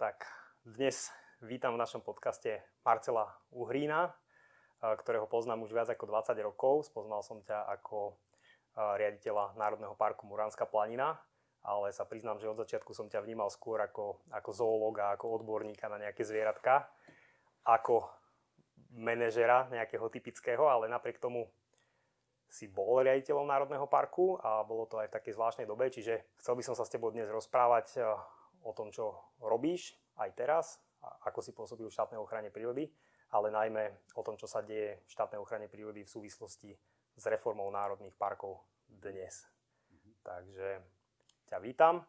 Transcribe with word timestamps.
Tak 0.00 0.24
dnes 0.64 1.12
vítam 1.44 1.76
v 1.76 1.82
našom 1.84 2.00
podcaste 2.00 2.64
Marcela 2.88 3.36
Uhrína, 3.52 4.16
ktorého 4.80 5.28
poznám 5.28 5.68
už 5.68 5.76
viac 5.76 5.92
ako 5.92 6.08
20 6.08 6.40
rokov. 6.40 6.88
Spoznal 6.88 7.20
som 7.20 7.44
ťa 7.44 7.68
ako 7.68 8.16
riaditeľa 8.96 9.60
Národného 9.60 9.92
parku 10.00 10.24
Muránska 10.24 10.64
planina, 10.64 11.20
ale 11.60 11.92
sa 11.92 12.08
priznám, 12.08 12.40
že 12.40 12.48
od 12.48 12.64
začiatku 12.64 12.96
som 12.96 13.12
ťa 13.12 13.20
vnímal 13.20 13.52
skôr 13.52 13.76
ako, 13.76 14.24
ako 14.32 14.50
zoológa, 14.56 15.12
ako 15.12 15.44
odborníka 15.44 15.92
na 15.92 16.00
nejaké 16.00 16.24
zvieratka, 16.24 16.88
ako 17.68 18.08
manažera 18.96 19.68
nejakého 19.68 20.08
typického, 20.08 20.64
ale 20.64 20.88
napriek 20.88 21.20
tomu 21.20 21.44
si 22.48 22.72
bol 22.72 23.04
riaditeľom 23.04 23.44
Národného 23.44 23.84
parku 23.84 24.40
a 24.40 24.64
bolo 24.64 24.88
to 24.88 24.96
aj 24.96 25.12
v 25.12 25.16
takej 25.20 25.36
zvláštnej 25.36 25.68
dobe, 25.68 25.92
čiže 25.92 26.24
chcel 26.40 26.56
by 26.56 26.64
som 26.64 26.72
sa 26.72 26.88
s 26.88 26.92
tebou 26.96 27.12
dnes 27.12 27.28
rozprávať 27.28 28.00
o 28.64 28.72
tom, 28.76 28.92
čo 28.92 29.16
robíš 29.40 29.96
aj 30.20 30.30
teraz, 30.36 30.66
ako 31.24 31.40
si 31.40 31.56
pôsobil 31.56 31.88
v 31.88 31.96
štátnej 31.96 32.20
ochrane 32.20 32.52
prírody, 32.52 32.92
ale 33.32 33.48
najmä 33.48 34.10
o 34.18 34.22
tom, 34.26 34.36
čo 34.36 34.50
sa 34.50 34.60
deje 34.60 35.00
v 35.06 35.10
štátnej 35.10 35.40
ochrane 35.40 35.70
prírody 35.70 36.04
v 36.04 36.10
súvislosti 36.10 36.74
s 37.16 37.24
reformou 37.30 37.70
národných 37.70 38.14
parkov 38.18 38.60
dnes. 38.90 39.46
Takže 40.20 40.82
ťa 41.48 41.58
vítam. 41.62 42.04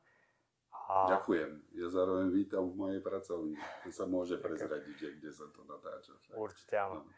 A... 0.72 1.20
Ďakujem. 1.20 1.52
Ja 1.78 1.88
zároveň 1.88 2.28
vítam 2.32 2.68
v 2.72 2.76
mojej 2.76 3.02
pracovni. 3.04 3.56
To 3.88 3.92
sa 3.92 4.08
môže 4.08 4.40
prezradiť, 4.40 5.20
kde 5.20 5.32
sa 5.32 5.48
to 5.52 5.64
natáča. 5.68 6.16
Však. 6.16 6.36
Určite 6.36 6.76
áno. 6.80 7.04
No. 7.04 7.12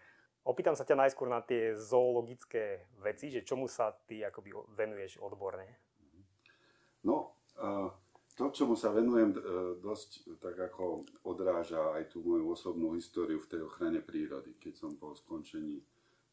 Opýtam 0.43 0.75
sa 0.75 0.83
ťa 0.83 0.99
najskôr 0.99 1.31
na 1.31 1.39
tie 1.39 1.71
zoologické 1.71 2.91
veci, 2.99 3.31
že 3.31 3.47
čomu 3.47 3.71
sa 3.71 3.95
ty 3.95 4.19
akoby 4.27 4.51
venuješ 4.75 5.15
odborne? 5.23 5.79
No, 7.07 7.39
uh, 7.55 7.87
to, 8.33 8.49
čomu 8.49 8.73
sa 8.75 8.89
venujem 8.89 9.31
e, 9.33 9.39
dosť 9.77 10.39
tak 10.41 10.57
ako 10.57 11.05
odráža 11.29 11.93
aj 11.97 12.13
tú 12.13 12.25
moju 12.25 12.53
osobnú 12.53 12.97
históriu 12.97 13.37
v 13.37 13.49
tej 13.49 13.61
ochrane 13.65 14.01
prírody. 14.01 14.57
Keď 14.57 14.73
som 14.73 14.91
po 14.97 15.13
skončení 15.13 15.81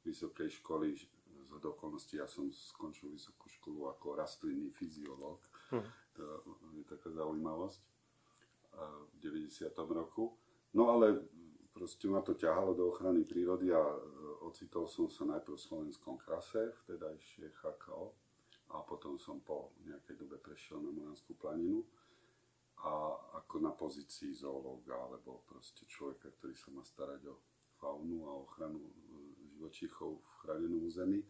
vysokej 0.04 0.48
školy, 0.60 0.96
z 0.96 1.64
okolností 1.66 2.16
ja 2.16 2.24
som 2.30 2.48
skončil 2.48 3.12
vysokú 3.12 3.50
školu 3.50 3.92
ako 3.92 4.16
rastlinný 4.16 4.72
fyziológ, 4.72 5.44
hm. 5.74 5.84
to 6.16 6.22
je 6.78 6.84
taká 6.88 7.10
zaujímavosť, 7.12 7.82
v 9.12 9.16
90. 9.20 9.66
roku. 9.90 10.38
No 10.72 10.94
ale 10.94 11.20
proste 11.74 12.06
ma 12.08 12.22
to 12.22 12.34
ťahalo 12.34 12.74
do 12.74 12.88
ochrany 12.88 13.26
prírody 13.26 13.74
a 13.74 13.82
e, 13.82 13.98
ocitol 14.46 14.86
som 14.86 15.10
sa 15.10 15.26
najprv 15.26 15.58
v 15.58 15.66
slovenskom 15.66 16.16
krase, 16.16 16.70
vtedajšie 16.84 17.50
HKO, 17.60 18.14
a 18.70 18.82
potom 18.86 19.18
som 19.18 19.42
po 19.42 19.74
nejakej 19.82 20.14
dobe 20.14 20.38
prešiel 20.38 20.78
na 20.78 20.94
Moranskú 20.94 21.34
planinu 21.34 21.82
a 22.80 23.12
ako 23.42 23.60
na 23.60 23.72
pozícii 23.74 24.32
zoológa 24.32 24.96
alebo 24.96 25.44
proste 25.44 25.84
človeka, 25.84 26.32
ktorý 26.38 26.54
sa 26.56 26.72
má 26.72 26.80
starať 26.86 27.28
o 27.28 27.34
faunu 27.76 28.24
a 28.24 28.32
ochranu 28.40 28.80
e, 28.80 28.92
živočíchov 29.56 30.16
v 30.16 30.30
chránenom 30.44 30.88
území. 30.88 31.20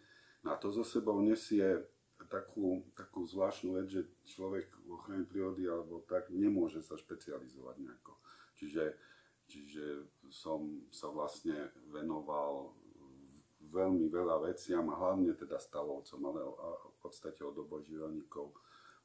No 0.47 0.55
a 0.55 0.60
to 0.60 0.70
zo 0.70 0.86
sebou 0.86 1.19
nesie 1.19 1.82
takú, 2.28 2.84
takú 2.94 3.27
zvláštnu 3.27 3.80
vec, 3.80 3.88
že 3.88 4.02
človek 4.28 4.69
v 4.86 4.88
ochrane 4.94 5.25
prírody 5.25 5.64
alebo 5.66 6.04
tak 6.04 6.28
nemôže 6.30 6.84
sa 6.84 6.94
špecializovať 6.94 7.77
nejako. 7.80 8.14
Čiže, 8.60 8.84
čiže 9.48 9.84
som 10.28 10.84
sa 10.92 11.08
vlastne 11.08 11.72
venoval 11.88 12.77
veľmi 13.70 14.10
veľa 14.10 14.50
veciam 14.50 14.86
a 14.91 14.98
hlavne 14.98 15.32
teda 15.34 15.56
stavovcom, 15.56 16.20
ale 16.27 16.41
v 17.01 17.09
podstate 17.09 17.41
od 17.41 17.56
obožívaníkov 17.56 18.53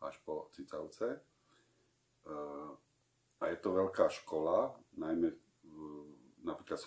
až 0.03 0.19
po 0.27 0.51
cicavce. 0.51 1.15
Eh, 1.15 2.71
a 3.39 3.43
je 3.47 3.57
to 3.63 3.71
veľká 3.71 4.11
škola, 4.11 4.75
najmä 4.99 5.31
napríklad 6.45 6.77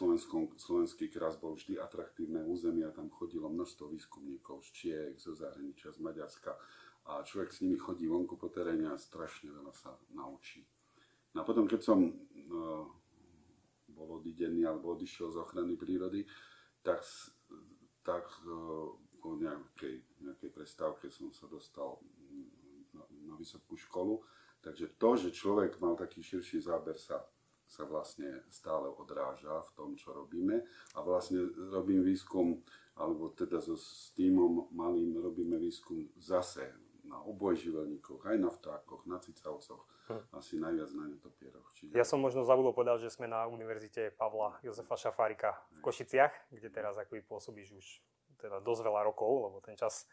slovenský 0.56 1.10
kras 1.10 1.36
bol 1.36 1.58
vždy 1.58 1.76
atraktívne 1.76 2.46
územie 2.46 2.86
a 2.86 2.94
tam 2.94 3.10
chodilo 3.10 3.50
množstvo 3.50 3.90
výskumníkov 3.90 4.62
z 4.64 4.68
Čiech, 4.70 5.14
zo 5.18 5.34
zahraničia, 5.34 5.92
z 5.92 5.98
Maďarska 5.98 6.54
a 7.10 7.26
človek 7.26 7.50
s 7.50 7.60
nimi 7.66 7.74
chodí 7.74 8.06
vonku 8.06 8.38
po 8.38 8.48
teréne 8.48 8.86
a 8.88 8.96
strašne 8.96 9.50
veľa 9.50 9.74
sa 9.74 9.98
naučí. 10.14 10.62
No 11.34 11.42
a 11.42 11.44
potom, 11.44 11.66
keď 11.66 11.80
som 11.84 12.00
uh, 12.06 12.86
bol 13.90 14.08
odidený 14.22 14.62
alebo 14.62 14.94
odišiel 14.94 15.34
z 15.34 15.42
ochrany 15.42 15.74
prírody, 15.74 16.22
tak 16.86 17.02
tak 18.08 18.24
e, 18.24 18.52
po 19.18 19.34
nejakej, 19.34 20.02
nejakej 20.22 20.50
prestávke 20.54 21.10
som 21.10 21.30
sa 21.34 21.50
dostal 21.50 21.98
na, 22.94 23.04
na 23.28 23.34
vysokú 23.36 23.74
školu. 23.76 24.22
Takže 24.58 24.98
to, 24.98 25.10
že 25.14 25.36
človek 25.36 25.78
mal 25.78 25.94
taký 25.94 26.22
širší 26.22 26.58
záber 26.62 26.98
sa, 26.98 27.22
sa 27.68 27.86
vlastne 27.86 28.42
stále 28.50 28.90
odráža 28.90 29.62
v 29.68 29.70
tom, 29.76 29.90
čo 29.94 30.10
robíme. 30.16 30.64
A 30.96 30.98
vlastne 31.04 31.46
robím 31.70 32.02
výskum, 32.02 32.58
alebo 32.98 33.30
teda 33.30 33.62
so, 33.62 33.78
s 33.78 34.10
týmom 34.18 34.72
malým 34.74 35.14
robíme 35.20 35.60
výskum 35.60 36.10
zase 36.18 36.74
na 37.08 37.22
obojživelníkoch, 37.24 38.20
aj 38.28 38.36
na 38.36 38.50
vtákoch, 38.52 39.08
na 39.08 39.16
cicavcoch, 39.16 39.80
hm. 40.12 40.22
asi 40.36 40.60
najviac 40.60 40.90
na 40.92 41.04
netopieroch. 41.08 41.68
Čiže... 41.72 41.96
Ja 41.96 42.04
som 42.04 42.20
možno 42.20 42.44
zabudol 42.44 42.76
povedať, 42.76 43.08
že 43.08 43.14
sme 43.16 43.24
na 43.24 43.48
Univerzite 43.48 44.12
Pavla 44.12 44.60
Jozefa 44.60 44.96
Šafárika 44.98 45.56
v 45.72 45.80
Košiciach, 45.80 46.52
kde 46.52 46.68
teraz 46.68 47.00
akoby 47.00 47.24
pôsobíš 47.24 47.68
už 47.72 47.86
teda 48.38 48.62
dosť 48.62 48.82
veľa 48.86 49.00
rokov, 49.04 49.50
lebo 49.50 49.58
ten 49.60 49.74
čas 49.74 50.06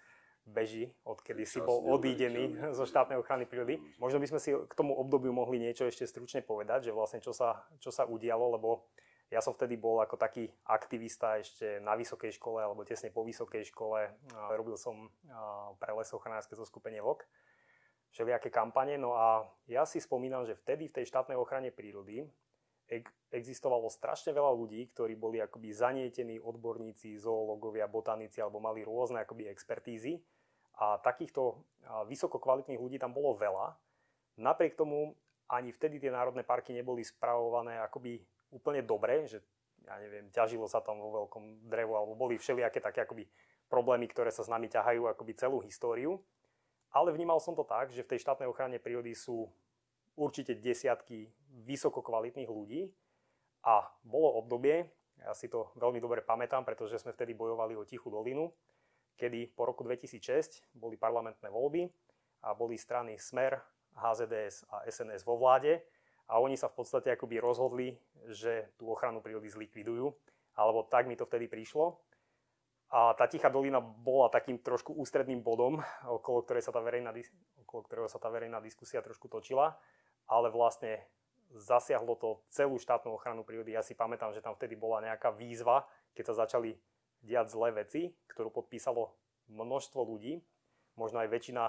beží, 0.45 0.93
odkedy 1.01 1.41
si 1.45 1.57
bol 1.57 1.81
odídený 1.89 2.57
zo 2.77 2.85
štátnej 2.85 3.17
ochrany 3.17 3.49
prírody. 3.49 3.81
Možno 3.97 4.21
by 4.21 4.27
sme 4.29 4.39
si 4.41 4.53
k 4.53 4.73
tomu 4.77 4.93
obdobiu 4.93 5.33
mohli 5.33 5.57
niečo 5.57 5.89
ešte 5.89 6.05
stručne 6.05 6.45
povedať, 6.45 6.89
že 6.89 6.91
vlastne 6.93 7.21
čo 7.21 7.33
sa, 7.33 7.65
čo 7.81 7.89
sa 7.89 8.05
udialo, 8.05 8.57
lebo 8.57 8.85
ja 9.33 9.41
som 9.41 9.57
vtedy 9.57 9.73
bol 9.73 9.97
ako 10.05 10.21
taký 10.21 10.45
aktivista 10.69 11.41
ešte 11.41 11.81
na 11.81 11.97
vysokej 11.97 12.37
škole 12.37 12.61
alebo 12.61 12.85
tesne 12.85 13.09
po 13.09 13.25
vysokej 13.25 13.73
škole. 13.73 14.13
Robil 14.53 14.77
som 14.77 15.09
pre 15.81 15.97
lesochranárske 15.97 16.53
zoskupenie 16.53 17.01
VOK 17.01 17.25
všelijaké 18.13 18.53
kampane. 18.53 19.01
No 19.01 19.17
a 19.17 19.43
ja 19.65 19.83
si 19.83 19.97
spomínam, 19.97 20.45
že 20.45 20.53
vtedy 20.53 20.87
v 20.87 21.01
tej 21.01 21.05
štátnej 21.09 21.35
ochrane 21.35 21.73
prírody 21.73 22.23
existovalo 23.33 23.89
strašne 23.89 24.31
veľa 24.31 24.53
ľudí, 24.53 24.93
ktorí 24.93 25.17
boli 25.17 25.41
akoby 25.41 25.73
zanietení 25.73 26.37
odborníci, 26.39 27.17
zoológovia, 27.17 27.89
botanici 27.89 28.39
alebo 28.39 28.61
mali 28.61 28.85
rôzne 28.85 29.21
akoby 29.25 29.49
expertízy. 29.49 30.21
A 30.75 30.99
takýchto 30.99 31.63
vysoko 32.05 32.35
kvalitných 32.35 32.79
ľudí 32.79 32.99
tam 32.99 33.15
bolo 33.15 33.33
veľa. 33.39 33.73
Napriek 34.43 34.75
tomu 34.75 35.15
ani 35.47 35.71
vtedy 35.71 36.03
tie 36.03 36.11
národné 36.11 36.43
parky 36.43 36.75
neboli 36.75 37.05
spravované 37.05 37.79
akoby 37.79 38.19
úplne 38.51 38.83
dobre, 38.83 39.23
že 39.29 39.39
ja 39.85 40.01
neviem, 40.01 40.27
ťažilo 40.33 40.65
sa 40.65 40.81
tam 40.81 40.97
vo 40.97 41.23
veľkom 41.23 41.69
drevu, 41.69 41.93
alebo 41.93 42.17
boli 42.17 42.41
všelijaké 42.41 42.81
také 42.81 43.05
akoby 43.05 43.29
problémy, 43.69 44.09
ktoré 44.09 44.33
sa 44.33 44.41
s 44.41 44.49
nami 44.49 44.65
ťahajú 44.65 45.05
akoby 45.05 45.31
celú 45.37 45.61
históriu. 45.61 46.17
Ale 46.89 47.13
vnímal 47.13 47.37
som 47.37 47.53
to 47.53 47.61
tak, 47.61 47.93
že 47.93 48.01
v 48.01 48.15
tej 48.15 48.25
štátnej 48.25 48.49
ochrane 48.49 48.81
prírody 48.81 49.13
sú 49.13 49.45
určite 50.17 50.57
desiatky 50.57 51.29
vysoko 51.65 52.05
kvalitných 52.05 52.47
ľudí 52.47 52.87
a 53.65 53.89
bolo 54.05 54.37
obdobie, 54.37 54.85
ja 55.19 55.33
si 55.33 55.49
to 55.49 55.73
veľmi 55.79 55.97
dobre 55.97 56.21
pamätám, 56.21 56.61
pretože 56.61 57.01
sme 57.01 57.15
vtedy 57.15 57.33
bojovali 57.33 57.73
o 57.73 57.87
Tichú 57.87 58.13
dolinu, 58.13 58.53
kedy 59.17 59.57
po 59.57 59.65
roku 59.65 59.81
2006 59.81 60.75
boli 60.77 60.99
parlamentné 60.99 61.49
voľby 61.49 61.89
a 62.45 62.53
boli 62.53 62.77
strany 62.77 63.17
Smer, 63.17 63.57
HZDS 63.95 64.67
a 64.69 64.83
SNS 64.85 65.23
vo 65.23 65.39
vláde 65.39 65.79
a 66.27 66.37
oni 66.41 66.59
sa 66.59 66.67
v 66.67 66.75
podstate 66.83 67.15
akoby 67.15 67.39
rozhodli, 67.39 67.95
že 68.27 68.75
tú 68.75 68.91
ochranu 68.91 69.23
prírody 69.23 69.47
zlikvidujú, 69.47 70.11
alebo 70.57 70.83
tak 70.89 71.07
mi 71.07 71.15
to 71.15 71.23
vtedy 71.23 71.47
prišlo. 71.47 71.95
A 72.91 73.17
tá 73.17 73.25
Tichá 73.25 73.49
dolina 73.49 73.81
bola 73.81 74.29
takým 74.29 74.61
trošku 74.61 74.93
ústredným 74.93 75.41
bodom, 75.41 75.81
okolo, 76.05 76.45
ktorej 76.45 76.63
sa 76.65 76.75
tá 76.75 76.81
verejná, 76.83 77.15
okolo 77.65 77.81
ktorého 77.87 78.09
sa 78.09 78.21
tá 78.21 78.29
verejná 78.29 78.61
diskusia 78.61 79.01
trošku 79.01 79.25
točila, 79.31 79.73
ale 80.29 80.49
vlastne 80.53 81.01
zasiahlo 81.55 82.19
to 82.19 82.43
celú 82.51 82.75
štátnu 82.75 83.15
ochranu 83.15 83.47
prírody. 83.47 83.71
Ja 83.71 83.81
si 83.81 83.95
pamätám, 83.95 84.35
že 84.35 84.43
tam 84.43 84.53
vtedy 84.59 84.75
bola 84.75 84.99
nejaká 84.99 85.31
výzva, 85.31 85.87
keď 86.11 86.35
sa 86.35 86.45
začali 86.45 86.75
diať 87.23 87.55
zlé 87.55 87.71
veci, 87.71 88.11
ktorú 88.29 88.51
podpísalo 88.51 89.15
množstvo 89.49 90.03
ľudí, 90.03 90.43
možno 90.99 91.23
aj 91.23 91.31
väčšina 91.31 91.63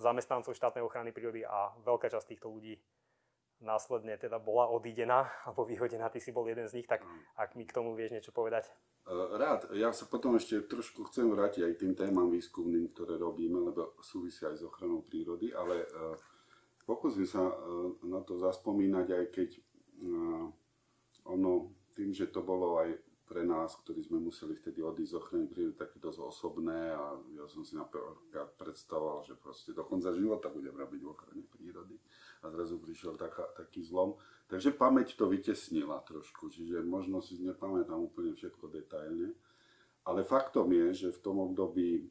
zamestnancov 0.00 0.56
štátnej 0.56 0.84
ochrany 0.84 1.10
prírody 1.10 1.44
a 1.44 1.72
veľká 1.84 2.08
časť 2.08 2.36
týchto 2.36 2.48
ľudí 2.52 2.80
následne 3.60 4.16
teda 4.16 4.40
bola 4.40 4.68
odídená 4.72 5.28
alebo 5.44 5.68
vyhodená, 5.68 6.08
ty 6.08 6.18
si 6.18 6.32
bol 6.32 6.48
jeden 6.48 6.66
z 6.66 6.80
nich, 6.80 6.88
tak 6.88 7.04
mm. 7.04 7.36
ak 7.36 7.48
mi 7.54 7.68
k 7.68 7.76
tomu 7.76 7.92
vieš 7.92 8.16
niečo 8.16 8.32
povedať. 8.32 8.72
E, 9.04 9.12
rád. 9.36 9.68
Ja 9.76 9.92
sa 9.92 10.08
potom 10.08 10.36
ešte 10.36 10.64
trošku 10.64 11.04
chcem 11.12 11.28
vrátiť 11.28 11.62
aj 11.68 11.74
tým 11.76 11.92
témam 11.92 12.32
výskumným, 12.32 12.88
ktoré 12.96 13.20
robíme, 13.20 13.60
lebo 13.60 14.00
súvisia 14.00 14.48
aj 14.48 14.64
s 14.64 14.66
ochranou 14.66 15.04
prírody, 15.04 15.52
ale 15.52 15.84
e, 15.84 15.88
pokúsim 16.84 17.26
sa 17.28 17.42
e, 17.48 17.54
na 18.08 18.20
to 18.20 18.38
zaspomínať, 18.38 19.06
aj 19.10 19.26
keď 19.32 19.50
ono 21.28 21.76
tým, 21.92 22.16
že 22.16 22.32
to 22.32 22.40
bolo 22.40 22.80
aj 22.80 22.96
pre 23.30 23.46
nás, 23.46 23.78
ktorí 23.78 24.02
sme 24.02 24.18
museli 24.18 24.58
vtedy 24.58 24.82
odísť 24.82 25.12
z 25.14 25.18
ochrany 25.22 25.46
prírody, 25.46 25.78
také 25.78 26.02
dosť 26.02 26.18
osobné 26.18 26.90
a 26.90 27.14
ja 27.38 27.46
som 27.46 27.62
si 27.62 27.78
napríklad 27.78 28.58
predstavoval, 28.58 29.22
že 29.22 29.38
proste 29.38 29.70
do 29.70 29.86
konca 29.86 30.10
života 30.10 30.50
budem 30.50 30.74
robiť 30.74 30.98
v 30.98 31.12
ochrane 31.14 31.44
prírody 31.46 31.94
a 32.42 32.50
zrazu 32.50 32.82
prišiel 32.82 33.14
taká, 33.14 33.46
taký 33.54 33.86
zlom. 33.86 34.18
Takže 34.50 34.74
pamäť 34.74 35.14
to 35.14 35.30
vytesnila 35.30 36.02
trošku, 36.02 36.50
čiže 36.50 36.82
možno 36.82 37.22
si 37.22 37.38
nepamätám 37.38 38.02
úplne 38.02 38.34
všetko 38.34 38.66
detailne, 38.66 39.30
ale 40.02 40.26
faktom 40.26 40.66
je, 40.74 41.06
že 41.06 41.08
v 41.14 41.22
tom 41.22 41.38
období, 41.38 42.10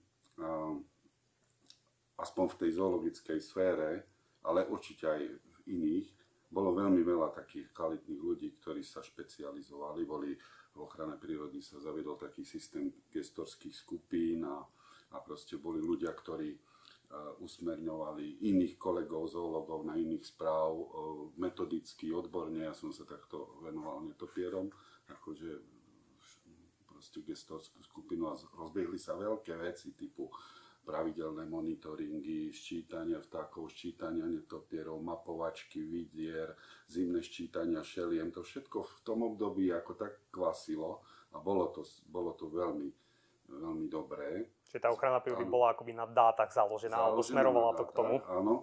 aspoň 2.16 2.45
v 2.48 2.60
tej 2.63 2.71
zoologickej 2.80 3.39
sfére, 3.44 4.07
ale 4.46 4.68
určite 4.68 5.06
aj 5.10 5.22
v 5.26 5.58
iných, 5.74 6.08
bolo 6.50 6.74
veľmi 6.74 7.06
veľa 7.06 7.30
takých 7.30 7.70
kvalitných 7.70 8.22
ľudí, 8.22 8.58
ktorí 8.58 8.82
sa 8.82 9.06
špecializovali, 9.06 10.02
boli 10.02 10.34
v 10.74 10.78
ochrane 10.82 11.18
prírody 11.22 11.62
sa 11.62 11.78
zaviedol 11.78 12.18
taký 12.18 12.42
systém 12.42 12.90
gestorských 13.14 13.74
skupín 13.74 14.46
a, 14.50 14.58
a 15.14 15.18
proste 15.22 15.62
boli 15.62 15.78
ľudia, 15.78 16.10
ktorí 16.10 16.50
uh, 16.58 17.38
usmerňovali 17.38 18.50
iných 18.50 18.82
kolegov, 18.82 19.30
zoologov 19.30 19.86
na 19.86 19.94
iných 19.94 20.26
správ, 20.26 20.74
uh, 20.74 20.88
metodicky, 21.38 22.10
odborne. 22.10 22.66
Ja 22.66 22.74
som 22.74 22.90
sa 22.90 23.06
takto 23.06 23.62
venoval 23.62 24.10
netopierom, 24.10 24.74
akože 25.06 25.50
proste 26.90 27.22
gestorskú 27.22 27.80
skupinu 27.86 28.26
a 28.30 28.38
rozbiehli 28.58 28.98
sa 28.98 29.14
veľké 29.14 29.54
veci 29.62 29.94
typu 29.94 30.34
pravidelné 30.86 31.46
monitoringy, 31.46 32.50
ščítania 32.50 33.22
vtákov, 33.22 33.70
ščítania 33.70 34.26
netopierov, 34.26 34.98
mapovačky, 35.04 35.84
vidier, 35.86 36.56
zimné 36.90 37.22
ščítania 37.22 37.86
šeliem. 37.86 38.34
To 38.34 38.42
všetko 38.42 38.78
v 38.81 38.96
tom 39.06 39.26
období 39.28 39.70
ako 39.70 39.94
tak 39.94 40.31
kvasilo 40.34 41.06
a 41.34 41.38
bolo 41.38 41.70
to, 41.70 41.86
bolo 42.10 42.34
to 42.34 42.50
veľmi, 42.50 42.90
veľmi 43.54 43.86
dobré. 43.86 44.50
Čiže 44.66 44.81
tá 44.81 44.90
ochrana 44.90 45.22
prírody 45.22 45.46
bola 45.46 45.78
akoby 45.78 45.94
na 45.94 46.10
dátach 46.10 46.50
založená, 46.50 46.94
založená 46.94 47.06
alebo 47.06 47.22
smerovala 47.22 47.72
to 47.78 47.86
k 47.86 47.94
tomu? 47.94 48.16
Áno. 48.26 48.56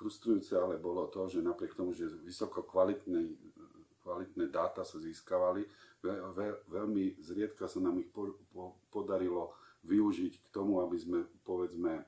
Frustrujúce 0.00 0.56
ale 0.56 0.80
bolo 0.80 1.12
to, 1.12 1.28
že 1.28 1.44
napriek 1.44 1.76
tomu, 1.76 1.92
že 1.92 2.08
vysoko 2.24 2.64
kvalitné, 2.64 3.36
kvalitné 4.00 4.48
dáta 4.48 4.80
sa 4.80 4.96
získavali, 4.96 5.68
veľmi 6.72 7.20
zriedka 7.20 7.68
sa 7.68 7.84
nám 7.84 8.00
ich 8.00 8.08
po, 8.08 8.32
po, 8.48 8.80
podarilo 8.88 9.52
využiť 9.84 10.32
k 10.44 10.46
tomu, 10.52 10.84
aby 10.84 10.96
sme, 11.00 11.18
povedzme, 11.44 12.04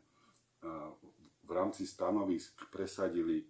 v 1.42 1.50
rámci 1.50 1.84
stanovisk 1.84 2.70
presadili 2.70 3.42
e, 3.42 3.46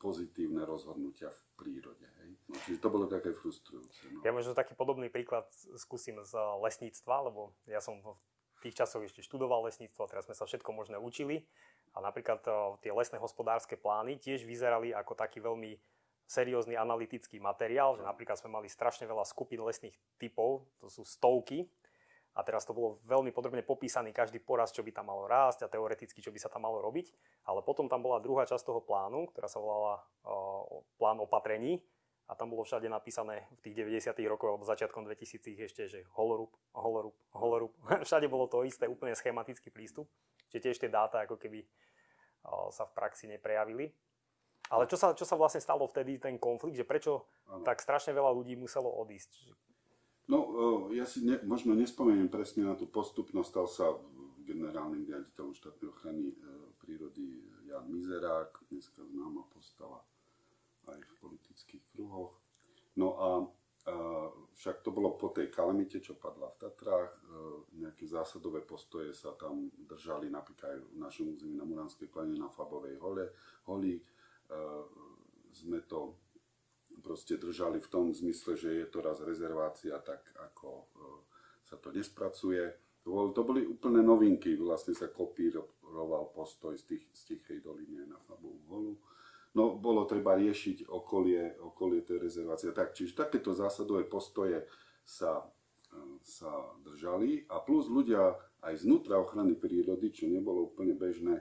pozitívne 0.00 0.64
rozhodnutia 0.64 1.28
v 1.28 1.40
prírode. 1.60 2.08
Hej. 2.24 2.30
No, 2.48 2.54
čiže 2.64 2.80
to 2.80 2.88
bolo 2.88 3.06
také 3.06 3.36
frustrujúce. 3.36 4.08
No. 4.10 4.24
Ja 4.24 4.32
možno 4.32 4.56
taký 4.56 4.72
podobný 4.72 5.12
príklad 5.12 5.46
skúsim 5.76 6.16
z 6.24 6.32
lesníctva, 6.64 7.28
lebo 7.28 7.52
ja 7.68 7.84
som 7.84 8.00
v 8.00 8.60
tých 8.64 8.76
časoch 8.76 9.04
ešte 9.04 9.24
študoval 9.24 9.68
lesníctvo, 9.68 10.08
teraz 10.08 10.28
sme 10.28 10.36
sa 10.36 10.48
všetko 10.48 10.72
možné 10.72 10.96
učili. 10.96 11.44
A 11.92 12.00
napríklad 12.00 12.40
e, 12.48 12.50
tie 12.80 12.92
lesné 12.94 13.20
hospodárske 13.20 13.76
plány 13.76 14.16
tiež 14.16 14.48
vyzerali 14.48 14.96
ako 14.96 15.12
taký 15.12 15.44
veľmi 15.44 15.76
seriózny 16.30 16.78
analytický 16.78 17.42
materiál, 17.42 17.98
že 17.98 18.06
napríklad 18.06 18.38
sme 18.38 18.54
mali 18.54 18.70
strašne 18.70 19.02
veľa 19.02 19.26
skupín 19.26 19.58
lesných 19.66 19.98
typov, 20.14 20.62
to 20.78 20.86
sú 20.86 21.02
stovky, 21.02 21.66
a 22.30 22.40
teraz 22.46 22.62
to 22.62 22.70
bolo 22.70 22.94
veľmi 23.10 23.34
podrobne 23.34 23.66
popísaný 23.66 24.14
každý 24.14 24.38
poraz, 24.38 24.70
čo 24.70 24.86
by 24.86 24.94
tam 24.94 25.10
malo 25.10 25.26
rásť 25.26 25.66
a 25.66 25.72
teoreticky, 25.72 26.22
čo 26.22 26.30
by 26.30 26.38
sa 26.38 26.46
tam 26.46 26.62
malo 26.62 26.78
robiť. 26.78 27.10
Ale 27.50 27.60
potom 27.66 27.90
tam 27.90 28.06
bola 28.06 28.22
druhá 28.22 28.46
časť 28.46 28.70
toho 28.70 28.78
plánu, 28.78 29.26
ktorá 29.34 29.50
sa 29.50 29.58
volala 29.58 29.98
uh, 30.22 30.62
plán 30.94 31.18
opatrení 31.18 31.82
a 32.30 32.38
tam 32.38 32.54
bolo 32.54 32.62
všade 32.62 32.86
napísané 32.86 33.50
v 33.58 33.60
tých 33.66 33.74
90. 33.82 34.14
rokoch 34.30 34.54
alebo 34.54 34.62
začiatkom 34.62 35.02
2000 35.10 35.66
ešte, 35.66 35.82
že 35.90 36.06
holorúb, 36.14 36.54
holorúb, 36.70 37.18
holorúb. 37.34 37.74
všade 38.06 38.30
bolo 38.30 38.46
to 38.46 38.62
isté, 38.62 38.86
úplne 38.86 39.18
schematický 39.18 39.74
prístup. 39.74 40.06
Čiže 40.54 40.62
tiež 40.62 40.76
tie 40.86 40.90
dáta 40.90 41.26
ako 41.26 41.34
keby 41.34 41.66
uh, 41.66 42.70
sa 42.70 42.86
v 42.86 42.94
praxi 42.94 43.26
neprejavili. 43.26 43.90
Ale 44.70 44.86
čo 44.86 44.94
sa, 44.94 45.10
čo 45.18 45.26
sa 45.26 45.34
vlastne 45.34 45.58
stalo 45.58 45.82
vtedy, 45.90 46.22
ten 46.22 46.38
konflikt, 46.38 46.78
že 46.78 46.86
prečo 46.86 47.26
ano. 47.50 47.66
tak 47.66 47.82
strašne 47.82 48.14
veľa 48.14 48.30
ľudí 48.30 48.54
muselo 48.54 48.86
odísť? 49.02 49.50
No, 50.30 50.38
ja 50.94 51.02
si 51.10 51.26
ne, 51.26 51.42
možno 51.42 51.74
nespomeniem 51.74 52.30
presne 52.30 52.62
na 52.62 52.78
tú 52.78 52.86
postupnosť. 52.86 53.50
Stal 53.50 53.66
sa 53.66 53.86
generálnym 54.46 55.02
riaditeľom 55.02 55.58
štátnej 55.58 55.90
ochrany 55.90 56.30
e, 56.30 56.34
prírody 56.78 57.42
Jan 57.66 57.90
Mizerák, 57.90 58.62
dneska 58.70 59.02
známa 59.10 59.42
postava 59.50 60.06
aj 60.86 61.02
v 61.02 61.12
politických 61.18 61.82
kruhoch. 61.90 62.38
No 62.94 63.08
a, 63.18 63.28
však 64.54 64.84
to 64.84 64.92
bolo 64.92 65.16
po 65.16 65.32
tej 65.32 65.48
kalamite, 65.48 66.04
čo 66.04 66.14
padla 66.14 66.46
v 66.52 66.58
Tatrách. 66.62 67.10
E, 67.10 67.20
nejaké 67.82 68.06
zásadové 68.06 68.62
postoje 68.62 69.10
sa 69.16 69.34
tam 69.34 69.66
držali 69.82 70.30
napríklad 70.30 70.78
aj 70.78 70.80
v 70.94 70.98
našom 71.00 71.26
území 71.34 71.58
na 71.58 71.66
Muránskej 71.66 72.06
plane 72.06 72.38
na 72.38 72.46
Fabovej 72.46 73.02
hole, 73.02 73.34
holi. 73.66 73.98
E, 73.98 74.02
sme 75.50 75.82
to 75.90 76.29
proste 77.00 77.36
držali 77.36 77.80
v 77.80 77.88
tom 77.88 78.14
zmysle, 78.14 78.56
že 78.56 78.70
je 78.84 78.86
to 78.86 79.00
raz 79.00 79.20
rezervácia, 79.20 79.98
tak 80.00 80.22
ako 80.36 80.68
e, 80.68 80.84
sa 81.64 81.76
to 81.76 81.90
nespracuje. 81.90 82.70
To 83.08 83.42
boli 83.42 83.64
úplne 83.64 84.04
novinky, 84.04 84.54
vlastne 84.60 84.92
sa 84.92 85.08
kopíroval 85.08 86.30
postoj 86.36 86.76
z, 86.76 86.84
tých, 86.84 87.04
z 87.16 87.20
Tichej 87.32 87.64
doliny 87.64 88.04
na 88.04 88.20
Fabovú 88.28 88.60
holu. 88.68 88.94
No, 89.56 89.74
bolo 89.74 90.06
treba 90.06 90.38
riešiť 90.38 90.86
okolie, 90.86 91.58
okolie 91.58 92.06
tej 92.06 92.22
rezervácie. 92.22 92.70
Tak, 92.70 92.94
čiže 92.94 93.26
takéto 93.26 93.50
zásadové 93.50 94.06
postoje 94.06 94.68
sa, 95.02 95.42
e, 95.90 96.20
sa 96.22 96.52
držali 96.84 97.48
a 97.50 97.58
plus 97.58 97.88
ľudia 97.88 98.36
aj 98.60 98.84
znútra 98.84 99.16
ochrany 99.16 99.56
prírody, 99.56 100.12
čo 100.12 100.28
nebolo 100.28 100.68
úplne 100.68 100.92
bežné, 100.92 101.40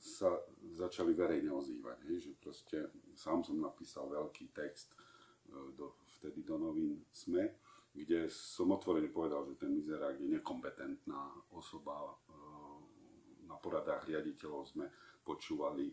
sa 0.00 0.32
začali 0.78 1.12
verejne 1.12 1.50
ozývať. 1.50 1.98
Hej, 2.06 2.18
že 2.30 2.32
proste 2.38 2.78
sám 3.18 3.42
som 3.42 3.58
napísal 3.58 4.06
veľký 4.06 4.54
text 4.54 4.94
e, 4.94 4.96
do, 5.74 5.98
vtedy 6.18 6.46
do 6.46 6.54
novín 6.54 7.02
SME, 7.10 7.58
kde 7.90 8.30
som 8.30 8.70
otvorene 8.70 9.10
povedal, 9.10 9.42
že 9.50 9.58
ten 9.58 9.74
mizerák 9.74 10.14
je 10.22 10.28
nekompetentná 10.38 11.34
osoba. 11.50 11.98
E, 11.98 12.38
na 13.48 13.56
poradách 13.56 14.04
riaditeľov 14.04 14.62
sme 14.68 14.86
počúvali 15.24 15.88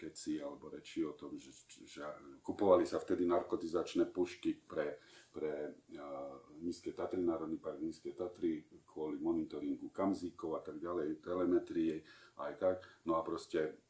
keci 0.00 0.40
alebo 0.40 0.72
reči 0.72 1.04
o 1.04 1.12
tom, 1.12 1.36
že, 1.36 1.52
že 1.84 2.00
kupovali 2.40 2.88
sa 2.88 2.96
vtedy 2.96 3.28
narkotizačné 3.28 4.08
pušky 4.08 4.56
pre, 4.64 5.00
pre 5.28 5.76
uh, 5.96 6.40
Nízke 6.64 6.96
Tatry, 6.96 7.20
Národný 7.20 7.60
park 7.60 7.80
Nízke 7.84 8.16
Tatry, 8.16 8.64
kvôli 8.88 9.20
monitoringu 9.20 9.92
kamzíkov 9.92 10.56
a 10.56 10.60
tak 10.64 10.80
ďalej, 10.80 11.20
telemetrie 11.20 12.00
aj 12.40 12.52
tak. 12.56 12.78
No 13.04 13.20
a 13.20 13.24
proste 13.24 13.89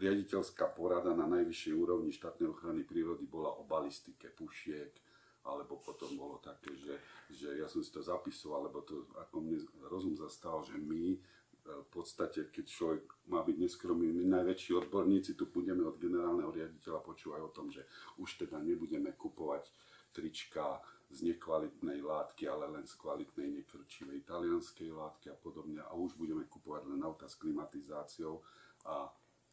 riaditeľská 0.00 0.72
porada 0.72 1.12
na 1.12 1.28
najvyššej 1.28 1.74
úrovni 1.76 2.10
štátnej 2.10 2.48
ochrany 2.48 2.82
prírody 2.82 3.28
bola 3.28 3.52
o 3.52 3.62
balistike 3.68 4.32
pušiek, 4.32 4.96
alebo 5.44 5.80
potom 5.80 6.16
bolo 6.16 6.40
také, 6.40 6.72
že, 6.76 6.94
že 7.32 7.48
ja 7.60 7.68
som 7.68 7.80
si 7.80 7.92
to 7.92 8.04
zapisoval, 8.04 8.68
lebo 8.68 8.84
to 8.84 9.08
ako 9.16 9.40
mne 9.40 9.60
rozum 9.88 10.12
zastal, 10.16 10.60
že 10.64 10.76
my 10.76 11.16
e, 11.16 11.18
v 11.64 11.88
podstate, 11.88 12.52
keď 12.52 12.64
človek 12.68 13.02
má 13.32 13.40
byť 13.40 13.56
neskromný, 13.56 14.12
my 14.12 14.24
najväčší 14.40 14.76
odborníci 14.84 15.36
tu 15.36 15.48
budeme 15.48 15.84
od 15.88 15.96
generálneho 15.96 16.52
riaditeľa 16.52 17.00
počúvať 17.00 17.40
o 17.40 17.50
tom, 17.52 17.72
že 17.72 17.88
už 18.20 18.44
teda 18.44 18.60
nebudeme 18.60 19.16
kupovať 19.16 19.72
trička 20.12 20.80
z 21.10 21.26
nekvalitnej 21.26 22.04
látky, 22.06 22.46
ale 22.46 22.70
len 22.70 22.86
z 22.86 22.94
kvalitnej 23.00 23.50
nekvrčivej 23.62 24.22
italianskej 24.22 24.94
látky 24.94 25.32
a 25.32 25.36
podobne. 25.36 25.82
A 25.82 25.90
už 25.96 26.14
budeme 26.14 26.46
kupovať 26.46 26.86
len 26.86 27.02
auta 27.02 27.26
s 27.26 27.34
klimatizáciou 27.34 28.38
a 28.86 29.10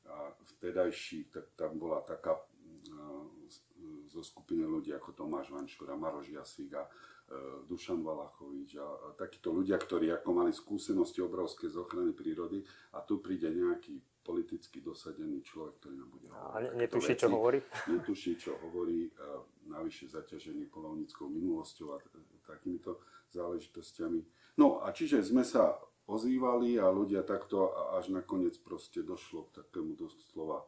a 0.08 0.34
vtedajší, 0.58 1.32
tak 1.32 1.54
tam 1.56 1.80
bola 1.80 2.02
taká 2.02 2.40
zo 4.08 4.24
skupiny 4.24 4.66
ľudí 4.66 4.90
ako 4.96 5.14
Tomáš 5.14 5.54
Vanšura, 5.54 5.94
Maroš 5.94 6.34
Jasík 6.34 6.74
a 6.74 6.84
e, 6.88 6.90
Dušan 7.70 8.02
Valachovič 8.02 8.80
a, 8.82 8.88
a 8.88 9.08
takíto 9.14 9.54
ľudia, 9.54 9.78
ktorí 9.78 10.10
ako 10.10 10.30
mali 10.34 10.52
skúsenosti 10.56 11.22
obrovské 11.22 11.70
z 11.70 11.78
ochrany 11.78 12.16
prírody 12.16 12.64
a 12.98 13.04
tu 13.06 13.22
príde 13.22 13.52
nejaký 13.54 14.02
politicky 14.26 14.82
dosadený 14.82 15.40
človek, 15.46 15.80
ktorý 15.80 15.96
nám 16.02 16.10
bude 16.10 16.28
hovoriť. 16.34 16.68
A 16.74 16.80
netuší, 16.84 17.14
čo 17.16 17.28
hovorí? 17.30 17.60
Netuší, 17.88 18.32
čo 18.36 18.52
hovorí, 18.60 19.00
navyše 19.70 20.10
zaťažený 20.12 20.68
polovníckou 20.68 21.30
minulosťou 21.30 21.88
a 21.96 21.98
takýmito 22.48 23.00
záležitostiami. 23.32 24.20
No 24.58 24.82
a 24.84 24.92
čiže 24.92 25.22
sme 25.22 25.44
sa 25.46 25.78
ozývali 26.08 26.80
a 26.80 26.88
ľudia 26.88 27.22
takto 27.28 27.72
až 27.96 28.16
nakoniec 28.16 28.56
proste 28.64 29.04
došlo 29.04 29.52
k 29.52 29.64
takému 29.64 30.00
doslova 30.00 30.64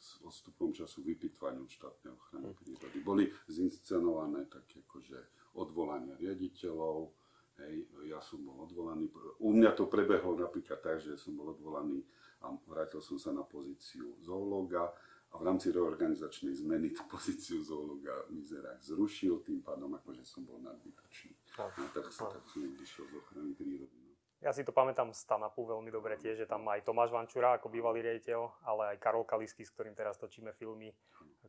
s 0.00 0.16
odstupom 0.24 0.72
času 0.72 1.04
vypitvaniu 1.04 1.68
štátnej 1.68 2.16
ochrany 2.16 2.48
hm. 2.50 2.56
prírody. 2.56 2.98
Boli 3.04 3.24
zinscenované 3.46 4.48
také 4.48 4.80
akože 4.88 5.20
odvolania 5.60 6.16
riaditeľov, 6.16 7.12
hej, 7.60 7.84
ja 8.08 8.16
som 8.24 8.40
bol 8.40 8.64
odvolaný. 8.64 9.12
U 9.44 9.52
mňa 9.52 9.76
to 9.76 9.84
prebehlo 9.90 10.32
napríklad 10.40 10.80
tak, 10.80 11.04
že 11.04 11.20
som 11.20 11.36
bol 11.36 11.52
odvolaný 11.52 12.00
a 12.40 12.48
vrátil 12.64 13.04
som 13.04 13.20
sa 13.20 13.36
na 13.36 13.44
pozíciu 13.44 14.16
zoológa 14.24 14.88
a 15.30 15.38
v 15.38 15.46
rámci 15.46 15.70
reorganizačnej 15.70 16.56
zmeny 16.58 16.90
tú 16.96 17.04
pozíciu 17.12 17.60
zoológa 17.60 18.26
Mizerák 18.32 18.80
zrušil, 18.80 19.44
tým 19.44 19.60
pádom 19.60 19.92
akože 20.00 20.24
som 20.24 20.48
bol 20.48 20.58
nadbytočný. 20.64 21.36
A 21.60 21.68
tak, 21.68 22.08
no. 22.08 22.26
tak 22.32 22.44
som 22.48 22.62
vyšiel 22.64 23.04
z 23.04 23.14
ochrany 23.20 23.52
prírody. 23.52 23.99
Ja 24.40 24.56
si 24.56 24.64
to 24.64 24.72
pamätám 24.72 25.12
z 25.12 25.20
Tanapu 25.28 25.68
veľmi 25.68 25.92
dobre 25.92 26.16
tiež, 26.16 26.44
že 26.44 26.46
tam 26.48 26.64
aj 26.64 26.80
Tomáš 26.88 27.12
Vančura 27.12 27.60
ako 27.60 27.68
bývalý 27.68 28.00
riaditeľ, 28.00 28.64
ale 28.64 28.96
aj 28.96 28.96
Karol 28.96 29.28
Kalisky, 29.28 29.68
s 29.68 29.72
ktorým 29.76 29.92
teraz 29.92 30.16
točíme 30.16 30.56
filmy, 30.56 30.96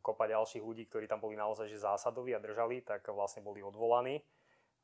kopa 0.04 0.28
ďalších 0.28 0.60
ľudí, 0.60 0.84
ktorí 0.92 1.08
tam 1.08 1.24
boli 1.24 1.32
naozaj 1.32 1.72
že 1.72 1.80
zásadoví 1.80 2.36
a 2.36 2.42
držali, 2.44 2.84
tak 2.84 3.08
vlastne 3.08 3.40
boli 3.40 3.64
odvolaní. 3.64 4.20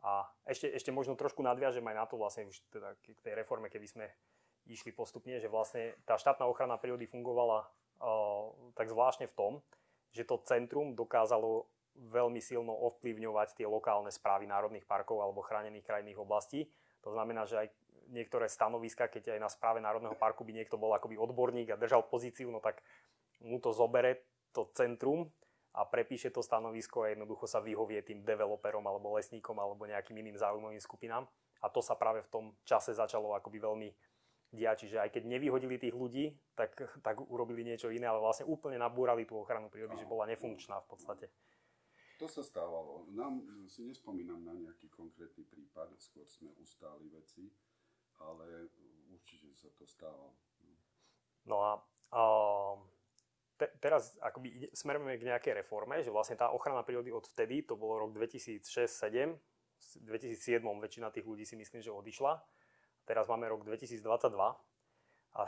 A 0.01 0.25
ešte, 0.49 0.73
ešte 0.73 0.89
možno 0.89 1.21
trošku 1.21 1.45
nadviažem 1.45 1.85
aj 1.85 1.97
na 2.01 2.07
to 2.09 2.17
vlastne 2.17 2.49
už 2.49 2.57
teda 2.73 2.97
k 3.03 3.19
tej 3.21 3.35
reforme, 3.37 3.69
keby 3.69 3.85
sme 3.85 4.07
išli 4.65 4.89
postupne, 4.97 5.37
že 5.37 5.53
vlastne 5.53 5.93
tá 6.09 6.17
štátna 6.17 6.49
ochrana 6.49 6.81
prírody 6.81 7.05
fungovala 7.05 7.67
uh, 7.67 8.73
tak 8.73 8.89
zvláštne 8.89 9.29
v 9.29 9.37
tom, 9.37 9.53
že 10.17 10.25
to 10.25 10.41
centrum 10.49 10.97
dokázalo 10.97 11.69
veľmi 11.99 12.39
silno 12.39 12.73
ovplyvňovať 12.73 13.59
tie 13.59 13.67
lokálne 13.67 14.09
správy 14.09 14.47
národných 14.47 14.87
parkov 14.87 15.19
alebo 15.19 15.43
chránených 15.43 15.83
krajinných 15.83 16.23
oblastí. 16.23 16.71
To 17.03 17.11
znamená, 17.11 17.43
že 17.43 17.67
aj 17.67 17.69
niektoré 18.09 18.49
stanoviska, 18.49 19.09
keď 19.09 19.37
aj 19.37 19.41
na 19.41 19.51
správe 19.53 19.79
Národného 19.79 20.17
parku 20.17 20.43
by 20.43 20.53
niekto 20.53 20.81
bol 20.81 20.93
akoby 20.97 21.21
odborník 21.21 21.73
a 21.73 21.81
držal 21.81 22.05
pozíciu, 22.09 22.49
no 22.49 22.59
tak 22.59 22.81
mu 23.45 23.61
to 23.63 23.71
zobere 23.71 24.25
to 24.51 24.67
centrum 24.75 25.31
a 25.77 25.85
prepíše 25.85 26.33
to 26.33 26.43
stanovisko 26.43 27.07
a 27.07 27.13
jednoducho 27.15 27.47
sa 27.47 27.63
vyhovie 27.63 28.03
tým 28.03 28.25
developerom 28.25 28.83
alebo 28.83 29.15
lesníkom 29.15 29.55
alebo 29.61 29.87
nejakým 29.87 30.17
iným 30.17 30.41
záujmovým 30.41 30.81
skupinám. 30.81 31.29
A 31.63 31.67
to 31.71 31.83
sa 31.83 31.95
práve 31.95 32.23
v 32.23 32.31
tom 32.31 32.45
čase 32.63 32.95
začalo 32.95 33.35
akoby 33.35 33.59
veľmi 33.63 33.89
diať. 34.55 34.87
Čiže 34.87 34.97
aj 35.03 35.11
keď 35.15 35.23
nevyhodili 35.29 35.77
tých 35.77 35.95
ľudí, 35.95 36.33
tak, 36.55 36.75
tak 37.03 37.21
urobili 37.29 37.67
niečo 37.67 37.93
iné, 37.93 38.09
ale 38.09 38.23
vlastne 38.23 38.49
úplne 38.49 38.79
nabúrali 38.81 39.29
tú 39.29 39.37
ochranu 39.39 39.69
prírody, 39.69 39.99
že 39.99 40.09
bola 40.09 40.25
nefunkčná 40.31 40.81
v 40.83 40.89
podstate. 40.89 41.27
To 42.19 42.27
sa 42.27 42.43
stávalo. 42.43 43.07
Nám 43.15 43.47
si 43.71 43.87
nespomínam 43.87 44.43
na 44.43 44.51
nejaký 44.51 44.91
konkrétny 44.91 45.47
prípad, 45.47 45.95
skôr 46.03 46.27
sme 46.27 46.51
ustáli 46.59 47.07
veci 47.15 47.47
ale 48.23 48.71
určite 49.13 49.55
sa 49.55 49.69
to 49.75 49.87
stávalo. 49.87 50.35
No 51.49 51.65
a, 51.65 51.73
a 52.13 52.23
te, 53.57 53.67
teraz 53.83 54.15
akoby 54.21 54.49
ide, 54.53 54.69
smerujeme 54.77 55.17
k 55.19 55.29
nejakej 55.29 55.53
reforme, 55.65 55.99
že 56.05 56.13
vlastne 56.13 56.39
tá 56.39 56.53
ochrana 56.53 56.87
prírody 56.87 57.11
od 57.11 57.27
vtedy, 57.27 57.65
to 57.65 57.75
bolo 57.75 58.07
rok 58.07 58.15
2006-2007, 58.15 59.35
v 59.79 60.07
2007 60.11 60.63
väčšina 60.63 61.09
tých 61.15 61.27
ľudí 61.27 61.47
si 61.47 61.55
myslím, 61.55 61.81
že 61.81 61.95
odišla. 61.95 62.43
Teraz 63.07 63.31
máme 63.31 63.49
rok 63.49 63.63
2022 63.65 64.03
a 65.39 65.41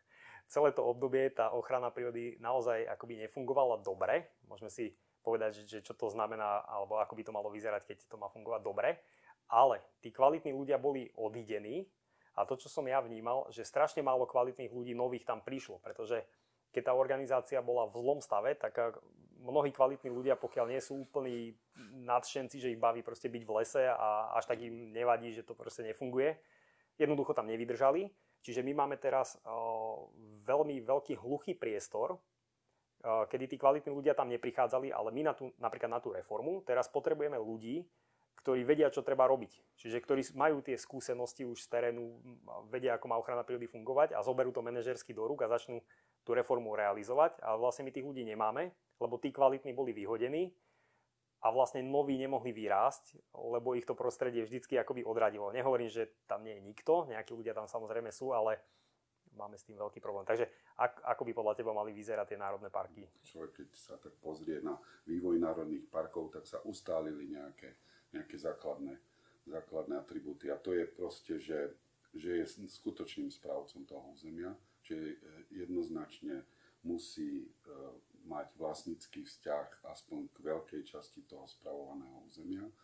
celé 0.52 0.68
to 0.72 0.84
obdobie 0.84 1.32
tá 1.32 1.50
ochrana 1.50 1.90
prírody 1.90 2.36
naozaj 2.38 2.84
akoby 2.88 3.18
nefungovala 3.26 3.80
dobre. 3.80 4.28
Môžeme 4.46 4.70
si 4.70 4.94
povedať, 5.24 5.60
že, 5.60 5.62
že 5.66 5.78
čo 5.82 5.92
to 5.98 6.08
znamená, 6.12 6.62
alebo 6.68 7.00
ako 7.00 7.16
by 7.18 7.22
to 7.26 7.36
malo 7.36 7.48
vyzerať, 7.50 7.84
keď 7.84 7.98
to 8.06 8.16
má 8.20 8.30
fungovať 8.30 8.60
dobre. 8.62 8.96
Ale 9.48 9.80
tí 10.04 10.12
kvalitní 10.12 10.52
ľudia 10.52 10.76
boli 10.76 11.08
odidení 11.16 11.88
a 12.38 12.46
to, 12.46 12.54
čo 12.54 12.70
som 12.70 12.86
ja 12.86 13.02
vnímal, 13.02 13.50
že 13.50 13.66
strašne 13.66 14.06
málo 14.06 14.22
kvalitných 14.30 14.70
ľudí 14.70 14.94
nových 14.94 15.26
tam 15.26 15.42
prišlo, 15.42 15.82
pretože 15.82 16.22
keď 16.70 16.82
tá 16.88 16.92
organizácia 16.94 17.58
bola 17.58 17.90
v 17.90 17.98
zlom 17.98 18.20
stave, 18.22 18.54
tak 18.54 18.78
eh, 18.78 18.94
mnohí 19.42 19.74
kvalitní 19.74 20.10
ľudia, 20.12 20.38
pokiaľ 20.38 20.66
nie 20.70 20.82
sú 20.82 21.02
úplní 21.08 21.54
nadšenci, 22.06 22.58
že 22.58 22.70
ich 22.74 22.80
baví 22.80 23.02
proste 23.02 23.30
byť 23.30 23.42
v 23.42 23.54
lese 23.58 23.82
a 23.86 24.34
až 24.34 24.50
tak 24.50 24.62
im 24.62 24.94
nevadí, 24.94 25.34
že 25.34 25.46
to 25.46 25.54
proste 25.54 25.86
nefunguje, 25.86 26.38
jednoducho 26.98 27.34
tam 27.34 27.46
nevydržali. 27.46 28.10
Čiže 28.42 28.62
my 28.62 28.72
máme 28.74 28.96
teraz 29.02 29.38
uh, 29.42 29.98
veľmi 30.46 30.82
veľký 30.82 31.18
hluchý 31.18 31.58
priestor, 31.58 32.18
uh, 32.18 33.26
kedy 33.26 33.50
tí 33.50 33.56
kvalitní 33.58 33.90
ľudia 33.90 34.14
tam 34.14 34.30
neprichádzali, 34.30 34.94
ale 34.94 35.10
my 35.10 35.22
na 35.26 35.34
tú, 35.34 35.50
napríklad 35.58 35.90
na 35.90 35.98
tú 36.02 36.14
reformu 36.14 36.62
teraz 36.62 36.86
potrebujeme 36.86 37.34
ľudí, 37.34 37.82
ktorí 38.38 38.62
vedia, 38.62 38.88
čo 38.88 39.02
treba 39.02 39.26
robiť. 39.26 39.50
Čiže 39.74 39.98
ktorí 39.98 40.22
majú 40.38 40.62
tie 40.62 40.78
skúsenosti 40.78 41.42
už 41.42 41.58
z 41.58 41.68
terénu, 41.68 42.18
vedia, 42.70 42.94
ako 42.94 43.06
má 43.10 43.16
ochrana 43.18 43.42
prírody 43.42 43.66
fungovať 43.66 44.14
a 44.14 44.22
zoberú 44.22 44.54
to 44.54 44.62
manažersky 44.62 45.10
do 45.10 45.26
rúk 45.26 45.42
a 45.42 45.50
začnú 45.50 45.82
tú 46.22 46.38
reformu 46.38 46.78
realizovať. 46.78 47.42
A 47.42 47.58
vlastne 47.58 47.82
my 47.82 47.90
tých 47.90 48.06
ľudí 48.06 48.22
nemáme, 48.22 48.70
lebo 49.02 49.18
tí 49.18 49.34
kvalitní 49.34 49.74
boli 49.74 49.90
vyhodení 49.90 50.54
a 51.38 51.54
vlastne 51.54 51.86
noví 51.86 52.18
nemohli 52.18 52.50
vyrásť, 52.50 53.14
lebo 53.34 53.78
ich 53.78 53.86
to 53.86 53.94
prostredie 53.94 54.42
vždycky 54.42 54.74
akoby 54.74 55.06
odradilo. 55.06 55.54
Nehovorím, 55.54 55.86
že 55.90 56.10
tam 56.26 56.42
nie 56.42 56.58
je 56.58 56.66
nikto, 56.66 57.06
nejakí 57.06 57.30
ľudia 57.30 57.54
tam 57.54 57.70
samozrejme 57.70 58.10
sú, 58.10 58.34
ale 58.34 58.58
máme 59.38 59.54
s 59.54 59.62
tým 59.62 59.78
veľký 59.78 60.02
problém. 60.02 60.26
Takže 60.26 60.50
ak, 60.74 60.98
ako 61.14 61.22
by 61.30 61.32
podľa 61.38 61.54
teba 61.54 61.70
mali 61.70 61.94
vyzerať 61.94 62.34
tie 62.34 62.38
národné 62.42 62.74
parky? 62.74 63.06
Človek, 63.22 63.62
keď 63.62 63.68
sa 63.70 63.94
tak 64.02 64.18
pozrie 64.18 64.58
na 64.58 64.74
vývoj 65.06 65.38
národných 65.38 65.86
parkov, 65.86 66.34
tak 66.34 66.42
sa 66.42 66.58
ustálili 66.66 67.30
nejaké 67.30 67.78
nejaké 68.12 68.36
základné, 68.40 68.96
základné 69.46 69.98
atribúty. 69.98 70.48
A 70.48 70.56
to 70.60 70.72
je 70.72 70.84
proste, 70.88 71.34
že, 71.40 71.76
že 72.14 72.42
je 72.42 72.68
skutočným 72.68 73.28
správcom 73.28 73.84
toho 73.84 74.04
územia, 74.16 74.52
že 74.84 75.20
jednoznačne 75.52 76.44
musí 76.86 77.44
e, 77.44 77.48
mať 78.24 78.54
vlastnícky 78.56 79.26
vzťah 79.26 79.84
aspoň 79.92 80.30
k 80.32 80.38
veľkej 80.40 80.82
časti 80.86 81.26
toho 81.26 81.44
spravovaného 81.44 82.24
územia. 82.28 82.64
E, 82.64 82.74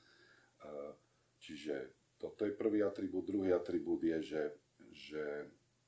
čiže 1.40 1.94
toto 2.18 2.44
je 2.44 2.52
prvý 2.52 2.82
atribút. 2.82 3.24
Druhý 3.24 3.52
atribút 3.54 4.02
je, 4.02 4.18
že, 4.22 4.42
že 4.92 5.24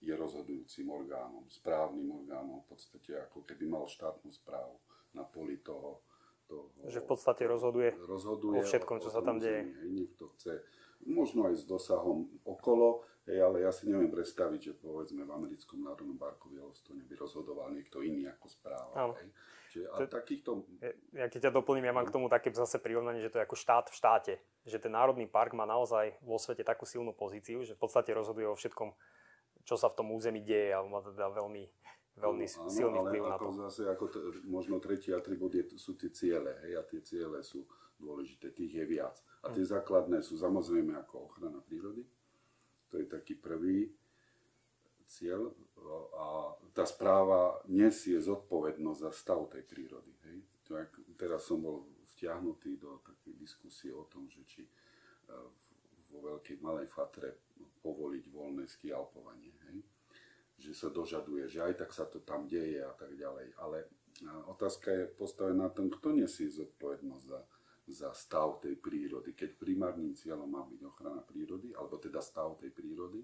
je 0.00 0.12
rozhodujúcim 0.12 0.87
orgánom, 0.93 1.49
správnym 1.49 2.12
orgánom, 2.12 2.61
v 2.64 2.76
podstate 2.76 3.16
ako 3.16 3.43
keby 3.49 3.64
mal 3.64 3.88
štátnu 3.88 4.28
správu 4.28 4.76
na 5.16 5.25
poli 5.25 5.57
toho, 5.64 6.05
toho, 6.47 6.71
že 6.87 7.03
v 7.03 7.09
podstate 7.11 7.43
rozhoduje, 7.45 7.95
rozhoduje 8.07 8.62
o 8.62 8.67
všetkom, 8.67 9.03
čo 9.03 9.11
sa 9.11 9.21
tam 9.21 9.43
deje. 9.43 9.67
Niekto 9.87 10.31
chce, 10.35 10.62
možno 11.07 11.50
aj 11.50 11.59
s 11.59 11.65
dosahom 11.67 12.31
okolo, 12.47 13.03
hej, 13.26 13.43
ale 13.43 13.67
ja 13.67 13.75
si 13.75 13.91
neviem 13.91 14.11
predstaviť, 14.11 14.61
že 14.61 14.73
povedzme 14.79 15.26
v 15.26 15.33
americkom 15.35 15.83
národnom 15.83 16.17
parku 16.17 16.49
v 16.50 16.62
Yellowstone 16.62 17.03
by 17.05 17.15
rozhodoval 17.19 17.75
niekto 17.75 18.00
iný 18.00 18.31
ako 18.31 18.47
správa. 18.47 19.15
Hej. 19.19 19.31
Čiže, 19.76 19.87
a 19.93 19.97
to, 19.99 20.09
takýchto... 20.09 20.50
Ja 21.12 21.26
keď 21.29 21.41
ťa 21.50 21.53
doplním, 21.53 21.91
ja 21.91 21.95
mám 21.95 22.09
k 22.09 22.15
tomu 22.15 22.33
také 22.33 22.49
zase 22.55 22.81
prirovnanie, 22.81 23.21
že 23.21 23.29
to 23.29 23.43
je 23.43 23.45
ako 23.45 23.61
štát 23.61 23.93
v 23.93 23.99
štáte. 23.99 24.35
Že 24.65 24.88
ten 24.88 24.93
národný 24.95 25.29
park 25.29 25.53
má 25.53 25.69
naozaj 25.69 26.17
vo 26.25 26.41
svete 26.41 26.65
takú 26.65 26.88
silnú 26.88 27.12
pozíciu, 27.12 27.61
že 27.61 27.76
v 27.76 27.83
podstate 27.85 28.15
rozhoduje 28.17 28.49
o 28.49 28.57
všetkom, 28.57 28.95
čo 29.67 29.75
sa 29.76 29.93
v 29.93 29.97
tom 30.00 30.15
území 30.17 30.41
deje, 30.41 30.73
alebo 30.73 30.97
má 30.97 31.05
teda 31.05 31.29
veľmi 31.29 31.69
veľmi 32.16 32.46
no, 32.49 32.68
silný 32.73 32.99
vplyv 33.04 33.23
na 33.28 33.37
to. 33.37 33.49
Zase 33.68 33.82
ako 33.92 34.04
t- 34.08 34.25
možno 34.49 34.80
tretí 34.80 35.12
atribút 35.12 35.52
je, 35.52 35.76
sú 35.76 35.94
tie 35.94 36.08
ciele, 36.08 36.56
hej, 36.64 36.80
a 36.80 36.82
tie 36.82 37.00
ciele 37.04 37.44
sú 37.44 37.68
dôležité, 38.00 38.52
tých 38.52 38.73
je 38.73 38.85
viac. 38.88 39.20
A 39.44 39.52
tie 39.52 39.64
mm. 39.64 39.70
základné 39.76 40.18
sú 40.25 40.40
samozrejme 40.40 40.96
ako 40.96 41.32
ochrana 41.32 41.61
prírody, 41.61 42.04
to 42.88 43.00
je 43.00 43.06
taký 43.08 43.37
prvý 43.37 43.92
cieľ 45.06 45.54
a 46.18 46.56
tá 46.75 46.82
správa 46.82 47.62
nesie 47.70 48.18
zodpovednosť 48.18 49.00
za 49.06 49.11
stav 49.14 49.46
tej 49.46 49.62
prírody. 49.62 50.11
Hej. 50.26 50.37
Tak, 50.66 50.99
teraz 51.14 51.46
som 51.46 51.62
bol 51.62 51.87
vtiahnutý 52.16 52.75
do 52.80 52.99
takej 53.06 53.38
diskusie 53.38 53.94
o 53.94 54.02
tom, 54.11 54.26
že 54.26 54.42
či 54.50 54.66
e, 54.66 54.70
vo 56.11 56.18
veľkej 56.26 56.58
malej 56.58 56.90
fatre 56.90 57.38
povoliť 57.87 58.25
voľné 58.35 58.66
skialpovanie. 58.66 59.54
Hej 59.70 59.78
že 60.66 60.75
sa 60.75 60.88
dožaduje, 60.90 61.46
že 61.46 61.62
aj 61.62 61.87
tak 61.87 61.90
sa 61.94 62.11
to 62.11 62.18
tam 62.26 62.50
deje 62.50 62.82
a 62.82 62.90
tak 62.99 63.14
ďalej. 63.14 63.54
Ale 63.62 63.87
otázka 64.50 64.90
je 64.90 65.04
postavená 65.14 65.66
na 65.66 65.70
tom, 65.70 65.87
kto 65.87 66.11
nesie 66.11 66.50
zodpovednosť 66.50 67.25
za, 67.26 67.40
za 67.87 68.11
stav 68.11 68.58
tej 68.58 68.75
prírody. 68.75 69.38
Keď 69.38 69.54
primárnym 69.54 70.18
cieľom 70.18 70.50
má 70.50 70.66
byť 70.66 70.80
ochrana 70.82 71.23
prírody, 71.23 71.70
alebo 71.70 72.02
teda 72.02 72.18
stav 72.18 72.58
tej 72.58 72.75
prírody, 72.75 73.23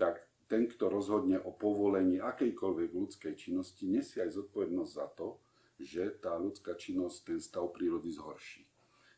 tak 0.00 0.24
ten, 0.48 0.64
kto 0.68 0.88
rozhodne 0.88 1.40
o 1.40 1.52
povolení 1.52 2.20
akejkoľvek 2.20 2.90
ľudskej 2.92 3.34
činnosti, 3.36 3.84
nesie 3.88 4.24
aj 4.24 4.40
zodpovednosť 4.40 4.92
za 4.92 5.06
to, 5.12 5.40
že 5.80 6.22
tá 6.22 6.36
ľudská 6.38 6.78
činnosť 6.78 7.16
ten 7.28 7.38
stav 7.40 7.68
prírody 7.74 8.08
zhorší. 8.12 8.64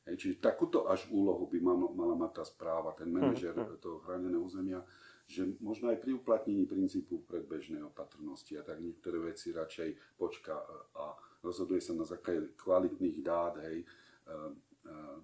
Hej, 0.07 0.23
čiže 0.23 0.39
takúto 0.39 0.87
až 0.87 1.11
úlohu 1.11 1.51
by 1.51 1.59
mala, 1.59 2.15
mať 2.15 2.33
tá 2.41 2.45
správa, 2.47 2.95
ten 2.95 3.11
manažer 3.11 3.53
hm, 3.53 3.75
hm. 3.75 3.79
toho 3.83 3.99
chráneného 4.07 4.43
územia, 4.43 4.81
že 5.27 5.43
možno 5.59 5.91
aj 5.91 5.99
pri 5.99 6.15
uplatnení 6.15 6.71
princípu 6.71 7.27
predbežnej 7.27 7.83
opatrnosti 7.83 8.55
a 8.55 8.63
tak 8.63 8.79
niektoré 8.79 9.19
veci 9.19 9.51
radšej 9.51 10.15
počka 10.15 10.55
a 10.95 11.19
rozhoduje 11.43 11.83
sa 11.83 11.99
na 11.99 12.07
základe 12.07 12.55
kvalitných 12.55 13.19
dát, 13.27 13.59
hej, 13.67 13.83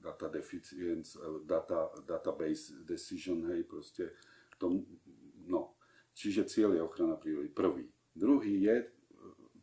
data 0.03 0.27
deficiency, 0.27 1.15
data, 1.47 1.87
database 2.03 2.83
decision, 2.83 3.47
hej, 3.55 3.63
proste 3.63 4.11
tom, 4.59 4.83
no. 5.47 5.79
Čiže 6.13 6.51
cieľ 6.51 6.77
je 6.77 6.83
ochrana 6.83 7.15
prírody. 7.15 7.49
Prvý. 7.49 7.87
Druhý 8.13 8.69
je, 8.69 8.77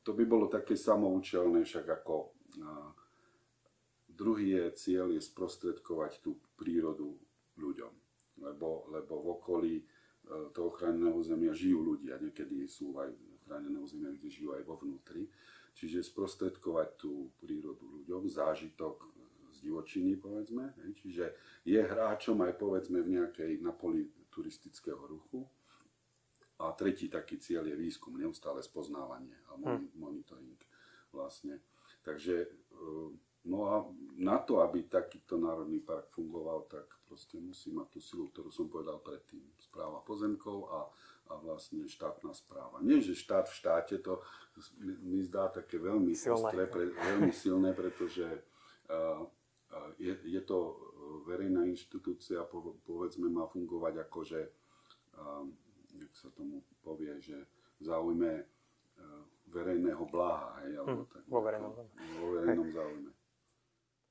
to 0.02 0.16
by 0.16 0.24
bolo 0.24 0.48
také 0.48 0.80
samoučelné, 0.80 1.68
však 1.68 1.86
ako 2.00 2.16
a, 2.64 2.96
druhý 4.08 4.56
je 4.56 4.66
cieľ 4.80 5.12
je 5.12 5.20
sprostredkovať 5.20 6.24
tú 6.24 6.40
prírodu 6.56 7.12
ľuďom. 7.60 7.94
Lebo, 8.40 8.88
lebo 8.88 9.20
v 9.20 9.28
okolí 9.36 9.76
E, 9.80 9.99
toho 10.54 10.70
chráneného 10.74 11.18
územia 11.18 11.54
žijú 11.54 11.96
ľudia. 11.96 12.22
Niekedy 12.22 12.70
sú 12.70 12.94
aj 13.02 13.10
chránené 13.50 13.82
územia, 13.82 14.14
kde 14.14 14.30
žijú 14.30 14.54
aj 14.54 14.64
vo 14.64 14.78
vnútri. 14.78 15.26
Čiže 15.74 16.06
sprostredkovať 16.06 16.90
tú 17.00 17.34
prírodu 17.42 17.82
ľuďom, 17.82 18.30
zážitok 18.30 19.10
z 19.50 19.58
divočiny, 19.66 20.20
povedzme. 20.22 20.76
Čiže 21.02 21.34
je 21.66 21.80
hráčom 21.82 22.38
aj 22.46 22.54
povedzme 22.56 23.02
v 23.02 23.20
nejakej 23.20 23.60
na 23.60 23.74
poli 23.74 24.06
turistického 24.30 25.00
ruchu. 25.10 25.44
A 26.60 26.76
tretí 26.76 27.08
taký 27.08 27.40
cieľ 27.40 27.72
je 27.72 27.76
výskum, 27.80 28.20
neustále 28.20 28.60
spoznávanie 28.60 29.36
a 29.48 29.56
hm. 29.56 29.96
monitoring 29.96 30.60
vlastne. 31.16 31.64
Takže 32.04 32.36
e, 32.44 32.48
no 33.48 33.60
a 33.72 33.88
na 34.20 34.44
to, 34.44 34.60
aby 34.60 34.84
takýto 34.84 35.40
národný 35.40 35.80
park 35.80 36.12
fungoval, 36.12 36.68
tak 36.68 36.84
proste 37.08 37.40
musí 37.40 37.72
mať 37.72 37.88
tú 37.96 38.00
silu, 38.04 38.28
ktorú 38.28 38.52
som 38.52 38.68
povedal 38.68 39.00
predtým. 39.00 39.40
Správa 39.70 40.02
pozemkov 40.02 40.66
a, 40.74 40.80
a 41.30 41.34
vlastne 41.38 41.86
štátna 41.86 42.34
správa. 42.34 42.82
Nie, 42.82 43.06
že 43.06 43.14
štát 43.14 43.46
v 43.46 43.54
štáte, 43.54 43.96
to 44.02 44.18
mi 45.06 45.22
zdá 45.22 45.54
také 45.54 45.78
veľmi 45.78 46.18
silné, 46.18 46.42
ostré, 46.42 46.64
pre, 46.66 46.90
veľmi 46.90 47.30
silné 47.30 47.70
pretože 47.78 48.26
uh, 48.90 49.22
uh, 49.22 49.92
je, 50.02 50.18
je 50.26 50.42
to 50.42 50.74
verejná 51.30 51.70
inštitúcia, 51.70 52.42
povedzme, 52.90 53.30
má 53.30 53.46
fungovať 53.46 54.10
ako, 54.10 54.20
že 54.26 54.42
uh, 55.22 55.46
jak 56.02 56.14
sa 56.18 56.30
tomu 56.34 56.64
povie, 56.82 57.14
že 57.22 57.36
v 57.80 57.84
záujme 57.84 58.32
e, 58.40 58.46
verejného 59.50 60.04
bláha, 60.12 60.60
hej, 60.64 60.80
alebo 60.80 61.04
hm, 61.04 61.10
tak. 61.12 61.24
Vo 61.28 61.40
verejnom, 61.42 61.72
vo 62.20 62.28
verejnom 62.36 62.68
záujme. 62.72 63.12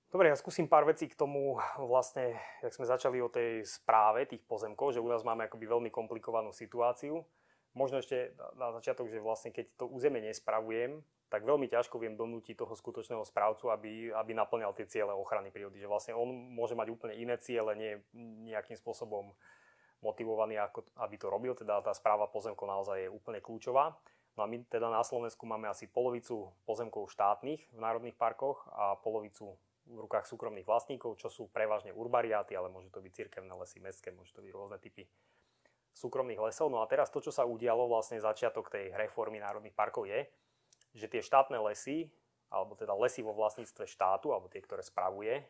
Dobre, 0.08 0.32
ja 0.32 0.40
skúsim 0.40 0.64
pár 0.64 0.88
vecí 0.88 1.04
k 1.04 1.12
tomu, 1.12 1.60
vlastne, 1.76 2.40
jak 2.64 2.72
sme 2.72 2.88
začali 2.88 3.20
o 3.20 3.28
tej 3.28 3.60
správe 3.68 4.24
tých 4.24 4.40
pozemkov, 4.48 4.96
že 4.96 5.04
u 5.04 5.08
nás 5.08 5.20
máme 5.20 5.44
akoby 5.44 5.68
veľmi 5.68 5.90
komplikovanú 5.92 6.48
situáciu. 6.48 7.28
Možno 7.76 8.00
ešte 8.00 8.32
na 8.56 8.72
začiatok, 8.72 9.12
že 9.12 9.20
vlastne 9.20 9.52
keď 9.52 9.68
to 9.76 9.84
územie 9.84 10.24
nespravujem, 10.24 11.04
tak 11.28 11.44
veľmi 11.44 11.68
ťažko 11.68 12.00
viem 12.00 12.16
donútiť 12.16 12.56
toho 12.56 12.72
skutočného 12.72 13.20
správcu, 13.28 13.68
aby, 13.68 14.08
aby 14.08 14.32
naplňal 14.32 14.72
tie 14.72 14.88
ciele 14.88 15.12
ochrany 15.12 15.52
prírody. 15.52 15.76
Že 15.76 15.92
vlastne 15.92 16.12
on 16.16 16.32
môže 16.32 16.72
mať 16.72 16.88
úplne 16.88 17.12
iné 17.12 17.36
ciele, 17.36 17.76
nie 17.76 18.00
nejakým 18.48 18.80
spôsobom 18.80 19.36
motivovaný, 20.00 20.56
ako, 20.56 20.88
aby 21.04 21.20
to 21.20 21.28
robil. 21.28 21.52
Teda 21.52 21.84
tá 21.84 21.92
správa 21.92 22.32
pozemkov 22.32 22.64
naozaj 22.64 23.04
je 23.04 23.12
úplne 23.12 23.44
kľúčová. 23.44 23.92
No 24.40 24.40
a 24.40 24.48
my 24.48 24.64
teda 24.72 24.88
na 24.88 25.04
Slovensku 25.04 25.44
máme 25.44 25.68
asi 25.68 25.84
polovicu 25.84 26.48
pozemkov 26.64 27.12
štátnych 27.12 27.60
v 27.76 27.78
národných 27.78 28.16
parkoch 28.16 28.64
a 28.72 28.96
polovicu 28.96 29.52
v 29.88 30.04
rukách 30.04 30.28
súkromných 30.28 30.68
vlastníkov, 30.68 31.16
čo 31.16 31.32
sú 31.32 31.48
prevažne 31.48 31.96
urbariáty, 31.96 32.52
ale 32.52 32.68
môžu 32.68 32.92
to 32.92 33.00
byť 33.00 33.12
cirkevné 33.12 33.52
lesy, 33.56 33.80
mestské, 33.80 34.12
môžu 34.12 34.36
to 34.36 34.44
byť 34.44 34.52
rôzne 34.52 34.76
typy 34.76 35.08
súkromných 35.96 36.38
lesov. 36.38 36.68
No 36.68 36.84
a 36.84 36.86
teraz 36.86 37.08
to, 37.08 37.24
čo 37.24 37.32
sa 37.32 37.48
udialo, 37.48 37.88
vlastne 37.88 38.20
začiatok 38.20 38.68
tej 38.68 38.92
reformy 38.94 39.40
národných 39.40 39.74
parkov 39.74 40.06
je, 40.06 40.28
že 40.92 41.08
tie 41.08 41.24
štátne 41.24 41.56
lesy, 41.64 42.12
alebo 42.48 42.76
teda 42.76 42.96
lesy 42.96 43.20
vo 43.20 43.36
vlastníctve 43.36 43.84
štátu, 43.88 44.32
alebo 44.32 44.48
tie, 44.48 44.60
ktoré 44.64 44.80
spravuje, 44.80 45.42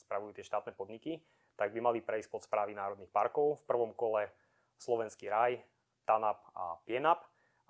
spravujú 0.00 0.32
tie 0.34 0.46
štátne 0.46 0.74
podniky, 0.74 1.22
tak 1.54 1.70
by 1.70 1.78
mali 1.78 2.00
prejsť 2.00 2.30
pod 2.32 2.42
správy 2.42 2.74
národných 2.74 3.12
parkov. 3.12 3.62
V 3.62 3.64
prvom 3.68 3.92
kole 3.94 4.32
Slovenský 4.80 5.28
raj, 5.28 5.60
TANAP 6.08 6.40
a 6.56 6.80
PIENAP 6.88 7.20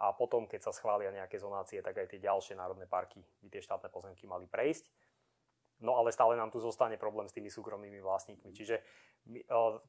a 0.00 0.16
potom, 0.16 0.48
keď 0.48 0.70
sa 0.70 0.72
schvália 0.72 1.12
nejaké 1.12 1.36
zonácie, 1.36 1.82
tak 1.84 1.98
aj 2.00 2.16
tie 2.16 2.22
ďalšie 2.22 2.56
národné 2.56 2.88
parky 2.88 3.20
by 3.44 3.48
tie 3.52 3.60
štátne 3.60 3.92
pozemky 3.92 4.24
mali 4.24 4.48
prejsť. 4.48 4.88
No 5.80 5.96
ale 5.96 6.12
stále 6.12 6.36
nám 6.36 6.52
tu 6.52 6.60
zostane 6.60 7.00
problém 7.00 7.24
s 7.24 7.32
tými 7.32 7.48
súkromnými 7.48 8.04
vlastníkmi. 8.04 8.52
Čiže 8.52 8.84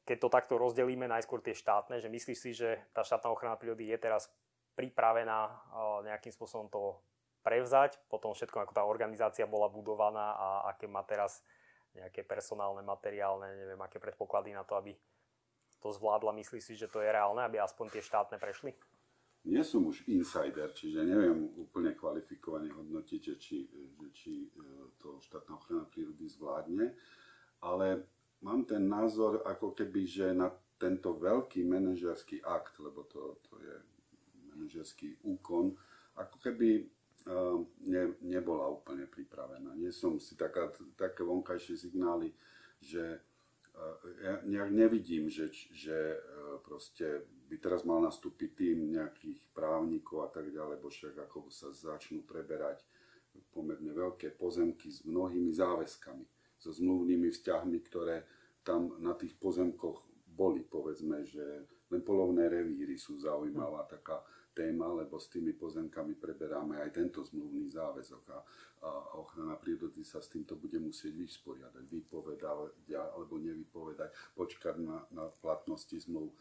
keď 0.08 0.16
to 0.16 0.28
takto 0.32 0.54
rozdelíme, 0.56 1.04
najskôr 1.04 1.44
tie 1.44 1.52
štátne, 1.52 2.00
že 2.00 2.08
myslíš 2.08 2.38
si, 2.40 2.50
že 2.56 2.80
tá 2.96 3.04
štátna 3.04 3.28
ochrana 3.28 3.60
prírody 3.60 3.92
je 3.92 3.98
teraz 4.00 4.32
pripravená 4.72 5.52
nejakým 6.08 6.32
spôsobom 6.32 6.72
to 6.72 6.96
prevzať, 7.44 8.00
potom 8.08 8.32
všetko, 8.32 8.64
ako 8.64 8.72
tá 8.72 8.88
organizácia 8.88 9.44
bola 9.44 9.68
budovaná 9.68 10.32
a 10.32 10.46
aké 10.72 10.88
má 10.88 11.04
teraz 11.04 11.44
nejaké 11.92 12.24
personálne, 12.24 12.80
materiálne, 12.80 13.52
neviem, 13.52 13.80
aké 13.84 14.00
predpoklady 14.00 14.56
na 14.56 14.64
to, 14.64 14.80
aby 14.80 14.96
to 15.82 15.92
zvládla. 15.92 16.32
Myslíš 16.32 16.62
si, 16.64 16.74
že 16.78 16.88
to 16.88 17.04
je 17.04 17.12
reálne, 17.12 17.44
aby 17.44 17.60
aspoň 17.60 17.92
tie 17.92 18.00
štátne 18.00 18.40
prešli? 18.40 18.72
Nie 19.42 19.66
som 19.66 19.90
už 19.90 20.06
insider, 20.06 20.70
čiže 20.70 21.02
neviem 21.02 21.50
úplne 21.58 21.98
kvalifikovane 21.98 22.70
hodnotiť, 22.70 23.20
že 23.20 23.34
či, 23.42 23.66
že 23.98 24.08
či 24.14 24.32
e, 24.46 24.48
to 25.02 25.18
štátna 25.18 25.58
ochrana 25.58 25.84
prírody 25.90 26.30
zvládne, 26.30 26.94
ale 27.58 28.06
mám 28.46 28.62
ten 28.62 28.86
názor 28.86 29.42
ako 29.42 29.74
keby, 29.74 30.06
že 30.06 30.30
na 30.30 30.46
tento 30.78 31.18
veľký 31.18 31.66
manažerský 31.66 32.42
akt, 32.42 32.78
lebo 32.78 33.02
to, 33.10 33.42
to 33.50 33.58
je 33.58 33.74
manažerský 34.54 35.18
úkon, 35.26 35.74
ako 36.14 36.38
keby 36.38 36.86
Ehm, 37.22 37.70
ne, 37.86 38.18
nebola 38.18 38.66
úplne 38.66 39.06
pripravená. 39.06 39.78
Nie 39.78 39.94
som 39.94 40.18
si 40.18 40.34
taká, 40.34 40.74
také 40.98 41.22
vonkajšie 41.22 41.78
signály, 41.78 42.34
že 42.82 43.22
eh, 43.22 44.42
ja 44.50 44.66
nevidím, 44.66 45.30
že, 45.30 45.54
že 45.70 46.18
proste 46.66 47.22
by 47.52 47.60
teraz 47.60 47.84
mal 47.84 48.00
nastúpiť 48.00 48.56
tým 48.56 48.96
nejakých 48.96 49.52
právnikov 49.52 50.24
a 50.24 50.32
tak 50.32 50.48
ďalej, 50.48 50.80
bo 50.80 50.88
však 50.88 51.20
ako 51.28 51.52
sa 51.52 51.68
začnú 51.68 52.24
preberať 52.24 52.80
pomerne 53.52 53.92
veľké 53.92 54.40
pozemky 54.40 54.88
s 54.88 55.04
mnohými 55.04 55.52
záväzkami, 55.52 56.24
so 56.56 56.72
zmluvnými 56.72 57.28
vzťahmi, 57.28 57.78
ktoré 57.92 58.24
tam 58.64 58.96
na 59.04 59.12
tých 59.12 59.36
pozemkoch 59.36 60.00
boli, 60.32 60.64
povedzme, 60.64 61.28
že 61.28 61.68
len 61.92 62.00
polovné 62.00 62.48
revíry 62.48 62.96
sú 62.96 63.20
zaujímavá 63.20 63.84
taká 63.84 64.24
téma, 64.56 64.88
lebo 64.88 65.20
s 65.20 65.28
tými 65.28 65.52
pozemkami 65.52 66.16
preberáme 66.16 66.80
aj 66.80 66.90
tento 66.96 67.20
zmluvný 67.20 67.68
záväzok 67.68 68.24
a, 68.32 68.38
a 68.84 68.90
ochrana 69.20 69.60
prírody 69.60 70.04
sa 70.04 70.24
s 70.24 70.32
týmto 70.32 70.56
bude 70.56 70.80
musieť 70.80 71.12
vysporiadať, 71.12 71.84
vypovedať 71.84 72.48
alebo 73.12 73.36
nevypovedať, 73.36 74.08
počkať 74.32 74.76
na, 74.80 75.04
na 75.12 75.28
platnosti 75.40 75.96
zmluv. 76.00 76.32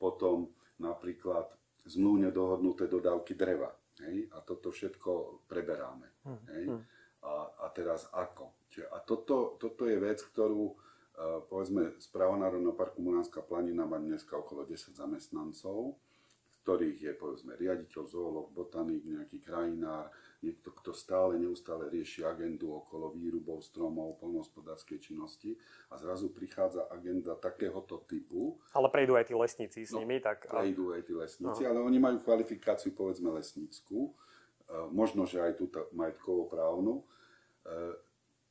Potom 0.00 0.48
napríklad 0.80 1.52
zmluvne 1.84 2.32
dohodnuté 2.32 2.88
dodávky 2.88 3.36
dreva. 3.36 3.68
Hej? 4.00 4.32
A 4.32 4.40
toto 4.40 4.72
všetko 4.72 5.44
preberáme. 5.44 6.08
Hm, 6.24 6.40
hej? 6.56 6.64
Hm. 6.72 6.82
A, 7.20 7.32
a 7.62 7.66
teraz 7.68 8.08
ako? 8.16 8.64
Čiže, 8.72 8.88
a 8.88 8.98
toto, 9.04 9.60
toto 9.60 9.84
je 9.84 10.00
vec, 10.00 10.24
ktorú 10.24 10.72
uh, 10.72 11.44
povedzme 11.44 12.00
Správa 12.00 12.40
Národného 12.40 12.72
parku 12.72 13.04
Muránska 13.04 13.44
planina 13.44 13.84
má 13.84 14.00
dneska 14.00 14.40
okolo 14.40 14.64
10 14.64 14.96
zamestnancov 14.96 16.00
ktorých 16.70 17.02
je 17.02 17.14
povedzme 17.18 17.58
riaditeľ, 17.58 18.02
zoolog, 18.06 18.54
botanik, 18.54 19.02
nejaký 19.02 19.42
krajinár, 19.42 20.06
niekto, 20.38 20.70
kto 20.70 20.94
stále, 20.94 21.34
neustále 21.34 21.90
rieši 21.90 22.22
agendu 22.22 22.70
okolo 22.70 23.10
výrubov 23.10 23.58
stromov, 23.66 24.22
polnohospodárskej 24.22 25.02
činnosti 25.02 25.58
a 25.90 25.98
zrazu 25.98 26.30
prichádza 26.30 26.86
agenda 26.86 27.34
takéhoto 27.34 28.06
typu. 28.06 28.54
Ale 28.70 28.86
prejdú 28.86 29.18
aj 29.18 29.26
tí 29.26 29.34
lesníci 29.34 29.82
s 29.82 29.90
no, 29.90 29.98
nimi, 29.98 30.22
tak... 30.22 30.46
Prejdú 30.46 30.94
aj 30.94 31.10
tí 31.10 31.12
lesníci, 31.18 31.66
Aha. 31.66 31.74
ale 31.74 31.82
oni 31.82 31.98
majú 31.98 32.22
kvalifikáciu 32.22 32.94
povedzme 32.94 33.34
lesnícku, 33.34 34.06
e, 34.06 34.10
možno, 34.94 35.26
že 35.26 35.42
aj 35.42 35.58
túto 35.58 35.90
majetkovo-právnu. 35.90 37.02
E, 37.02 37.04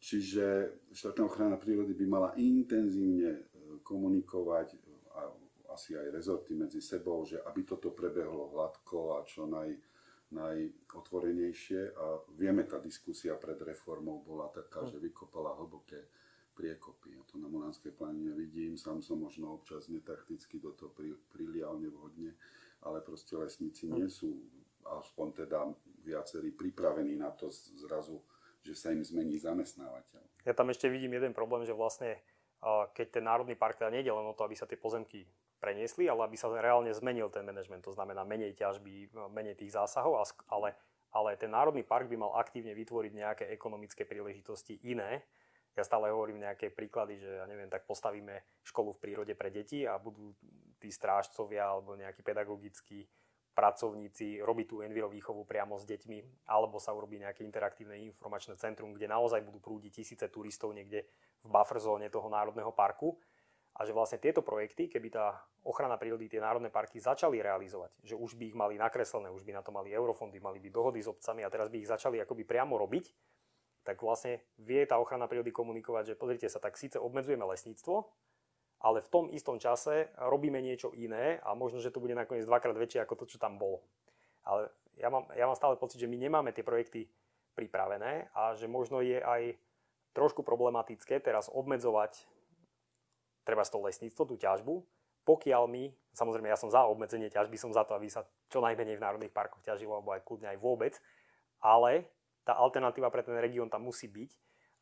čiže 0.03 0.75
štátna 0.91 1.23
ochrana 1.23 1.55
prírody 1.55 1.95
by 1.95 2.03
mala 2.03 2.29
intenzívne 2.35 3.31
e, 3.31 3.41
komunikovať 3.79 4.88
asi 5.79 5.95
aj 5.95 6.11
rezorty 6.11 6.51
medzi 6.59 6.83
sebou, 6.83 7.23
že 7.23 7.39
aby 7.39 7.63
toto 7.63 7.95
prebehlo 7.95 8.51
hladko 8.51 9.15
a 9.15 9.23
čo 9.23 9.47
naj, 9.47 9.71
najotvorenejšie. 10.35 11.95
A 11.95 12.19
vieme, 12.35 12.67
tá 12.67 12.83
diskusia 12.83 13.39
pred 13.39 13.55
reformou 13.63 14.19
bola 14.19 14.51
taká, 14.51 14.83
že 14.83 14.99
vykopala 14.99 15.55
hlboké 15.55 16.03
priekopy. 16.51 17.15
Ja 17.15 17.23
to 17.23 17.39
na 17.39 17.47
Monánskej 17.47 17.95
planine 17.95 18.35
vidím, 18.35 18.75
sám 18.75 18.99
som 18.99 19.23
možno 19.23 19.55
občas 19.55 19.87
netakticky 19.87 20.59
do 20.59 20.75
toho 20.75 20.91
pri, 20.91 21.15
prilial 21.31 21.79
nevhodne, 21.79 22.35
ale 22.83 22.99
proste 22.99 23.39
lesníci 23.39 23.87
nie 23.87 24.11
sú, 24.11 24.35
aspoň 24.83 25.47
teda 25.47 25.71
viacerí 26.03 26.51
pripravení 26.51 27.15
na 27.15 27.31
to 27.31 27.47
zrazu, 27.79 28.19
že 28.59 28.75
sa 28.75 28.91
im 28.91 28.99
zmení 28.99 29.39
zamestnávateľ. 29.39 30.43
Ja 30.43 30.51
tam 30.51 30.67
ešte 30.67 30.91
vidím 30.91 31.15
jeden 31.15 31.31
problém, 31.31 31.63
že 31.63 31.71
vlastne 31.71 32.19
keď 32.91 33.07
ten 33.07 33.23
národný 33.23 33.55
park 33.55 33.79
teda 33.79 33.87
nejde 33.87 34.11
len 34.11 34.27
o 34.27 34.35
to, 34.35 34.43
aby 34.43 34.51
sa 34.51 34.67
tie 34.67 34.75
pozemky 34.75 35.23
preniesli, 35.59 36.07
ale 36.07 36.25
aby 36.25 36.39
sa 36.39 36.49
reálne 36.49 36.89
zmenil 36.95 37.27
ten 37.29 37.43
manažment. 37.43 37.83
To 37.85 37.93
znamená 37.93 38.23
menej 38.23 38.55
ťažby, 38.55 39.11
menej 39.29 39.59
tých 39.59 39.75
zásahov, 39.75 40.23
ale, 40.47 40.73
ale 41.11 41.35
ten 41.35 41.51
národný 41.51 41.83
park 41.83 42.07
by 42.07 42.17
mal 42.17 42.39
aktívne 42.39 42.71
vytvoriť 42.73 43.11
nejaké 43.13 43.45
ekonomické 43.51 44.07
príležitosti 44.07 44.79
iné. 44.87 45.27
Ja 45.77 45.85
stále 45.85 46.09
hovorím 46.09 46.41
nejaké 46.43 46.73
príklady, 46.73 47.21
že 47.21 47.29
ja 47.39 47.45
neviem, 47.45 47.69
tak 47.69 47.85
postavíme 47.85 48.41
školu 48.65 48.95
v 48.97 49.01
prírode 49.03 49.33
pre 49.37 49.53
deti 49.53 49.85
a 49.85 49.95
budú 50.01 50.33
tí 50.79 50.89
strážcovia 50.89 51.69
alebo 51.69 51.93
nejakí 51.93 52.23
pedagogickí 52.23 53.05
pracovníci 53.59 54.39
robiť 54.39 54.65
tú 54.71 54.79
envirovýchovu 54.79 55.43
priamo 55.43 55.75
s 55.75 55.83
deťmi, 55.83 56.47
alebo 56.47 56.79
sa 56.79 56.95
urobí 56.95 57.19
nejaké 57.19 57.43
interaktívne 57.43 57.99
informačné 58.07 58.55
centrum, 58.55 58.95
kde 58.95 59.11
naozaj 59.11 59.43
budú 59.43 59.59
prúdiť 59.59 59.99
tisíce 59.99 60.25
turistov 60.31 60.71
niekde 60.71 61.03
v 61.43 61.47
buffer 61.51 61.75
zóne 61.83 62.07
toho 62.07 62.31
národného 62.31 62.71
parku 62.71 63.19
a 63.79 63.87
že 63.87 63.95
vlastne 63.95 64.19
tieto 64.19 64.43
projekty, 64.43 64.91
keby 64.91 65.07
tá 65.07 65.39
ochrana 65.63 65.95
prírody, 65.95 66.27
tie 66.27 66.43
národné 66.43 66.67
parky 66.67 66.99
začali 66.99 67.39
realizovať, 67.39 67.95
že 68.03 68.11
už 68.19 68.35
by 68.35 68.51
ich 68.51 68.57
mali 68.59 68.75
nakreslené, 68.75 69.31
už 69.31 69.47
by 69.47 69.55
na 69.55 69.63
to 69.63 69.71
mali 69.71 69.95
eurofondy, 69.95 70.43
mali 70.43 70.59
by 70.59 70.67
dohody 70.67 70.99
s 70.99 71.07
obcami 71.07 71.47
a 71.47 71.49
teraz 71.49 71.71
by 71.71 71.79
ich 71.79 71.87
začali 71.87 72.19
akoby 72.19 72.43
priamo 72.43 72.75
robiť, 72.75 73.05
tak 73.87 74.03
vlastne 74.03 74.43
vie 74.59 74.83
tá 74.83 74.99
ochrana 74.99 75.31
prírody 75.31 75.55
komunikovať, 75.55 76.13
že 76.13 76.19
pozrite 76.19 76.51
sa, 76.51 76.59
tak 76.59 76.75
síce 76.75 76.99
obmedzujeme 76.99 77.47
lesníctvo, 77.47 78.03
ale 78.83 78.99
v 78.99 79.09
tom 79.11 79.25
istom 79.31 79.55
čase 79.55 80.11
robíme 80.27 80.59
niečo 80.59 80.91
iné 80.91 81.39
a 81.39 81.55
možno, 81.55 81.79
že 81.79 81.91
to 81.91 82.03
bude 82.03 82.19
nakoniec 82.19 82.43
dvakrát 82.43 82.75
väčšie 82.75 83.07
ako 83.07 83.23
to, 83.23 83.25
čo 83.31 83.39
tam 83.39 83.55
bolo. 83.55 83.79
Ale 84.43 84.71
ja 84.99 85.07
mám, 85.07 85.31
ja 85.31 85.47
mám 85.47 85.55
stále 85.55 85.79
pocit, 85.79 86.03
že 86.03 86.11
my 86.11 86.19
nemáme 86.19 86.51
tie 86.51 86.67
projekty 86.67 87.07
pripravené 87.55 88.27
a 88.35 88.59
že 88.59 88.67
možno 88.67 88.99
je 88.99 89.23
aj 89.23 89.55
trošku 90.11 90.43
problematické 90.43 91.23
teraz 91.23 91.47
obmedzovať 91.47 92.27
treba 93.49 93.65
z 93.65 93.73
to 93.73 93.81
lesníctvo, 93.81 94.21
tú 94.29 94.35
ťažbu, 94.37 94.85
pokiaľ 95.25 95.65
my, 95.65 95.89
samozrejme 96.13 96.53
ja 96.53 96.57
som 96.57 96.69
za 96.69 96.85
obmedzenie 96.85 97.33
ťažby, 97.33 97.57
som 97.57 97.73
za 97.73 97.81
to, 97.81 97.97
aby 97.97 98.05
sa 98.05 98.29
čo 98.45 98.61
najmenej 98.61 99.01
v 99.01 99.03
národných 99.03 99.33
parkoch 99.33 99.65
ťažilo, 99.65 99.97
alebo 99.97 100.13
aj 100.13 100.21
kľudne 100.21 100.53
aj 100.53 100.61
vôbec, 100.61 100.93
ale 101.57 102.05
tá 102.45 102.53
alternatíva 102.53 103.09
pre 103.09 103.25
ten 103.25 103.37
región 103.41 103.73
tam 103.73 103.89
musí 103.89 104.05
byť 104.05 104.31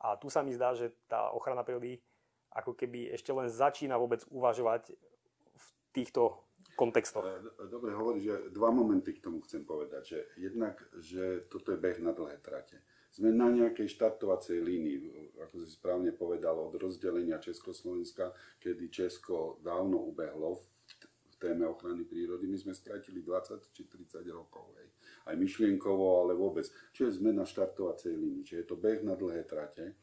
a 0.03 0.19
tu 0.19 0.27
sa 0.27 0.43
mi 0.43 0.51
zdá, 0.51 0.75
že 0.75 0.91
tá 1.08 1.32
ochrana 1.32 1.63
prírody 1.63 2.03
ako 2.51 2.75
keby 2.75 3.15
ešte 3.15 3.32
len 3.32 3.47
začína 3.47 3.95
vôbec 3.95 4.23
uvažovať 4.27 4.93
v 5.56 5.65
týchto 5.95 6.38
kontextoch. 6.77 7.25
Dobre 7.69 7.91
hovorí, 7.97 8.21
že 8.21 8.53
dva 8.53 8.69
momenty 8.69 9.17
k 9.17 9.23
tomu 9.23 9.41
chcem 9.45 9.65
povedať. 9.65 10.15
Že 10.15 10.19
jednak, 10.38 10.75
že 11.01 11.49
toto 11.49 11.73
je 11.73 11.82
beh 11.82 11.97
na 12.01 12.13
dlhé 12.13 12.38
trate. 12.41 12.77
Sme 13.17 13.34
na 13.34 13.49
nejakej 13.49 13.97
štartovacej 13.97 14.62
línii, 14.62 14.97
ako 15.41 15.65
si 15.65 15.73
správne 15.73 16.13
povedal, 16.13 16.53
od 16.53 16.77
rozdelenia 16.77 17.41
Československa, 17.41 18.30
kedy 18.62 18.93
Česko 18.93 19.58
dávno 19.65 19.97
ubehlo 20.06 20.62
v 21.25 21.36
téme 21.41 21.65
ochrany 21.65 22.06
prírody. 22.06 22.45
My 22.45 22.62
sme 22.62 22.77
stratili 22.77 23.25
20 23.25 23.73
či 23.73 23.89
30 23.89 24.21
rokov. 24.30 24.69
Hej. 24.77 24.93
Aj 25.34 25.34
myšlienkovo, 25.34 26.21
ale 26.21 26.38
vôbec. 26.38 26.69
Čiže 26.93 27.17
sme 27.17 27.34
na 27.34 27.41
štartovacej 27.41 28.13
línii. 28.13 28.45
Čiže 28.45 28.62
je 28.62 28.67
to 28.69 28.77
beh 28.77 29.01
na 29.01 29.17
dlhé 29.17 29.49
trate. 29.49 29.97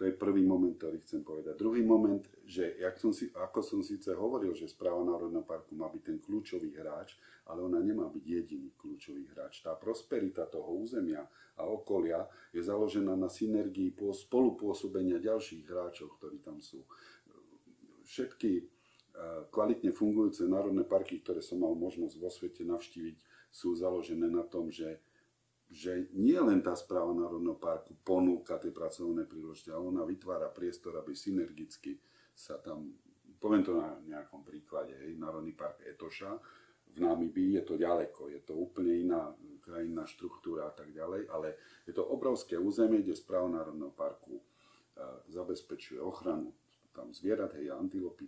To 0.00 0.08
je 0.08 0.16
prvý 0.16 0.40
moment, 0.40 0.72
ktorý 0.72 1.04
chcem 1.04 1.20
povedať. 1.20 1.60
Druhý 1.60 1.84
moment, 1.84 2.24
že 2.48 2.72
jak 2.80 2.96
som 2.96 3.12
si, 3.12 3.28
ako 3.36 3.60
som 3.60 3.84
síce 3.84 4.08
hovoril, 4.16 4.56
že 4.56 4.64
správa 4.64 5.04
Národného 5.04 5.44
parku 5.44 5.76
má 5.76 5.92
byť 5.92 6.00
ten 6.00 6.16
kľúčový 6.16 6.72
hráč, 6.72 7.20
ale 7.44 7.60
ona 7.60 7.84
nemá 7.84 8.08
byť 8.08 8.24
jediný 8.24 8.72
kľúčový 8.80 9.28
hráč. 9.28 9.60
Tá 9.60 9.76
prosperita 9.76 10.48
toho 10.48 10.72
územia 10.80 11.20
a 11.52 11.68
okolia 11.68 12.24
je 12.48 12.64
založená 12.64 13.12
na 13.12 13.28
synergii 13.28 13.92
spolupôsobenia 13.92 15.20
ďalších 15.20 15.68
hráčov, 15.68 16.16
ktorí 16.16 16.40
tam 16.40 16.64
sú. 16.64 16.80
Všetky 18.08 18.50
e, 18.56 18.62
kvalitne 19.52 19.92
fungujúce 19.92 20.48
národné 20.48 20.88
parky, 20.88 21.20
ktoré 21.20 21.44
som 21.44 21.60
mal 21.60 21.76
možnosť 21.76 22.16
vo 22.16 22.32
svete 22.32 22.64
navštíviť, 22.64 23.20
sú 23.52 23.76
založené 23.76 24.32
na 24.32 24.48
tom, 24.48 24.72
že 24.72 24.96
že 25.70 26.10
nie 26.18 26.36
len 26.36 26.58
tá 26.58 26.74
správa 26.74 27.14
Národného 27.14 27.54
parku 27.54 27.94
ponúka 28.02 28.58
tie 28.58 28.74
pracovné 28.74 29.24
príležitosti, 29.30 29.70
ale 29.70 29.86
ona 29.86 30.02
vytvára 30.02 30.50
priestor, 30.50 30.98
aby 30.98 31.14
synergicky 31.14 31.94
sa 32.34 32.58
tam, 32.58 32.90
poviem 33.38 33.62
to 33.62 33.78
na 33.78 33.94
nejakom 34.02 34.42
príklade, 34.42 34.98
hej, 34.98 35.14
Národný 35.14 35.54
park 35.54 35.86
Etoša, 35.86 36.34
v 36.90 36.98
Namibii 36.98 37.54
je 37.54 37.62
to 37.62 37.78
ďaleko, 37.78 38.34
je 38.34 38.42
to 38.42 38.58
úplne 38.58 38.90
iná 38.90 39.30
krajinná 39.62 40.02
štruktúra 40.10 40.66
a 40.66 40.74
tak 40.74 40.90
ďalej, 40.90 41.30
ale 41.30 41.54
je 41.86 41.94
to 41.94 42.02
obrovské 42.02 42.58
územie, 42.58 43.06
kde 43.06 43.14
správa 43.14 43.46
Národného 43.46 43.94
parku 43.94 44.42
uh, 44.42 44.42
zabezpečuje 45.30 46.02
ochranu 46.02 46.50
tam 46.90 47.14
zvierat, 47.14 47.54
hej, 47.54 47.70
antilopy, 47.70 48.26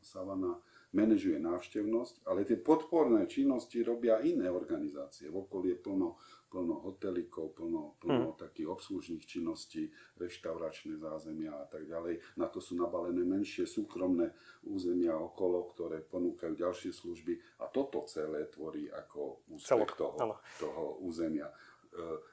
savana, 0.00 0.56
manažuje 0.94 1.42
návštevnosť, 1.42 2.22
ale 2.30 2.46
tie 2.46 2.54
podporné 2.54 3.26
činnosti 3.26 3.82
robia 3.82 4.22
iné 4.22 4.46
organizácie. 4.46 5.26
V 5.26 5.44
okolí 5.44 5.74
je 5.74 5.78
plno, 5.82 6.16
plno 6.46 6.86
hotelikov, 6.86 7.50
plno, 7.58 7.98
plno 7.98 8.32
mm. 8.32 8.38
takých 8.38 8.70
obslužných 8.70 9.26
činností, 9.26 9.90
reštauračné 10.14 10.94
zázemia 11.02 11.50
a 11.50 11.66
tak 11.66 11.90
ďalej. 11.90 12.38
Na 12.38 12.46
to 12.46 12.62
sú 12.62 12.78
nabalené 12.78 13.26
menšie 13.26 13.66
súkromné 13.66 14.30
územia 14.70 15.18
okolo, 15.18 15.66
ktoré 15.74 15.98
ponúkajú 16.06 16.54
ďalšie 16.54 16.94
služby 16.94 17.58
a 17.58 17.66
toto 17.66 18.06
celé 18.06 18.46
tvorí 18.46 18.86
ako 18.86 19.50
úspech 19.50 19.98
toho, 19.98 20.38
toho 20.62 21.02
územia. 21.02 21.50
E, 21.50 22.32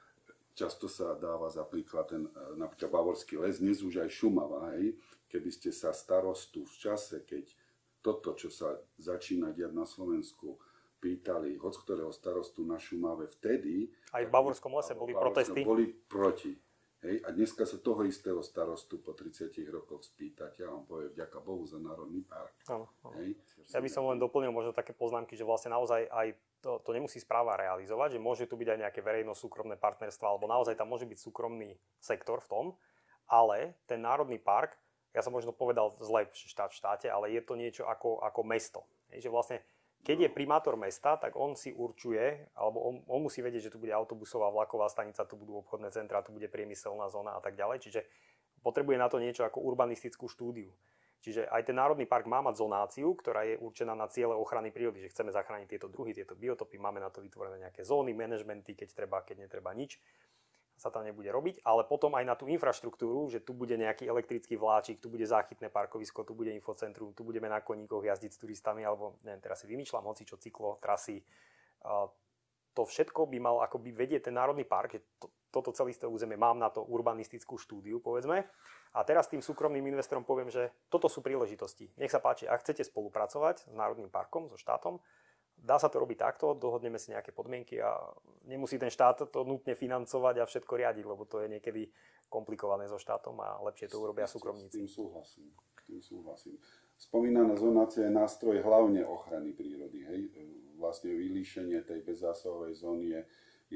často 0.54 0.86
sa 0.86 1.18
dáva 1.18 1.50
za 1.50 1.66
príklad 1.66 2.06
ten 2.06 2.30
e, 2.30 2.54
napríklad 2.54 2.94
Bavorský 2.94 3.42
les, 3.42 3.58
dnes 3.58 3.82
už 3.82 4.06
aj 4.06 4.10
Šumava, 4.14 4.78
hej? 4.78 4.94
keby 5.32 5.48
ste 5.48 5.72
sa 5.72 5.96
starostu 5.96 6.68
v 6.68 6.74
čase, 6.76 7.24
keď 7.24 7.48
toto, 8.02 8.34
čo 8.34 8.50
sa 8.50 8.74
začína 8.98 9.54
diať 9.54 9.72
na 9.72 9.86
Slovensku, 9.86 10.58
pýtali 11.02 11.58
hoď 11.58 11.74
ktorého 11.82 12.12
starostu 12.14 12.62
na 12.66 12.78
Šumave 12.78 13.26
vtedy. 13.26 13.90
Aj 14.14 14.22
v 14.22 14.30
Bavorskom 14.30 14.74
lese 14.74 14.94
boli 14.94 15.14
protesty. 15.14 15.62
Boli 15.62 15.90
proti. 15.90 16.54
Hej, 17.02 17.18
a 17.26 17.34
dneska 17.34 17.66
sa 17.66 17.82
toho 17.82 18.06
istého 18.06 18.38
starostu 18.46 19.02
po 19.02 19.10
30 19.10 19.50
rokoch 19.74 20.06
spýtať 20.06 20.62
a 20.62 20.70
on 20.70 20.86
povie 20.86 21.10
vďaka 21.10 21.42
Bohu 21.42 21.66
za 21.66 21.82
Národný 21.82 22.22
park. 22.22 22.54
Áno, 22.70 22.86
áno. 23.02 23.18
Hej. 23.18 23.34
Ja 23.74 23.82
by 23.82 23.90
som 23.90 24.06
len 24.06 24.22
doplnil 24.22 24.54
možno 24.54 24.70
také 24.70 24.94
poznámky, 24.94 25.34
že 25.34 25.42
vlastne 25.42 25.74
naozaj 25.74 26.06
aj 26.06 26.38
to, 26.62 26.78
to 26.86 26.94
nemusí 26.94 27.18
správa 27.18 27.58
realizovať, 27.58 28.14
že 28.14 28.20
môže 28.22 28.46
tu 28.46 28.54
byť 28.54 28.68
aj 28.70 28.78
nejaké 28.86 29.00
verejno-súkromné 29.02 29.82
partnerstva, 29.82 30.30
alebo 30.30 30.46
naozaj 30.46 30.78
tam 30.78 30.94
môže 30.94 31.10
byť 31.10 31.18
súkromný 31.18 31.74
sektor 31.98 32.38
v 32.38 32.46
tom, 32.46 32.64
ale 33.26 33.82
ten 33.90 33.98
Národný 33.98 34.38
park 34.38 34.78
ja 35.12 35.20
som 35.20 35.32
možno 35.32 35.52
povedal 35.52 35.92
zle 36.00 36.28
štát 36.32 36.72
v 36.72 36.78
štáte, 36.80 37.06
ale 37.12 37.32
je 37.36 37.44
to 37.44 37.54
niečo 37.56 37.84
ako, 37.84 38.24
ako 38.24 38.40
mesto. 38.48 38.80
Je, 39.12 39.20
že 39.20 39.28
vlastne, 39.28 39.60
keď 40.00 40.28
je 40.28 40.36
primátor 40.36 40.80
mesta, 40.80 41.20
tak 41.20 41.36
on 41.36 41.52
si 41.52 41.68
určuje, 41.68 42.48
alebo 42.56 42.80
on, 42.80 42.94
on 43.04 43.20
musí 43.20 43.44
vedieť, 43.44 43.68
že 43.68 43.72
tu 43.76 43.78
bude 43.78 43.92
autobusová 43.92 44.48
vlaková 44.48 44.88
stanica, 44.88 45.28
tu 45.28 45.36
budú 45.36 45.60
obchodné 45.60 45.92
centra, 45.92 46.24
tu 46.24 46.32
bude 46.32 46.48
priemyselná 46.48 47.12
zóna 47.12 47.36
a 47.36 47.40
tak 47.44 47.60
ďalej. 47.60 47.84
Čiže 47.84 48.00
potrebuje 48.64 48.96
na 48.96 49.12
to 49.12 49.20
niečo 49.20 49.44
ako 49.44 49.60
urbanistickú 49.60 50.32
štúdiu. 50.32 50.72
Čiže 51.22 51.46
aj 51.46 51.70
ten 51.70 51.78
Národný 51.78 52.02
park 52.02 52.26
má 52.26 52.42
mať 52.42 52.58
zonáciu, 52.58 53.14
ktorá 53.14 53.46
je 53.46 53.54
určená 53.54 53.94
na 53.94 54.10
ciele 54.10 54.34
ochrany 54.34 54.74
prírody, 54.74 55.06
že 55.06 55.14
chceme 55.14 55.30
zachrániť 55.30 55.70
tieto 55.70 55.86
druhy, 55.86 56.10
tieto 56.10 56.34
biotopy, 56.34 56.82
máme 56.82 56.98
na 56.98 57.14
to 57.14 57.22
vytvorené 57.22 57.62
nejaké 57.62 57.86
zóny, 57.86 58.10
manažmenty, 58.10 58.74
keď 58.74 58.88
treba, 58.90 59.22
keď 59.22 59.46
netreba 59.46 59.70
nič 59.70 60.02
sa 60.76 60.90
tam 60.90 61.06
nebude 61.06 61.30
robiť, 61.30 61.62
ale 61.62 61.86
potom 61.86 62.12
aj 62.18 62.24
na 62.26 62.34
tú 62.34 62.50
infraštruktúru, 62.50 63.30
že 63.30 63.38
tu 63.38 63.54
bude 63.54 63.76
nejaký 63.78 64.08
elektrický 64.08 64.58
vláčik, 64.58 64.98
tu 64.98 65.12
bude 65.12 65.22
záchytné 65.22 65.70
parkovisko, 65.70 66.26
tu 66.26 66.34
bude 66.34 66.50
infocentrum, 66.50 67.14
tu 67.14 67.22
budeme 67.22 67.46
na 67.46 67.62
koníkoch 67.62 68.02
jazdiť 68.02 68.30
s 68.34 68.40
turistami, 68.40 68.82
alebo 68.82 69.20
neviem, 69.22 69.38
teraz 69.38 69.62
si 69.62 69.70
vymýšľam, 69.70 70.08
hoci 70.08 70.26
čo 70.26 70.40
cyklo, 70.40 70.82
trasy. 70.82 71.22
To 72.72 72.82
všetko 72.88 73.28
by 73.28 73.38
mal 73.38 73.56
akoby 73.62 73.92
vedieť 73.92 74.32
ten 74.32 74.34
národný 74.34 74.64
park, 74.64 74.96
že 74.96 75.04
to, 75.20 75.28
toto 75.52 75.76
celisté 75.76 76.08
územie 76.08 76.40
mám 76.40 76.56
na 76.56 76.72
to 76.72 76.80
urbanistickú 76.80 77.60
štúdiu, 77.60 78.00
povedzme. 78.00 78.48
A 78.96 79.00
teraz 79.04 79.28
tým 79.28 79.44
súkromným 79.44 79.84
investorom 79.92 80.24
poviem, 80.24 80.48
že 80.48 80.72
toto 80.88 81.08
sú 81.08 81.20
príležitosti. 81.20 81.92
Nech 82.00 82.12
sa 82.12 82.20
páči, 82.20 82.48
ak 82.48 82.64
chcete 82.64 82.88
spolupracovať 82.88 83.68
s 83.68 83.74
Národným 83.76 84.08
parkom, 84.08 84.48
so 84.48 84.56
štátom, 84.56 85.00
dá 85.62 85.78
sa 85.78 85.86
to 85.86 86.02
robiť 86.02 86.18
takto, 86.18 86.58
dohodneme 86.58 86.98
si 86.98 87.14
nejaké 87.14 87.30
podmienky 87.30 87.78
a 87.78 87.94
nemusí 88.50 88.76
ten 88.76 88.90
štát 88.90 89.30
to 89.30 89.46
nutne 89.46 89.78
financovať 89.78 90.42
a 90.42 90.48
všetko 90.50 90.72
riadiť, 90.74 91.04
lebo 91.06 91.22
to 91.22 91.38
je 91.46 91.48
niekedy 91.48 91.86
komplikované 92.26 92.90
so 92.90 92.98
štátom 92.98 93.38
a 93.38 93.62
lepšie 93.62 93.86
to 93.86 94.02
urobia 94.02 94.26
súkromníci. 94.26 94.74
S 94.74 94.80
tým 94.82 94.90
súhlasím. 94.90 95.48
Tým 95.86 96.02
súhlasím. 96.02 96.54
Spomínaná 96.98 97.54
zonácia 97.58 98.06
je 98.06 98.12
nástroj 98.14 98.62
hlavne 98.62 99.02
ochrany 99.06 99.54
prírody. 99.54 100.06
Hej? 100.06 100.20
Vlastne 100.78 101.14
vylíšenie 101.14 101.82
tej 101.82 102.02
bezzásahovej 102.06 102.74
zóny 102.78 103.06
je, 103.14 103.20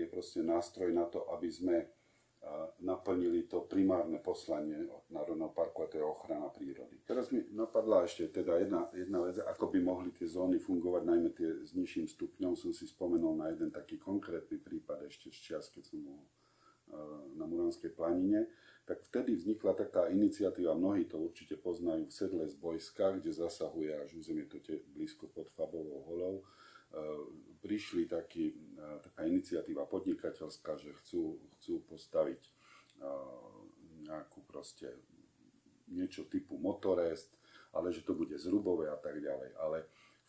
je 0.02 0.04
proste 0.06 0.42
nástroj 0.42 0.90
na 0.94 1.06
to, 1.06 1.26
aby 1.34 1.48
sme 1.50 1.76
naplnili 2.80 3.42
to 3.50 3.66
primárne 3.66 4.22
poslanie 4.22 4.86
od 4.86 5.10
Národného 5.10 5.50
parku 5.50 5.82
a 5.82 5.90
to 5.90 5.98
je 5.98 6.04
ochrana 6.04 6.46
prírody. 6.52 7.02
Teraz 7.02 7.34
mi 7.34 7.42
napadla 7.50 8.06
ešte 8.06 8.30
teda 8.30 8.62
jedna, 8.62 8.86
jedna 8.94 9.20
vec, 9.26 9.42
ako 9.42 9.74
by 9.74 9.78
mohli 9.82 10.10
tie 10.14 10.30
zóny 10.30 10.62
fungovať, 10.62 11.02
najmä 11.02 11.30
tie 11.34 11.66
s 11.66 11.74
nižším 11.74 12.06
stupňom. 12.06 12.54
Som 12.54 12.70
si 12.70 12.86
spomenul 12.86 13.34
na 13.34 13.50
jeden 13.50 13.74
taký 13.74 13.98
konkrétny 13.98 14.62
prípad 14.62 15.10
ešte 15.10 15.34
z 15.34 15.38
čas, 15.54 15.72
keď 15.72 15.82
som 15.84 15.98
bol 16.06 16.18
na 17.34 17.50
Muranskej 17.50 17.90
planine, 17.90 18.46
tak 18.86 19.02
vtedy 19.10 19.34
vznikla 19.34 19.74
taká 19.74 20.06
iniciatíva, 20.06 20.78
mnohí 20.78 21.10
to 21.10 21.18
určite 21.18 21.58
poznajú, 21.58 22.06
v 22.06 22.14
Sedle 22.14 22.46
z 22.46 22.54
Bojska, 22.54 23.18
kde 23.18 23.34
zasahuje 23.34 23.90
až 23.90 24.14
územie 24.14 24.46
to 24.46 24.62
blízko 24.94 25.26
pod 25.26 25.50
Fabovou 25.58 26.06
holou, 26.06 26.46
E, 26.46 26.65
prišli 27.66 28.06
taký, 28.06 28.54
e, 28.54 28.56
taká 29.02 29.26
iniciatíva 29.26 29.90
podnikateľská, 29.90 30.78
že 30.78 30.94
chcú, 31.02 31.34
chcú 31.58 31.82
postaviť 31.90 32.40
e, 32.46 32.50
nejakú 34.06 34.46
proste 34.46 34.94
niečo 35.90 36.30
typu 36.30 36.54
motorest, 36.58 37.34
ale 37.74 37.90
že 37.90 38.06
to 38.06 38.14
bude 38.14 38.38
zrubové 38.38 38.86
a 38.86 38.98
tak 38.98 39.18
ďalej. 39.18 39.50
Ale 39.58 39.78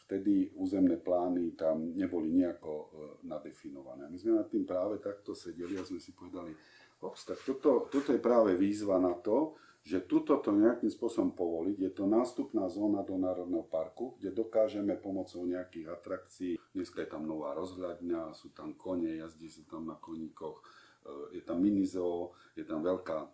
vtedy 0.05 0.49
územné 0.57 0.97
plány 0.97 1.53
tam 1.53 1.93
neboli 1.93 2.33
nejako 2.33 2.93
nadefinované. 3.25 4.09
My 4.09 4.17
sme 4.17 4.37
nad 4.37 4.47
tým 4.49 4.65
práve 4.65 5.01
takto 5.01 5.33
sedeli 5.33 5.77
a 5.77 5.85
sme 5.85 5.97
si 5.97 6.13
povedali, 6.13 6.53
ops, 7.01 7.25
tak 7.25 7.41
toto, 7.41 7.89
toto 7.89 8.13
je 8.13 8.21
práve 8.21 8.53
výzva 8.57 9.01
na 9.01 9.13
to, 9.17 9.57
že 9.87 10.03
tuto 10.03 10.35
to 10.43 10.51
nejakým 10.51 10.91
spôsobom 10.91 11.31
povoliť. 11.31 11.79
Je 11.79 11.91
to 11.95 12.03
nástupná 12.03 12.67
zóna 12.67 13.07
do 13.07 13.15
Národného 13.15 13.63
parku, 13.63 14.19
kde 14.19 14.35
dokážeme 14.35 14.99
pomocou 14.99 15.47
nejakých 15.47 15.87
atrakcií, 15.87 16.53
dneska 16.75 16.99
je 16.99 17.09
tam 17.09 17.23
nová 17.23 17.55
rozhľadňa, 17.55 18.35
sú 18.35 18.51
tam 18.51 18.75
kone, 18.75 19.15
jazdí 19.15 19.47
sa 19.47 19.63
tam 19.63 19.87
na 19.87 19.95
koníkoch, 19.95 20.59
e, 20.59 21.39
je 21.39 21.41
tam 21.47 21.63
minizoo, 21.63 22.35
je 22.59 22.67
tam 22.67 22.83
veľká 22.83 23.31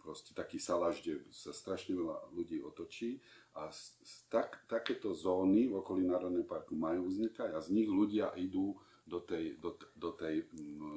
proste 0.00 0.36
taký 0.36 0.60
salaš, 0.60 1.00
kde 1.00 1.24
sa 1.32 1.52
strašne 1.52 1.96
veľa 1.96 2.32
ľudí 2.36 2.60
otočí 2.60 3.20
a 3.56 3.72
z, 3.72 3.96
z, 4.04 4.14
tak, 4.28 4.64
takéto 4.68 5.16
zóny 5.16 5.72
v 5.72 5.80
okolí 5.80 6.04
Národného 6.04 6.44
parku 6.44 6.76
majú 6.76 7.08
vznikať 7.08 7.56
a 7.56 7.60
z 7.64 7.72
nich 7.72 7.88
ľudia 7.88 8.36
idú 8.36 8.76
do 9.04 9.20
tej, 9.20 9.56
do, 9.60 9.76
do, 9.96 10.16
tej, 10.16 10.48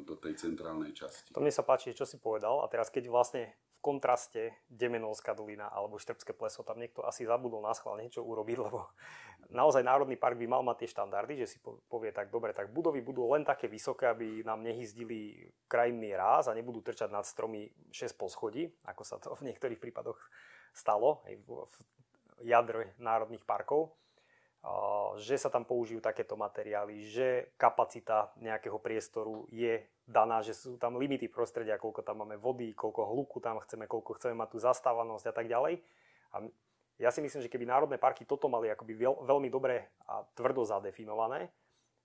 do 0.04 0.16
tej 0.16 0.34
centrálnej 0.40 0.92
časti. 0.96 1.36
To 1.36 1.44
mne 1.44 1.52
sa 1.52 1.64
páči, 1.64 1.96
čo 1.96 2.08
si 2.08 2.20
povedal 2.20 2.64
a 2.64 2.68
teraz 2.68 2.88
keď 2.92 3.08
vlastne 3.12 3.52
v 3.78 3.86
kontraste 3.86 4.58
Demenovská 4.66 5.38
dolina 5.38 5.70
alebo 5.70 6.02
Štrbské 6.02 6.34
pleso, 6.34 6.66
tam 6.66 6.82
niekto 6.82 7.06
asi 7.06 7.30
zabudol 7.30 7.62
na 7.62 7.78
schvál 7.78 8.02
niečo 8.02 8.26
urobiť, 8.26 8.58
lebo 8.66 8.90
naozaj 9.54 9.86
Národný 9.86 10.18
park 10.18 10.34
by 10.42 10.50
mal 10.50 10.66
mať 10.66 10.84
tie 10.86 10.94
štandardy, 10.98 11.46
že 11.46 11.48
si 11.48 11.58
povie 11.62 12.10
tak, 12.10 12.34
dobre, 12.34 12.58
tak 12.58 12.74
budovy 12.74 13.06
budú 13.06 13.30
len 13.30 13.46
také 13.46 13.70
vysoké, 13.70 14.10
aby 14.10 14.42
nám 14.42 14.66
nehyzdili 14.66 15.46
krajinný 15.70 16.18
ráz 16.18 16.50
a 16.50 16.58
nebudú 16.58 16.82
trčať 16.82 17.13
nad 17.13 17.24
stromy 17.24 17.70
6 17.94 18.18
poschodí, 18.18 18.66
ako 18.90 19.04
sa 19.06 19.22
to 19.22 19.38
v 19.38 19.54
niektorých 19.54 19.78
prípadoch 19.78 20.18
stalo 20.74 21.22
aj 21.30 21.34
v 21.46 21.50
jadre 22.42 22.98
národných 22.98 23.46
parkov 23.46 23.94
že 25.17 25.39
sa 25.39 25.50
tam 25.50 25.63
použijú 25.63 26.04
takéto 26.04 26.36
materiály, 26.36 27.08
že 27.08 27.56
kapacita 27.56 28.34
nejakého 28.38 28.78
priestoru 28.78 29.48
je 29.50 29.82
daná, 30.04 30.43
že 30.43 30.54
sú 30.54 30.76
tam 30.78 31.00
limity 31.00 31.32
prostredia, 31.32 31.80
koľko 31.80 32.04
tam 32.04 32.26
máme 32.26 32.36
vody, 32.36 32.76
koľko 32.76 33.08
hluku 33.08 33.38
tam 33.39 33.60
chceme, 33.63 33.88
koľko 33.88 34.17
chceme 34.20 34.36
mať 34.36 34.50
tú 34.54 34.58
zastávanosť 34.62 35.26
a 35.30 35.34
tak 35.34 35.48
ďalej. 35.48 35.80
A 36.36 36.43
ja 36.98 37.10
si 37.13 37.22
myslím, 37.22 37.46
že 37.46 37.52
keby 37.52 37.65
národné 37.70 37.98
parky 38.02 38.26
toto 38.26 38.50
mali 38.50 38.74
akoby 38.74 38.98
veľmi 39.26 39.50
dobre 39.54 39.88
a 40.10 40.26
tvrdo 40.34 40.65
zadefinované, 40.65 41.54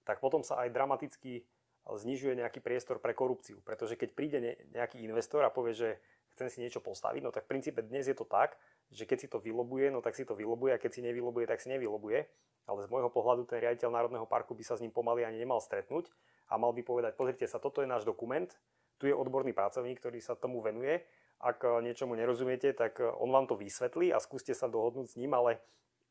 tak 0.05 0.21
potom 0.21 0.45
sa 0.45 0.61
aj 0.63 0.75
dramaticky 0.75 1.47
znižuje 1.89 2.39
nejaký 2.39 2.63
priestor 2.63 3.03
pre 3.03 3.17
korupciu. 3.17 3.59
Pretože 3.65 3.99
keď 3.99 4.11
príde 4.15 4.39
nejaký 4.71 5.03
investor 5.03 5.43
a 5.43 5.51
povie, 5.51 5.75
že 5.75 5.89
chcem 6.37 6.49
si 6.49 6.59
niečo 6.63 6.81
postaviť, 6.85 7.23
no 7.25 7.35
tak 7.35 7.45
v 7.49 7.57
princípe 7.57 7.81
dnes 7.83 8.07
je 8.07 8.17
to 8.17 8.25
tak, 8.25 8.57
že 8.93 9.09
keď 9.09 9.19
si 9.25 9.29
to 9.29 9.41
vylobuje, 9.41 9.89
no 9.89 10.05
tak 10.05 10.15
si 10.15 10.29
to 10.29 10.37
vylobuje 10.37 10.77
a 10.77 10.81
keď 10.81 10.91
si 10.93 11.01
nevylobuje, 11.01 11.49
tak 11.49 11.65
si 11.65 11.73
nevylobuje 11.73 12.29
ale 12.67 12.87
z 12.87 12.91
môjho 12.91 13.11
pohľadu 13.11 13.43
ten 13.49 13.59
riaditeľ 13.59 13.91
Národného 13.91 14.27
parku 14.29 14.55
by 14.55 14.63
sa 14.63 14.79
s 14.79 14.83
ním 14.83 14.95
pomaly 14.95 15.27
ani 15.27 15.43
nemal 15.43 15.59
stretnúť 15.59 16.11
a 16.47 16.59
mal 16.61 16.71
by 16.71 16.83
povedať, 16.87 17.19
pozrite 17.19 17.47
sa, 17.51 17.59
toto 17.59 17.83
je 17.83 17.91
náš 17.91 18.07
dokument, 18.07 18.47
tu 19.03 19.11
je 19.11 19.15
odborný 19.15 19.51
pracovník, 19.51 19.99
ktorý 19.99 20.23
sa 20.23 20.39
tomu 20.39 20.63
venuje, 20.63 21.03
ak 21.43 21.59
eh, 21.67 21.71
niečomu 21.83 22.15
nerozumiete, 22.15 22.71
tak 22.77 23.03
eh, 23.03 23.11
on 23.19 23.35
vám 23.35 23.51
to 23.51 23.59
vysvetlí 23.59 24.15
a 24.15 24.23
skúste 24.23 24.55
sa 24.55 24.71
dohodnúť 24.71 25.07
s 25.11 25.19
ním, 25.19 25.35
ale 25.35 25.59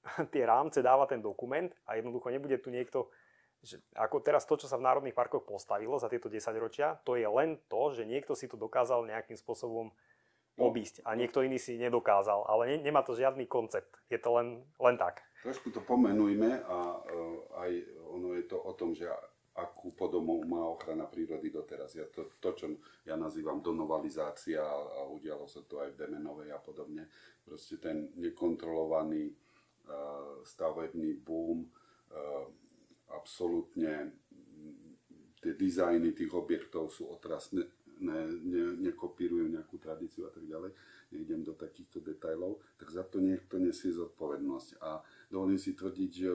tie 0.34 0.44
rámce 0.44 0.84
dáva 0.84 1.08
ten 1.08 1.24
dokument 1.24 1.72
a 1.88 1.96
jednoducho 1.96 2.28
nebude 2.34 2.60
tu 2.60 2.68
niekto, 2.68 3.08
že 3.62 3.78
ako 3.94 4.26
teraz 4.26 4.44
to, 4.50 4.58
čo 4.58 4.66
sa 4.66 4.76
v 4.76 4.90
národných 4.90 5.14
parkoch 5.14 5.46
postavilo 5.46 5.96
za 6.02 6.10
tieto 6.10 6.28
10 6.28 6.42
ročia, 6.58 6.98
to 7.06 7.14
je 7.14 7.30
len 7.30 7.62
to, 7.70 7.94
že 7.94 8.10
niekto 8.10 8.34
si 8.34 8.50
to 8.50 8.58
dokázal 8.58 9.06
nejakým 9.06 9.38
spôsobom. 9.38 9.94
Obísť 10.62 11.02
a 11.06 11.18
niekto 11.18 11.42
iný 11.42 11.58
si 11.58 11.82
nedokázal, 11.82 12.46
ale 12.46 12.62
ne, 12.70 12.78
nemá 12.86 13.02
to 13.02 13.18
žiadny 13.18 13.50
koncept, 13.50 13.90
je 14.08 14.20
to 14.22 14.30
len, 14.38 14.62
len 14.78 14.96
tak. 14.96 15.26
Trošku 15.42 15.74
to 15.74 15.82
pomenujme 15.82 16.62
a 16.70 16.78
uh, 17.02 17.66
aj 17.66 17.72
ono 18.14 18.38
je 18.38 18.46
to 18.46 18.58
o 18.62 18.72
tom, 18.78 18.94
že 18.94 19.10
akú 19.52 19.92
podobu 19.92 20.40
má 20.48 20.64
ochrana 20.72 21.10
prírody 21.10 21.52
doteraz. 21.52 21.92
Ja 21.98 22.08
to, 22.08 22.32
to, 22.40 22.56
čo 22.56 22.66
ja 23.04 23.20
nazývam 23.20 23.60
donovalizácia 23.60 24.64
a 24.64 25.04
udialo 25.12 25.44
sa 25.50 25.60
to 25.68 25.84
aj 25.84 25.92
v 25.92 26.00
Demenovej 26.00 26.56
a 26.56 26.60
podobne, 26.62 27.12
proste 27.44 27.82
ten 27.82 28.14
nekontrolovaný 28.16 29.34
uh, 29.34 30.40
stavebný 30.46 31.20
boom, 31.20 31.68
uh, 31.68 32.48
absolútne 33.12 34.16
tie 35.42 35.58
dizajny 35.58 36.14
tých 36.14 36.32
objektov 36.38 36.94
sú 36.94 37.10
otrasné, 37.10 37.66
ne, 38.02 38.20
ne, 38.42 38.64
nekopírujú 38.92 39.48
nejakú 39.48 39.78
tradíciu 39.78 40.28
a 40.28 40.32
tak 40.34 40.44
ďalej, 40.46 40.74
nejdem 41.14 41.42
do 41.46 41.54
takýchto 41.54 42.02
detajlov, 42.02 42.60
tak 42.82 42.90
za 42.90 43.06
to 43.06 43.22
niekto 43.22 43.62
nesie 43.62 43.94
zodpovednosť. 43.94 44.82
A 44.82 45.00
dovolím 45.30 45.62
si 45.62 45.78
tvrdiť, 45.78 46.12
že 46.12 46.30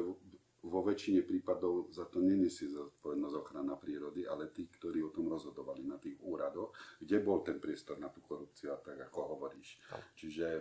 vo 0.67 0.83
väčšine 0.83 1.23
prípadov 1.23 1.95
za 1.95 2.11
to 2.11 2.19
nenesie 2.19 2.67
zodpovednosť 2.67 3.37
ochrana 3.39 3.79
prírody, 3.79 4.27
ale 4.27 4.51
tí, 4.51 4.67
ktorí 4.67 4.99
o 5.07 5.15
tom 5.15 5.31
rozhodovali 5.31 5.87
na 5.87 5.95
tých 5.97 6.19
úradoch, 6.19 6.75
kde 6.99 7.23
bol 7.23 7.47
ten 7.47 7.63
priestor 7.63 8.03
na 8.03 8.11
tú 8.11 8.19
korupciu 8.27 8.75
a 8.75 8.79
tak, 8.83 8.99
ako 9.07 9.39
hovoríš. 9.39 9.79
No. 9.95 9.99
Čiže 10.19 10.47
e, 10.51 10.61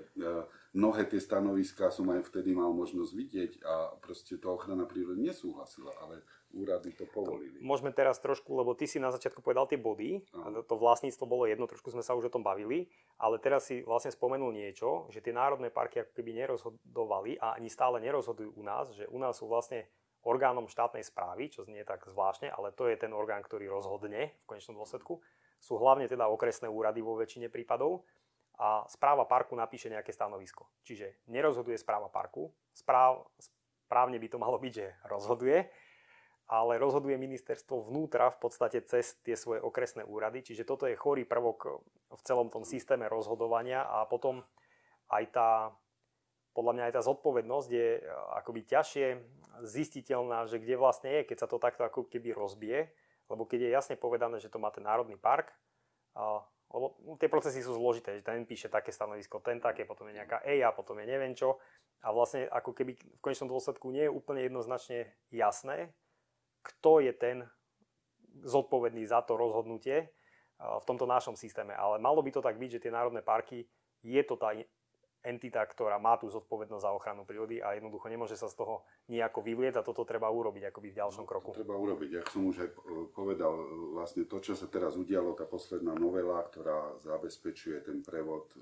mnohé 0.77 1.09
tie 1.09 1.17
stanoviská 1.17 1.89
som 1.89 2.05
aj 2.13 2.29
vtedy 2.29 2.53
mal 2.53 2.69
možnosť 2.71 3.11
vidieť 3.17 3.51
a 3.65 3.97
proste 3.97 4.37
to 4.37 4.53
ochrana 4.53 4.85
prírody 4.85 5.25
nesúhlasila, 5.25 5.89
ale 5.97 6.21
úrady 6.55 6.95
to 6.95 7.03
povolili. 7.11 7.59
Môžeme 7.59 7.91
teraz 7.91 8.17
trošku, 8.23 8.55
lebo 8.55 8.71
ty 8.71 8.87
si 8.87 8.97
na 8.97 9.11
začiatku 9.11 9.43
povedal 9.43 9.67
tie 9.67 9.75
body, 9.75 10.23
Aha. 10.31 10.63
to 10.63 10.79
vlastníctvo 10.79 11.27
bolo 11.27 11.43
jedno, 11.45 11.67
trošku 11.67 11.91
sme 11.91 12.01
sa 12.01 12.15
už 12.15 12.31
o 12.31 12.33
tom 12.33 12.41
bavili, 12.41 12.87
ale 13.19 13.37
teraz 13.37 13.67
si 13.67 13.83
vlastne 13.83 14.15
spomenul 14.15 14.55
niečo, 14.55 15.11
že 15.11 15.19
tie 15.19 15.35
národné 15.35 15.69
parky 15.69 16.01
ako 16.01 16.15
keby 16.15 16.31
nerozhodovali 16.39 17.35
a 17.43 17.59
ani 17.59 17.67
stále 17.67 17.99
nerozhodujú 17.99 18.55
u 18.55 18.63
nás, 18.63 18.95
že 18.95 19.03
u 19.11 19.19
nás 19.19 19.35
sú 19.35 19.51
vlastne 19.51 19.91
orgánom 20.25 20.65
štátnej 20.65 21.05
správy, 21.05 21.53
čo 21.53 21.67
znie 21.67 21.85
tak 21.85 22.07
zvláštne, 22.09 22.49
ale 22.49 22.73
to 22.73 22.89
je 22.89 22.97
ten 22.97 23.13
orgán, 23.13 23.45
ktorý 23.45 23.69
rozhodne 23.69 24.33
v 24.41 24.45
konečnom 24.49 24.81
dôsledku. 24.81 25.21
Sú 25.61 25.77
hlavne 25.77 26.09
teda 26.09 26.25
okresné 26.25 26.65
úrady 26.65 27.05
vo 27.05 27.13
väčšine 27.13 27.53
prípadov 27.53 28.07
a 28.57 28.87
správa 28.89 29.29
parku 29.29 29.53
napíše 29.53 29.91
nejaké 29.91 30.09
stanovisko. 30.09 30.65
Čiže 30.81 31.27
nerozhoduje 31.29 31.77
správa 31.77 32.09
parku, 32.09 32.49
správ, 32.73 33.29
správne 33.85 34.17
by 34.17 34.27
to 34.31 34.37
malo 34.41 34.57
byť, 34.57 34.73
že 34.73 34.87
rozhoduje, 35.05 35.69
ale 36.45 36.77
rozhoduje 36.77 37.17
ministerstvo 37.17 37.89
vnútra 37.89 38.29
v 38.29 38.38
podstate 38.38 38.86
cez 38.86 39.17
tie 39.25 39.34
svoje 39.34 39.62
okresné 39.65 40.05
úrady. 40.05 40.45
Čiže 40.45 40.67
toto 40.67 40.86
je 40.86 40.93
chorý 40.93 41.25
prvok 41.25 41.81
v 42.13 42.21
celom 42.21 42.53
tom 42.53 42.62
systéme 42.62 43.10
rozhodovania 43.10 43.81
a 43.81 44.05
potom 44.05 44.45
aj 45.10 45.23
tá, 45.34 45.49
podľa 46.53 46.73
mňa 46.77 46.84
aj 46.89 46.93
tá 46.93 47.01
zodpovednosť 47.01 47.69
je 47.69 47.89
e, 47.97 48.01
akoby 48.41 48.62
ťažšie 48.65 49.08
zistiteľná, 49.65 50.45
že 50.45 50.62
kde 50.62 50.77
vlastne 50.77 51.10
je, 51.10 51.21
keď 51.25 51.38
sa 51.45 51.47
to 51.49 51.58
takto 51.58 51.81
ako 51.81 52.05
keby 52.05 52.36
rozbije, 52.36 52.93
lebo 53.29 53.49
keď 53.49 53.65
je 53.65 53.69
jasne 53.73 53.95
povedané, 53.97 54.38
že 54.38 54.51
to 54.53 54.62
má 54.62 54.69
ten 54.69 54.86
národný 54.86 55.17
park, 55.17 55.49
lebo 56.69 56.99
tie 57.17 57.31
procesy 57.31 57.63
sú 57.63 57.73
zložité, 57.73 58.19
že 58.19 58.25
ten 58.25 58.43
píše 58.43 58.67
také 58.67 58.91
stanovisko, 58.91 59.39
ten 59.39 59.63
také, 59.63 59.88
potom 59.88 60.12
je 60.12 60.17
nejaká 60.19 60.43
EIA, 60.43 60.75
potom 60.75 60.99
je 60.99 61.08
neviem 61.08 61.31
čo 61.31 61.58
a 62.03 62.12
vlastne 62.12 62.45
ako 62.51 62.75
keby 62.75 62.93
v 62.99 63.23
konečnom 63.23 63.49
dôsledku 63.49 63.89
nie 63.89 64.05
je 64.05 64.13
úplne 64.13 64.45
jednoznačne 64.45 65.10
jasné, 65.34 65.95
kto 66.65 67.06
je 67.06 67.13
ten 67.13 67.38
zodpovedný 68.41 69.06
za 69.06 69.21
to 69.21 69.38
rozhodnutie 69.38 70.10
v 70.58 70.84
tomto 70.88 71.06
našom 71.06 71.38
systéme. 71.38 71.78
Ale 71.78 72.01
malo 72.01 72.19
by 72.25 72.32
to 72.34 72.41
tak 72.41 72.58
byť, 72.58 72.80
že 72.80 72.84
tie 72.88 72.91
národné 72.91 73.21
parky 73.21 73.63
je 74.01 74.21
to 74.25 74.36
tá 74.36 74.56
entita, 75.25 75.65
ktorá 75.65 75.97
má 75.97 76.21
tú 76.21 76.30
zodpovednosť 76.30 76.86
za 76.86 76.93
ochranu 76.93 77.25
prírody 77.25 77.58
a 77.58 77.73
jednoducho 77.73 78.06
nemôže 78.13 78.38
sa 78.38 78.45
z 78.45 78.62
toho 78.62 78.86
nejako 79.10 79.41
vyvlieť 79.41 79.82
a 79.82 79.86
toto 79.86 80.06
treba 80.06 80.30
urobiť 80.30 80.69
akoby 80.69 80.93
v 80.93 80.99
ďalšom 81.01 81.25
kroku. 81.25 81.58
To 81.58 81.65
treba 81.65 81.82
urobiť. 81.82 82.21
Jak 82.21 82.28
som 82.30 82.45
už 82.45 82.62
aj 82.62 82.69
povedal, 83.10 83.51
vlastne 83.97 84.30
to, 84.30 84.38
čo 84.38 84.54
sa 84.54 84.69
teraz 84.69 84.93
udialo, 85.01 85.34
tá 85.34 85.49
posledná 85.49 85.97
novela, 85.97 86.45
ktorá 86.45 87.01
zabezpečuje 87.01 87.82
ten 87.89 88.06
prevod 88.06 88.54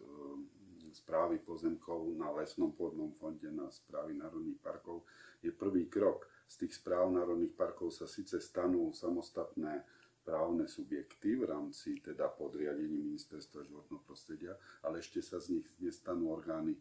správy 0.94 1.42
pozemkov 1.42 2.14
na 2.16 2.30
lesnom 2.38 2.72
pôdnom 2.72 3.12
fonde 3.18 3.50
na 3.50 3.68
správy 3.74 4.14
národných 4.14 4.62
parkov, 4.62 5.04
je 5.44 5.52
prvý 5.52 5.92
krok 5.92 6.30
z 6.48 6.66
tých 6.66 6.80
správ 6.80 7.10
národných 7.10 7.58
parkov 7.58 7.90
sa 7.90 8.06
síce 8.06 8.38
stanú 8.38 8.94
samostatné 8.94 9.82
právne 10.24 10.70
subjekty 10.70 11.36
v 11.36 11.50
rámci 11.50 12.00
teda 12.00 12.32
podriadení 12.32 12.96
ministerstva 13.12 13.66
životného 13.68 14.02
prostredia, 14.08 14.54
ale 14.86 15.04
ešte 15.04 15.20
sa 15.20 15.42
z 15.42 15.60
nich 15.60 15.68
nestanú 15.84 16.32
orgány 16.32 16.78
e, 16.78 16.80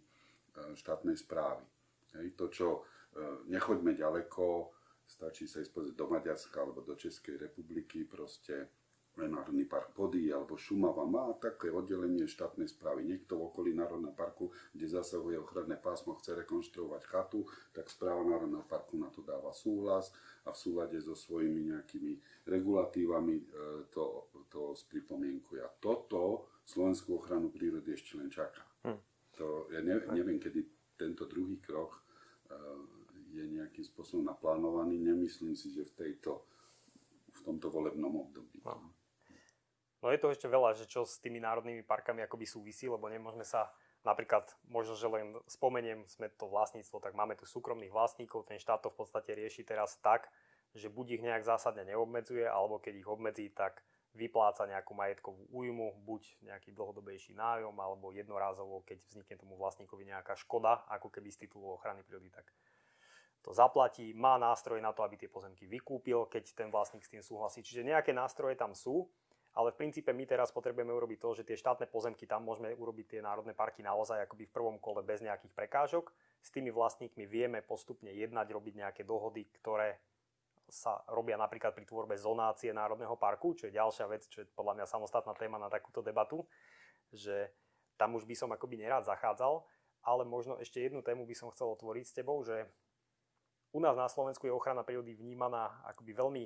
štátnej 0.79 1.19
správy. 1.19 1.65
Hej, 2.21 2.39
to, 2.39 2.47
čo 2.53 2.69
e, 2.71 2.81
nechoďme 3.51 3.99
ďaleko, 3.99 4.71
stačí 5.09 5.51
sa 5.51 5.59
ísť 5.59 5.97
do 5.99 6.07
Maďarska 6.07 6.63
alebo 6.63 6.87
do 6.87 6.95
Českej 6.95 7.41
republiky, 7.41 8.07
proste 8.07 8.71
Národný 9.21 9.69
park 9.69 9.93
Pody 9.93 10.33
alebo 10.33 10.57
Šumava 10.57 11.05
má 11.05 11.37
také 11.37 11.69
oddelenie 11.69 12.25
štátnej 12.25 12.65
správy. 12.65 13.05
Niekto 13.05 13.37
v 13.37 13.53
okolí 13.53 13.77
Národného 13.77 14.17
parku, 14.17 14.49
kde 14.73 14.89
zasahuje 14.89 15.37
ochranné 15.37 15.77
pásmo, 15.77 16.17
chce 16.17 16.33
rekonštruovať 16.33 17.03
chatu, 17.05 17.45
tak 17.77 17.93
správa 17.93 18.25
Národného 18.25 18.65
parku 18.65 18.97
na 18.97 19.13
to 19.13 19.21
dáva 19.21 19.53
súhlas 19.53 20.17
a 20.49 20.57
v 20.57 20.59
súlade 20.59 20.97
so 21.05 21.13
svojimi 21.13 21.77
nejakými 21.77 22.45
regulatívami 22.49 23.37
e, 23.37 23.45
to, 23.93 24.33
to 24.49 24.73
spripomienkuje. 24.73 25.61
A 25.61 25.69
toto 25.77 26.49
Slovenskú 26.65 27.21
ochranu 27.21 27.53
prírody 27.53 27.93
ešte 27.93 28.17
len 28.17 28.33
čaká. 28.33 28.65
Hm. 28.89 29.01
To, 29.37 29.69
ja 29.77 29.85
ne, 29.85 30.09
neviem, 30.17 30.41
kedy 30.41 30.61
tento 30.97 31.27
druhý 31.27 31.59
krok 31.59 31.99
uh, 31.99 32.79
je 33.33 33.43
nejakým 33.43 33.83
spôsobom 33.83 34.23
naplánovaný. 34.23 35.01
Nemyslím 35.01 35.57
si, 35.57 35.73
že 35.75 35.89
v 35.89 35.93
tejto 35.99 36.47
v 37.33 37.41
tomto 37.43 37.73
volebnom 37.73 38.13
období. 38.13 38.61
No. 38.63 39.02
No 40.03 40.11
je 40.11 40.19
to 40.19 40.35
ešte 40.35 40.51
veľa, 40.51 40.75
že 40.75 40.91
čo 40.91 41.07
s 41.07 41.23
tými 41.23 41.39
národnými 41.39 41.87
parkami 41.87 42.27
akoby 42.27 42.43
súvisí, 42.43 42.91
lebo 42.91 43.07
nemôžeme 43.07 43.47
sa 43.47 43.71
napríklad, 44.03 44.51
možno, 44.67 44.99
že 44.99 45.07
len 45.07 45.39
spomeniem, 45.47 46.03
sme 46.11 46.27
to 46.35 46.51
vlastníctvo, 46.51 46.99
tak 46.99 47.15
máme 47.15 47.39
tu 47.39 47.47
súkromných 47.47 47.95
vlastníkov, 47.95 48.51
ten 48.51 48.59
štát 48.59 48.83
to 48.83 48.91
v 48.91 48.99
podstate 48.99 49.31
rieši 49.39 49.63
teraz 49.63 49.95
tak, 50.03 50.27
že 50.75 50.91
buď 50.91 51.07
ich 51.19 51.23
nejak 51.23 51.47
zásadne 51.47 51.87
neobmedzuje, 51.87 52.43
alebo 52.43 52.83
keď 52.83 52.99
ich 52.99 53.07
obmedzí, 53.07 53.47
tak 53.55 53.87
vypláca 54.13 54.67
nejakú 54.67 54.93
majetkovú 54.93 55.47
újmu, 55.55 56.03
buď 56.05 56.51
nejaký 56.51 56.75
dlhodobejší 56.75 57.33
nájom, 57.39 57.73
alebo 57.79 58.11
jednorázovo, 58.11 58.83
keď 58.83 59.01
vznikne 59.07 59.39
tomu 59.39 59.55
vlastníkovi 59.57 60.05
nejaká 60.05 60.35
škoda, 60.35 60.85
ako 60.91 61.09
keby 61.15 61.31
z 61.31 61.47
titulu 61.47 61.79
ochrany 61.79 62.03
prírody, 62.03 62.29
tak 62.29 62.51
to 63.43 63.55
zaplatí, 63.55 64.15
má 64.15 64.39
nástroje 64.39 64.83
na 64.83 64.91
to, 64.95 65.03
aby 65.03 65.19
tie 65.19 65.31
pozemky 65.31 65.67
vykúpil, 65.67 66.27
keď 66.27 66.55
ten 66.55 66.69
vlastník 66.71 67.03
s 67.03 67.11
tým 67.11 67.23
súhlasí. 67.25 67.65
Čiže 67.65 67.87
nejaké 67.87 68.15
nástroje 68.15 68.55
tam 68.55 68.71
sú, 68.77 69.11
ale 69.53 69.69
v 69.73 69.85
princípe 69.85 70.09
my 70.17 70.25
teraz 70.25 70.49
potrebujeme 70.49 70.97
urobiť 70.97 71.19
to, 71.21 71.29
že 71.37 71.45
tie 71.45 71.61
štátne 71.61 71.85
pozemky 71.93 72.25
tam 72.25 72.49
môžeme 72.49 72.73
urobiť 72.73 73.17
tie 73.17 73.21
národné 73.21 73.53
parky 73.53 73.85
naozaj 73.85 74.25
akoby 74.25 74.49
v 74.49 74.55
prvom 74.55 74.77
kole 74.81 75.05
bez 75.05 75.21
nejakých 75.21 75.53
prekážok. 75.53 76.09
S 76.41 76.49
tými 76.49 76.73
vlastníkmi 76.73 77.29
vieme 77.29 77.61
postupne 77.61 78.09
jednať, 78.09 78.49
robiť 78.49 78.75
nejaké 78.81 79.03
dohody, 79.05 79.45
ktoré 79.61 80.01
sa 80.73 81.05
robia 81.13 81.37
napríklad 81.37 81.77
pri 81.77 81.85
tvorbe 81.85 82.17
zonácie 82.17 82.73
Národného 82.73 83.13
parku, 83.21 83.53
čo 83.53 83.69
je 83.69 83.77
ďalšia 83.77 84.09
vec, 84.09 84.25
čo 84.25 84.41
je 84.41 84.49
podľa 84.57 84.81
mňa 84.81 84.87
samostatná 84.89 85.37
téma 85.37 85.61
na 85.61 85.69
takúto 85.69 86.01
debatu, 86.01 86.49
že 87.13 87.53
tam 88.01 88.17
už 88.17 88.25
by 88.25 88.33
som 88.33 88.49
akoby 88.57 88.81
nerád 88.81 89.05
zachádzal, 89.05 89.61
ale 90.01 90.25
možno 90.25 90.57
ešte 90.57 90.81
jednu 90.81 91.05
tému 91.05 91.29
by 91.29 91.37
som 91.37 91.53
chcel 91.53 91.69
otvoriť 91.77 92.05
s 92.09 92.17
tebou, 92.17 92.41
že 92.41 92.65
u 93.77 93.85
nás 93.85 94.01
na 94.01 94.09
Slovensku 94.09 94.49
je 94.49 94.57
ochrana 94.57 94.81
prírody 94.81 95.13
vnímaná 95.13 95.85
akoby 95.93 96.17
veľmi 96.17 96.45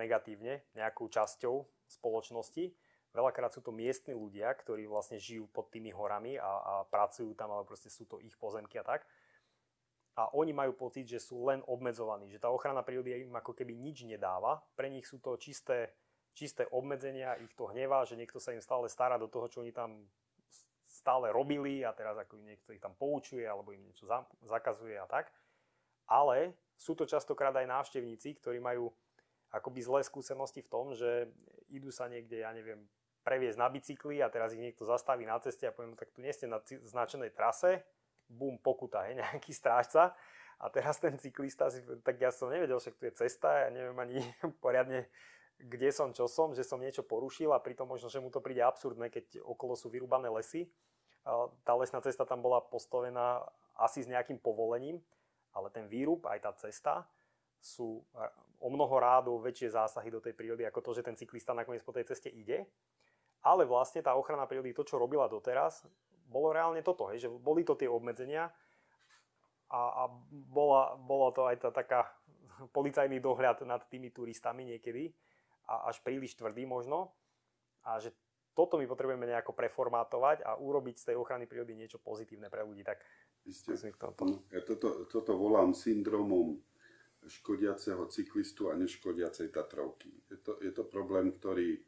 negatívne 0.00 0.64
nejakou 0.72 1.12
časťou 1.12 1.68
spoločnosti. 1.92 2.72
Veľakrát 3.12 3.52
sú 3.52 3.60
to 3.60 3.76
miestni 3.76 4.16
ľudia, 4.16 4.48
ktorí 4.56 4.88
vlastne 4.88 5.20
žijú 5.20 5.44
pod 5.52 5.68
tými 5.68 5.92
horami 5.92 6.40
a, 6.40 6.48
a 6.48 6.74
pracujú 6.88 7.36
tam, 7.36 7.52
ale 7.52 7.68
proste 7.68 7.92
sú 7.92 8.08
to 8.08 8.16
ich 8.24 8.32
pozemky 8.40 8.80
a 8.80 8.84
tak. 8.84 9.04
A 10.16 10.32
oni 10.36 10.52
majú 10.52 10.76
pocit, 10.76 11.08
že 11.08 11.20
sú 11.20 11.44
len 11.44 11.60
obmedzovaní, 11.64 12.28
že 12.28 12.40
tá 12.40 12.48
ochrana 12.52 12.84
prírody 12.84 13.16
im 13.24 13.32
ako 13.32 13.52
keby 13.56 13.76
nič 13.76 14.04
nedáva. 14.04 14.60
Pre 14.76 14.88
nich 14.88 15.08
sú 15.08 15.20
to 15.20 15.36
čisté, 15.36 15.92
čisté 16.32 16.68
obmedzenia, 16.68 17.40
ich 17.40 17.52
to 17.56 17.68
hnevá, 17.68 18.04
že 18.04 18.16
niekto 18.16 18.40
sa 18.40 18.52
im 18.52 18.60
stále 18.60 18.88
stará 18.92 19.16
do 19.16 19.28
toho, 19.28 19.48
čo 19.48 19.60
oni 19.64 19.72
tam 19.72 20.04
stále 20.84 21.32
robili 21.32 21.80
a 21.84 21.96
teraz 21.96 22.16
ako 22.20 22.36
niekto 22.44 22.76
ich 22.76 22.80
tam 22.80 22.92
poučuje 22.92 23.48
alebo 23.48 23.72
im 23.72 23.80
niečo 23.80 24.04
zakazuje 24.44 25.00
a 25.00 25.08
tak 25.08 25.32
ale 26.12 26.52
sú 26.76 26.92
to 26.92 27.08
častokrát 27.08 27.56
aj 27.56 27.64
návštevníci, 27.64 28.36
ktorí 28.42 28.58
majú 28.58 28.90
akoby 29.52 29.80
zlé 29.80 30.00
skúsenosti 30.04 30.60
v 30.64 30.70
tom, 30.72 30.92
že 30.92 31.28
idú 31.72 31.88
sa 31.88 32.06
niekde, 32.06 32.44
ja 32.44 32.52
neviem, 32.52 32.84
previesť 33.24 33.58
na 33.58 33.68
bicykli 33.72 34.20
a 34.20 34.28
teraz 34.28 34.52
ich 34.52 34.62
niekto 34.62 34.84
zastaví 34.84 35.24
na 35.24 35.38
ceste 35.40 35.66
a 35.66 35.74
poviem, 35.74 35.94
no 35.94 35.98
tak 35.98 36.12
tu 36.12 36.20
nie 36.20 36.30
ste 36.34 36.50
na 36.50 36.60
značenej 36.62 37.32
trase, 37.32 37.82
bum, 38.28 38.60
pokuta, 38.60 39.08
hej, 39.08 39.18
nejaký 39.22 39.50
strážca. 39.50 40.14
A 40.62 40.70
teraz 40.70 41.02
ten 41.02 41.18
cyklista 41.18 41.66
si, 41.74 41.82
tak 42.06 42.22
ja 42.22 42.30
som 42.30 42.46
nevedel, 42.46 42.78
že 42.78 42.94
tu 42.94 43.02
je 43.08 43.14
cesta, 43.18 43.66
ja 43.66 43.68
neviem 43.74 43.98
ani 43.98 44.22
poriadne, 44.64 45.10
kde 45.58 45.90
som, 45.90 46.14
čo 46.14 46.30
som, 46.30 46.54
že 46.54 46.62
som 46.62 46.78
niečo 46.78 47.02
porušil 47.02 47.50
a 47.50 47.62
pritom 47.62 47.86
možno, 47.86 48.06
že 48.10 48.22
mu 48.22 48.30
to 48.30 48.42
príde 48.42 48.62
absurdné, 48.62 49.10
keď 49.10 49.42
okolo 49.42 49.74
sú 49.74 49.90
vyrúbané 49.90 50.30
lesy. 50.30 50.70
Tá 51.62 51.78
lesná 51.78 52.02
cesta 52.02 52.26
tam 52.26 52.42
bola 52.42 52.58
postavená 52.58 53.46
asi 53.78 54.02
s 54.02 54.10
nejakým 54.10 54.42
povolením 54.42 54.98
ale 55.52 55.68
ten 55.70 55.86
výrub, 55.88 56.24
aj 56.26 56.38
tá 56.40 56.52
cesta 56.56 57.04
sú 57.60 58.02
o 58.62 58.68
mnoho 58.70 58.94
rádov 59.02 59.42
väčšie 59.42 59.74
zásahy 59.74 60.08
do 60.08 60.22
tej 60.22 60.38
prírody, 60.38 60.62
ako 60.62 60.80
to, 60.80 60.90
že 60.94 61.02
ten 61.02 61.18
cyklista 61.18 61.50
nakoniec 61.50 61.82
po 61.82 61.90
tej 61.90 62.06
ceste 62.06 62.30
ide. 62.30 62.70
Ale 63.42 63.66
vlastne 63.66 64.06
tá 64.06 64.14
ochrana 64.14 64.46
prírody, 64.46 64.70
to, 64.70 64.86
čo 64.86 65.02
robila 65.02 65.26
doteraz, 65.26 65.82
bolo 66.30 66.54
reálne 66.54 66.80
toto, 66.80 67.10
hej, 67.10 67.26
že 67.26 67.28
boli 67.28 67.66
to 67.66 67.74
tie 67.74 67.90
obmedzenia 67.90 68.48
a, 69.66 70.06
a 70.06 70.14
bola, 70.30 70.94
bola 70.94 71.28
to 71.34 71.44
aj 71.50 71.56
tá 71.58 71.70
taká 71.74 72.06
policajný 72.76 73.18
dohľad 73.18 73.66
nad 73.66 73.82
tými 73.90 74.14
turistami 74.14 74.62
niekedy 74.64 75.10
a 75.66 75.90
až 75.90 75.98
príliš 76.06 76.38
tvrdý 76.38 76.64
možno 76.64 77.10
a 77.82 77.98
že 77.98 78.14
toto 78.52 78.76
my 78.76 78.84
potrebujeme 78.84 79.24
nejako 79.24 79.56
preformátovať 79.56 80.44
a 80.44 80.60
urobiť 80.60 80.96
z 81.00 81.06
tej 81.12 81.16
ochrany 81.16 81.48
prírody 81.48 81.72
niečo 81.72 81.96
pozitívne 81.96 82.52
pre 82.52 82.60
ľudí. 82.60 82.84
Tak 82.84 83.00
no, 84.28 84.44
ja 84.52 84.60
toto, 84.62 85.08
toto 85.08 85.32
volám 85.34 85.72
syndromom 85.72 86.60
škodiaceho 87.26 88.06
cyklistu 88.10 88.70
a 88.70 88.78
neškodiacej 88.78 89.54
Tatrovky. 89.54 90.10
Je 90.30 90.38
to, 90.42 90.58
je 90.58 90.72
to 90.74 90.82
problém, 90.86 91.30
ktorý, 91.30 91.78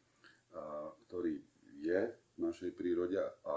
ktorý 1.08 1.42
je 1.82 2.00
v 2.34 2.38
našej 2.38 2.70
prírode 2.74 3.18
a 3.18 3.52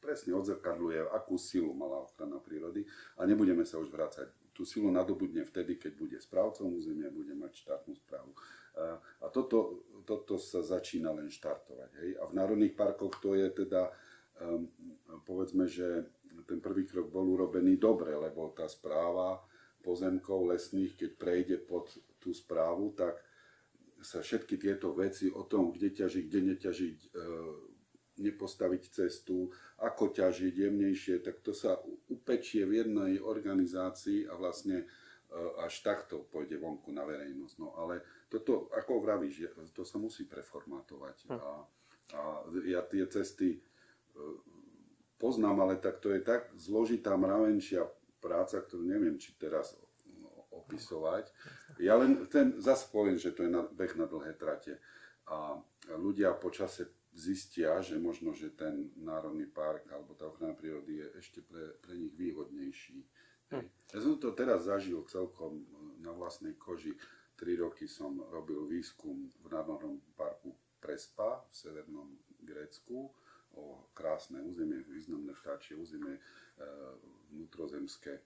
presne 0.00 0.32
odzrkadluje, 0.34 1.12
akú 1.12 1.36
silu 1.36 1.76
mala 1.76 2.00
ochrana 2.02 2.40
prírody 2.40 2.86
a 3.20 3.28
nebudeme 3.28 3.68
sa 3.68 3.76
už 3.76 3.92
vrácať. 3.92 4.32
Tú 4.56 4.64
silu 4.64 4.88
nadobudne 4.90 5.44
vtedy, 5.46 5.76
keď 5.76 5.92
bude 5.94 6.16
správcom 6.18 6.74
územia, 6.74 7.12
bude 7.12 7.36
mať 7.36 7.52
štátnu 7.64 7.94
správu. 7.96 8.32
A, 8.76 8.96
a 8.98 9.26
toto, 9.28 9.84
toto 10.08 10.40
sa 10.40 10.64
začína 10.64 11.12
len 11.12 11.28
štartovať. 11.28 11.90
Hej? 12.00 12.10
A 12.18 12.22
v 12.26 12.36
národných 12.36 12.74
parkoch 12.74 13.20
to 13.20 13.36
je 13.36 13.46
teda, 13.64 13.92
um, 14.42 14.68
povedzme, 15.24 15.68
že 15.68 16.08
ten 16.48 16.58
prvý 16.58 16.88
krok 16.88 17.12
bol 17.12 17.24
urobený 17.28 17.76
dobre, 17.76 18.16
lebo 18.16 18.50
tá 18.56 18.66
správa 18.66 19.38
pozemkov 19.80 20.52
lesných, 20.52 20.96
keď 20.96 21.10
prejde 21.16 21.56
pod 21.60 21.90
tú 22.20 22.30
správu, 22.36 22.92
tak 22.92 23.16
sa 24.00 24.24
všetky 24.24 24.56
tieto 24.56 24.96
veci 24.96 25.28
o 25.28 25.44
tom, 25.44 25.72
kde 25.72 25.92
ťažiť, 25.92 26.24
kde 26.28 26.40
neťažiť, 26.52 26.98
e, 27.12 27.28
nepostaviť 28.20 28.82
cestu, 28.92 29.48
ako 29.80 30.12
ťažiť 30.12 30.52
jemnejšie, 30.56 31.24
tak 31.24 31.40
to 31.40 31.52
sa 31.56 31.80
upečie 32.08 32.64
v 32.64 32.84
jednej 32.84 33.20
organizácii 33.20 34.28
a 34.28 34.36
vlastne 34.36 34.84
e, 34.84 34.86
až 35.60 35.84
takto 35.84 36.28
pôjde 36.28 36.56
vonku 36.56 36.92
na 36.92 37.04
verejnosť. 37.04 37.54
No 37.60 37.76
ale 37.76 38.04
toto, 38.32 38.72
ako 38.72 39.04
vravíš, 39.04 39.52
to 39.72 39.84
sa 39.84 40.00
musí 40.00 40.24
preformátovať. 40.24 41.28
Hm. 41.28 41.36
A, 41.36 41.50
a 42.16 42.22
ja 42.68 42.80
tie 42.84 43.04
cesty 43.04 43.56
e, 43.56 43.60
poznám, 45.20 45.68
ale 45.68 45.76
tak 45.76 46.00
to 46.00 46.08
je 46.12 46.24
tak 46.24 46.48
zložitá 46.56 47.16
mravenčia 47.20 47.84
práca, 48.20 48.60
ktorú 48.60 48.84
neviem, 48.84 49.16
či 49.16 49.34
teraz 49.40 49.74
opisovať. 50.52 51.32
Ja 51.82 51.96
len 51.98 52.28
ten 52.28 52.60
zase 52.60 52.86
poviem, 52.92 53.18
že 53.18 53.34
to 53.34 53.42
je 53.42 53.50
na, 53.50 53.66
beh 53.66 53.96
na 53.96 54.06
dlhé 54.06 54.36
trate. 54.38 54.78
A 55.26 55.58
ľudia 55.96 56.36
počase 56.36 56.90
zistia, 57.10 57.82
že 57.82 57.98
možno, 57.98 58.30
že 58.30 58.54
ten 58.54 58.94
národný 59.02 59.50
park 59.50 59.90
alebo 59.90 60.14
tá 60.14 60.30
ochrana 60.30 60.54
prírody 60.54 61.02
je 61.02 61.06
ešte 61.18 61.40
pre, 61.42 61.74
pre 61.82 61.98
nich 61.98 62.14
výhodnejší. 62.14 62.98
Hej. 63.50 63.66
Ja 63.90 63.98
som 63.98 64.14
to 64.22 64.30
teraz 64.30 64.70
zažil 64.70 65.02
celkom 65.10 65.66
na 65.98 66.14
vlastnej 66.14 66.54
koži. 66.54 66.94
Tri 67.34 67.58
roky 67.58 67.90
som 67.90 68.20
robil 68.30 68.68
výskum 68.68 69.26
v 69.26 69.46
Národnom 69.48 69.98
parku 70.14 70.54
Prespa 70.78 71.42
v 71.50 71.52
severnom 71.56 72.08
Grécku 72.40 73.10
o 73.56 73.90
krásne 73.94 74.38
územie, 74.42 74.82
významné 74.86 75.34
vtáčie 75.34 75.74
územie, 75.74 76.16
e, 76.16 76.22
vnútrozemské 77.34 78.18
e, 78.18 78.22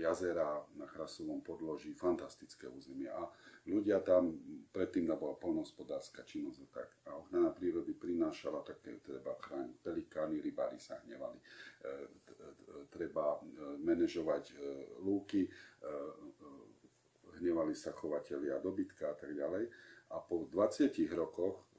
jazera 0.00 0.60
na 0.76 0.86
chrasovom 0.86 1.40
podloží, 1.40 1.96
fantastické 1.96 2.68
územie. 2.68 3.08
A 3.08 3.24
ľudia 3.66 4.04
tam, 4.04 4.36
predtým 4.72 5.08
bola 5.16 5.38
polnohospodárska 5.40 6.26
činnosť 6.28 6.60
a 6.60 6.68
tak. 6.68 6.88
A 7.08 7.16
ochrana 7.16 7.50
prírody 7.50 7.96
prinášala 7.96 8.60
také, 8.60 9.00
treba 9.00 9.32
chrániť 9.40 9.76
pelikány, 9.80 10.44
rybári 10.44 10.76
sa 10.76 11.00
hnevali, 11.04 11.38
e, 11.40 11.44
treba 12.92 13.40
manažovať 13.82 14.54
lúky, 15.02 15.46
hnevali 17.38 17.74
sa 17.74 17.90
chovateľia 17.90 18.62
dobytka 18.62 19.10
a 19.10 19.16
tak 19.18 19.34
ďalej. 19.34 19.66
A 20.14 20.22
po 20.22 20.46
20 20.46 20.94
rokoch 21.12 21.73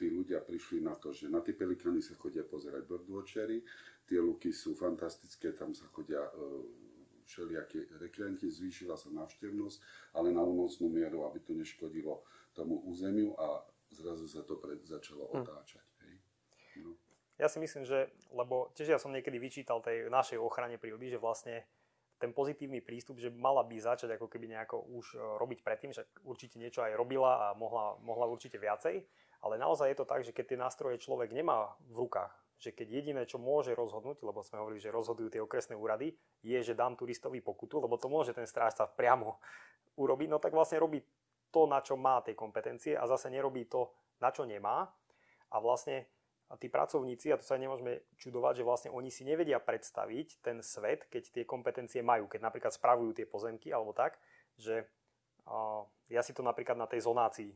tí 0.00 0.08
ľudia 0.08 0.40
prišli 0.40 0.80
na 0.80 0.96
to, 0.96 1.12
že 1.12 1.28
na 1.28 1.44
tie 1.44 1.52
pelikány 1.52 2.00
sa 2.00 2.16
chodia 2.16 2.40
pozerať 2.40 2.88
birdwatchery, 2.88 3.60
tie 4.08 4.16
luky 4.16 4.48
sú 4.48 4.72
fantastické, 4.72 5.52
tam 5.52 5.76
sa 5.76 5.84
chodia 5.92 6.24
e, 6.24 6.32
všelijaké 7.28 8.00
rekreanti, 8.00 8.48
zvýšila 8.48 8.96
sa 8.96 9.12
návštevnosť, 9.12 9.78
ale 10.16 10.32
na 10.32 10.40
únosnú 10.40 10.88
mieru, 10.88 11.28
aby 11.28 11.44
to 11.44 11.52
neškodilo 11.52 12.24
tomu 12.56 12.80
územiu 12.88 13.36
a 13.36 13.60
zrazu 13.92 14.24
sa 14.24 14.40
to 14.40 14.56
pred, 14.56 14.80
začalo 14.88 15.28
hm. 15.28 15.44
otáčať. 15.44 15.84
Hej. 16.08 16.14
No. 16.80 16.96
Ja 17.36 17.52
si 17.52 17.60
myslím, 17.60 17.84
že, 17.84 18.08
lebo 18.32 18.72
tiež 18.72 18.96
ja 18.96 18.98
som 18.98 19.12
niekedy 19.12 19.36
vyčítal 19.36 19.84
tej 19.84 20.08
našej 20.08 20.40
ochrane 20.40 20.80
prírody, 20.80 21.12
že 21.12 21.20
vlastne 21.20 21.68
ten 22.20 22.36
pozitívny 22.36 22.84
prístup, 22.84 23.16
že 23.16 23.32
mala 23.32 23.64
by 23.64 23.80
začať 23.80 24.16
ako 24.16 24.28
keby 24.28 24.52
nejako 24.52 24.80
už 24.96 25.16
e, 25.16 25.20
robiť 25.40 25.60
predtým, 25.64 25.92
že 25.92 26.04
určite 26.24 26.60
niečo 26.60 26.84
aj 26.84 26.96
robila 26.96 27.48
a 27.48 27.56
mohla, 27.56 27.96
mohla 28.04 28.28
určite 28.28 28.60
viacej, 28.60 29.00
ale 29.40 29.56
naozaj 29.56 29.92
je 29.92 29.98
to 29.98 30.06
tak, 30.08 30.20
že 30.24 30.36
keď 30.36 30.44
tie 30.52 30.58
nástroje 30.60 30.96
človek 31.00 31.32
nemá 31.32 31.72
v 31.88 32.04
rukách, 32.04 32.32
že 32.60 32.76
keď 32.76 32.88
jediné, 32.92 33.22
čo 33.24 33.40
môže 33.40 33.72
rozhodnúť, 33.72 34.20
lebo 34.20 34.44
sme 34.44 34.60
hovorili, 34.60 34.84
že 34.84 34.92
rozhodujú 34.92 35.32
tie 35.32 35.40
okresné 35.40 35.72
úrady, 35.72 36.12
je, 36.44 36.58
že 36.60 36.76
dám 36.76 36.92
turistovi 36.92 37.40
pokutu, 37.40 37.80
lebo 37.80 37.96
to 37.96 38.12
môže 38.12 38.36
ten 38.36 38.44
strážca 38.44 38.84
priamo 38.84 39.40
urobiť, 40.02 40.28
no 40.28 40.36
tak 40.36 40.52
vlastne 40.52 40.76
robí 40.76 41.00
to, 41.50 41.64
na 41.66 41.80
čo 41.80 41.96
má 41.96 42.20
tie 42.20 42.36
kompetencie 42.36 42.94
a 42.94 43.08
zase 43.08 43.32
nerobí 43.32 43.66
to, 43.66 43.90
na 44.20 44.28
čo 44.30 44.44
nemá. 44.44 44.92
A 45.50 45.56
vlastne 45.58 46.06
tí 46.58 46.70
pracovníci, 46.70 47.30
a 47.30 47.38
to 47.38 47.46
sa 47.46 47.58
nemôžeme 47.58 48.02
čudovať, 48.18 48.62
že 48.62 48.66
vlastne 48.66 48.90
oni 48.90 49.10
si 49.10 49.22
nevedia 49.22 49.58
predstaviť 49.58 50.42
ten 50.42 50.62
svet, 50.62 51.06
keď 51.06 51.30
tie 51.30 51.44
kompetencie 51.46 52.02
majú, 52.02 52.26
keď 52.26 52.42
napríklad 52.42 52.74
spravujú 52.74 53.18
tie 53.18 53.26
pozemky 53.26 53.70
alebo 53.70 53.90
tak, 53.94 54.18
že 54.58 54.86
ja 56.10 56.22
si 56.22 56.30
to 56.34 56.42
napríklad 56.42 56.78
na 56.78 56.86
tej 56.86 57.06
zonácii 57.06 57.50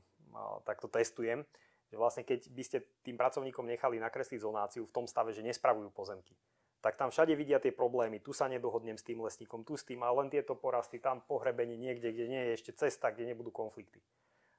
takto 0.66 0.90
testujem, 0.90 1.46
že 1.94 1.98
vlastne 2.02 2.26
keď 2.26 2.50
by 2.50 2.62
ste 2.66 2.78
tým 3.06 3.14
pracovníkom 3.14 3.62
nechali 3.70 4.02
nakresliť 4.02 4.42
zonáciu 4.42 4.82
v 4.82 4.90
tom 4.90 5.06
stave, 5.06 5.30
že 5.30 5.46
nespravujú 5.46 5.94
pozemky, 5.94 6.34
tak 6.82 6.98
tam 6.98 7.14
všade 7.14 7.38
vidia 7.38 7.62
tie 7.62 7.70
problémy. 7.70 8.18
Tu 8.18 8.34
sa 8.34 8.50
nedohodnem 8.50 8.98
s 8.98 9.06
tým 9.06 9.22
lesníkom, 9.22 9.62
tu 9.62 9.78
s 9.78 9.86
tým, 9.86 10.02
ale 10.02 10.26
len 10.26 10.28
tieto 10.34 10.58
porasty, 10.58 10.98
tam 10.98 11.22
pohrebenie 11.22 11.78
niekde, 11.78 12.10
kde 12.10 12.26
nie 12.26 12.42
je 12.50 12.50
ešte 12.58 12.72
cesta, 12.74 13.14
kde 13.14 13.30
nebudú 13.30 13.54
konflikty. 13.54 14.02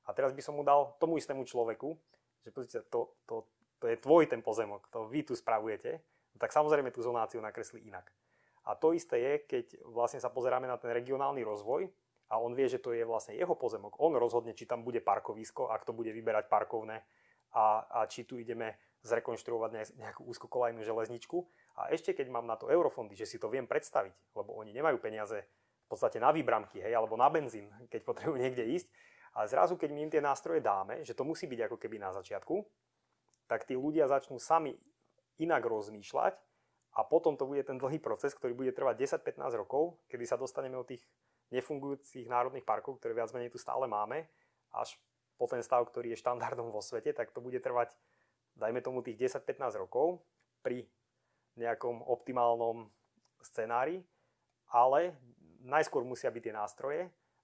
A 0.07 0.15
teraz 0.15 0.31
by 0.31 0.39
som 0.39 0.55
mu 0.55 0.63
dal 0.63 0.95
tomu 0.95 1.19
istému 1.19 1.43
človeku, 1.43 1.99
že 2.47 2.55
pozrite, 2.55 2.87
to, 2.87 3.11
to, 3.27 3.43
to 3.83 3.85
je 3.91 3.99
tvoj 3.99 4.31
ten 4.31 4.39
pozemok, 4.39 4.87
to 4.87 5.11
vy 5.11 5.27
tu 5.27 5.35
spravujete, 5.35 5.99
no 6.31 6.37
tak 6.39 6.55
samozrejme 6.55 6.95
tú 6.95 7.03
zonáciu 7.03 7.43
nakreslí 7.43 7.83
inak. 7.83 8.07
A 8.65 8.79
to 8.79 8.95
isté 8.95 9.19
je, 9.19 9.33
keď 9.45 9.65
vlastne 9.83 10.23
sa 10.23 10.31
pozeráme 10.31 10.71
na 10.71 10.79
ten 10.79 10.95
regionálny 10.95 11.43
rozvoj, 11.43 11.91
a 12.25 12.41
on 12.41 12.57
vie, 12.57 12.65
že 12.65 12.81
to 12.81 12.89
je 12.93 13.05
vlastne 13.05 13.37
jeho 13.37 13.53
pozemok. 13.53 14.01
On 14.01 14.13
rozhodne, 14.17 14.57
či 14.57 14.65
tam 14.65 14.81
bude 14.81 14.97
parkovisko, 14.97 15.69
ak 15.69 15.85
to 15.85 15.93
bude 15.93 16.09
vyberať 16.09 16.49
parkovné 16.49 17.05
a, 17.55 17.87
a 17.87 17.99
či 18.11 18.27
tu 18.27 18.35
ideme 18.35 18.75
zrekonštruovať 19.07 19.95
nejakú 19.95 20.27
úzkokolajnú 20.27 20.83
železničku. 20.83 21.39
A 21.79 21.93
ešte 21.93 22.11
keď 22.11 22.27
mám 22.33 22.43
na 22.49 22.59
to 22.59 22.67
eurofondy, 22.67 23.15
že 23.15 23.29
si 23.29 23.37
to 23.39 23.47
viem 23.47 23.69
predstaviť, 23.69 24.11
lebo 24.35 24.57
oni 24.59 24.75
nemajú 24.75 24.99
peniaze 24.99 25.45
v 25.85 25.87
podstate 25.87 26.17
na 26.17 26.33
výbramky, 26.33 26.81
hej, 26.81 26.97
alebo 26.97 27.13
na 27.15 27.29
benzín, 27.29 27.69
keď 27.87 28.01
potrebujú 28.03 28.41
niekde 28.41 28.65
ísť. 28.65 28.89
A 29.37 29.45
zrazu, 29.45 29.77
keď 29.77 29.93
my 29.93 30.09
im 30.09 30.11
tie 30.11 30.23
nástroje 30.23 30.59
dáme, 30.63 31.05
že 31.05 31.13
to 31.13 31.27
musí 31.27 31.45
byť 31.45 31.69
ako 31.69 31.77
keby 31.77 32.01
na 32.01 32.09
začiatku, 32.09 32.65
tak 33.45 33.69
tí 33.69 33.77
ľudia 33.77 34.09
začnú 34.09 34.41
sami 34.41 34.73
inak 35.37 35.61
rozmýšľať 35.61 36.33
a 36.95 37.03
potom 37.03 37.35
to 37.35 37.45
bude 37.45 37.61
ten 37.67 37.77
dlhý 37.77 37.99
proces, 37.99 38.31
ktorý 38.33 38.55
bude 38.55 38.71
trvať 38.71 39.19
10-15 39.21 39.61
rokov, 39.61 39.99
kedy 40.07 40.23
sa 40.25 40.39
dostaneme 40.39 40.79
od 40.79 40.87
tých 40.87 41.03
nefungujúcich 41.53 42.25
národných 42.25 42.65
parkov, 42.65 42.97
ktoré 42.97 43.13
viac 43.13 43.29
menej 43.35 43.53
tu 43.53 43.59
stále 43.61 43.85
máme, 43.85 44.25
až 44.73 44.97
po 45.35 45.45
ten 45.51 45.61
stav, 45.63 45.83
ktorý 45.87 46.15
je 46.15 46.21
štandardom 46.23 46.71
vo 46.71 46.79
svete, 46.79 47.11
tak 47.11 47.31
to 47.35 47.43
bude 47.43 47.59
trvať, 47.59 47.91
dajme 48.55 48.79
tomu, 48.79 49.03
tých 49.03 49.35
10-15 49.35 49.75
rokov 49.75 50.23
pri 50.63 50.87
nejakom 51.55 52.03
optimálnom 52.03 52.87
scenári, 53.43 54.03
ale 54.71 55.15
najskôr 55.63 56.03
musia 56.03 56.31
byť 56.31 56.43
tie 56.43 56.55
nástroje, 56.55 57.01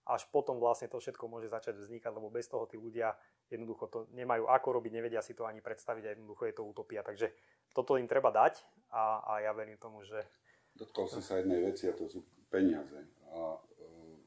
až 0.07 0.25
potom 0.33 0.57
vlastne 0.57 0.89
to 0.89 0.97
všetko 0.97 1.29
môže 1.29 1.47
začať 1.47 1.77
vznikať, 1.77 2.11
lebo 2.11 2.33
bez 2.33 2.49
toho 2.49 2.65
tí 2.65 2.75
ľudia 2.75 3.13
jednoducho 3.47 3.85
to 3.87 3.99
nemajú 4.15 4.49
ako 4.49 4.81
robiť, 4.81 4.91
nevedia 4.91 5.21
si 5.21 5.37
to 5.37 5.45
ani 5.45 5.61
predstaviť 5.61 6.03
a 6.07 6.13
jednoducho 6.15 6.43
je 6.49 6.55
to 6.57 6.63
utopia. 6.65 7.05
Takže 7.05 7.29
toto 7.71 7.95
im 8.01 8.09
treba 8.09 8.33
dať 8.33 8.59
a, 8.91 9.21
a 9.21 9.33
ja 9.45 9.51
verím 9.53 9.77
tomu, 9.77 10.01
že... 10.01 10.25
Dotkol 10.73 11.07
si 11.11 11.21
sa 11.21 11.37
jednej 11.37 11.61
veci 11.61 11.85
a 11.85 11.93
to 11.93 12.07
sú 12.07 12.23
peniaze. 12.49 12.97
A 13.31 13.59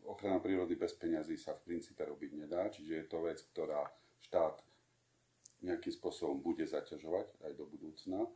ochrana 0.05 0.41
prírody 0.41 0.77
bez 0.77 0.93
peňazí 0.97 1.37
sa 1.41 1.57
v 1.57 1.73
princípe 1.73 2.05
robiť 2.05 2.31
nedá, 2.37 2.69
čiže 2.69 2.93
je 2.95 3.07
to 3.09 3.19
vec, 3.25 3.41
ktorá 3.53 3.89
štát 4.29 4.61
nejakým 5.65 5.93
spôsobom 5.93 6.45
bude 6.45 6.69
zaťažovať 6.69 7.41
aj 7.49 7.53
do 7.57 7.65
budúcna, 7.65 8.29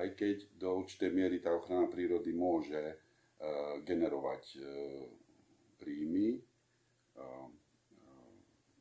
aj 0.00 0.16
keď 0.16 0.36
do 0.56 0.80
určitej 0.80 1.10
miery 1.12 1.36
tá 1.44 1.52
ochrana 1.52 1.90
prírody 1.92 2.32
môže 2.32 2.96
uh, 2.96 3.76
generovať 3.84 4.42
uh, 4.56 4.64
príjmy, 5.76 6.40
uh, 7.20 7.48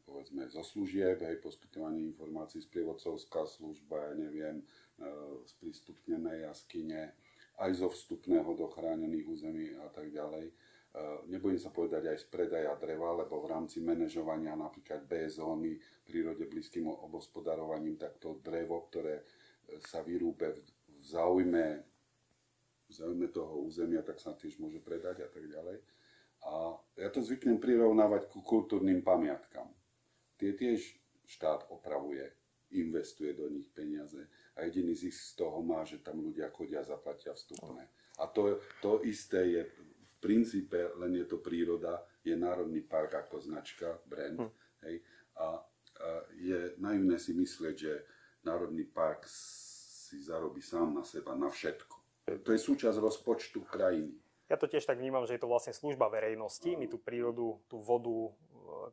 povedzme 0.08 0.48
zo 0.50 0.64
služieb, 0.66 1.22
hej, 1.22 1.38
poskytovanie 1.44 2.02
informácií, 2.10 2.66
sprievodcovská 2.66 3.46
služba, 3.46 4.10
ja 4.10 4.14
neviem, 4.18 4.66
sprístupnené 5.46 6.50
jaskyne, 6.50 7.14
aj 7.62 7.72
zo 7.78 7.94
vstupného 7.94 8.58
do 8.58 8.68
chránených 8.74 9.30
území 9.30 9.78
a 9.78 9.88
tak 9.94 10.10
ďalej 10.10 10.50
nebudem 11.30 11.62
sa 11.62 11.70
povedať 11.70 12.10
aj 12.10 12.18
z 12.18 12.26
predaja 12.34 12.74
dreva, 12.82 13.14
lebo 13.14 13.46
v 13.46 13.52
rámci 13.54 13.78
manažovania 13.78 14.58
napríklad 14.58 15.06
B 15.06 15.30
zóny 15.30 15.78
prírode 16.02 16.50
blízkym 16.50 16.90
obospodarovaním, 16.90 17.96
tak 17.96 18.18
to 18.18 18.42
drevo, 18.42 18.90
ktoré 18.90 19.22
eh, 19.22 19.26
sa 19.86 20.02
vyrúbe 20.02 20.58
v 20.58 21.04
záujme, 21.06 21.66
v 22.90 22.92
záujme 22.92 23.28
toho 23.30 23.62
územia, 23.62 24.02
tak 24.02 24.18
sa 24.18 24.34
tiež 24.34 24.58
môže 24.58 24.82
predať 24.82 25.24
a 25.24 25.30
tak 25.30 25.46
ďalej. 25.46 25.78
A 26.40 26.74
ja 26.98 27.10
to 27.12 27.22
zvyknem 27.22 27.60
prirovnávať 27.60 28.32
ku 28.32 28.42
kultúrnym 28.42 29.04
pamiatkám. 29.04 29.68
Tie 30.40 30.56
tiež 30.56 30.80
štát 31.28 31.68
opravuje, 31.70 32.24
investuje 32.72 33.36
do 33.36 33.52
nich 33.52 33.68
peniaze 33.76 34.24
a 34.56 34.64
jediný 34.66 34.96
zisk 34.96 35.20
z 35.20 35.34
toho 35.36 35.60
má, 35.60 35.84
že 35.84 36.00
tam 36.00 36.24
ľudia 36.24 36.50
chodia 36.50 36.80
a 36.80 36.88
zaplatia 36.88 37.36
vstupné. 37.36 37.92
A 38.20 38.28
to, 38.32 38.58
to 38.80 39.04
isté 39.04 39.42
je 39.52 39.62
princípe 40.20 40.92
len 41.00 41.16
je 41.16 41.26
to 41.26 41.40
príroda, 41.40 42.04
je 42.22 42.36
Národný 42.36 42.84
park 42.84 43.16
ako 43.28 43.40
značka, 43.40 44.00
brand. 44.06 44.40
Hm. 44.40 44.52
Hej, 44.86 44.96
a, 45.40 45.48
a 45.48 45.48
je 46.36 46.76
naivné 46.80 47.20
si 47.20 47.36
myslieť, 47.36 47.76
že 47.76 47.94
Národný 48.44 48.88
park 48.88 49.28
si 49.28 50.20
zarobí 50.24 50.64
sám 50.64 50.96
na 50.96 51.04
seba, 51.04 51.36
na 51.36 51.52
všetko. 51.52 51.96
To 52.46 52.50
je 52.54 52.60
súčasť 52.62 52.98
rozpočtu 53.02 53.66
krajiny. 53.66 54.14
Ja 54.50 54.58
to 54.58 54.66
tiež 54.66 54.86
tak 54.86 54.98
vnímam, 54.98 55.26
že 55.30 55.38
je 55.38 55.42
to 55.46 55.50
vlastne 55.50 55.74
služba 55.74 56.10
verejnosti. 56.10 56.74
My 56.74 56.90
tú 56.90 56.98
prírodu, 56.98 57.62
tú 57.70 57.78
vodu, 57.82 58.34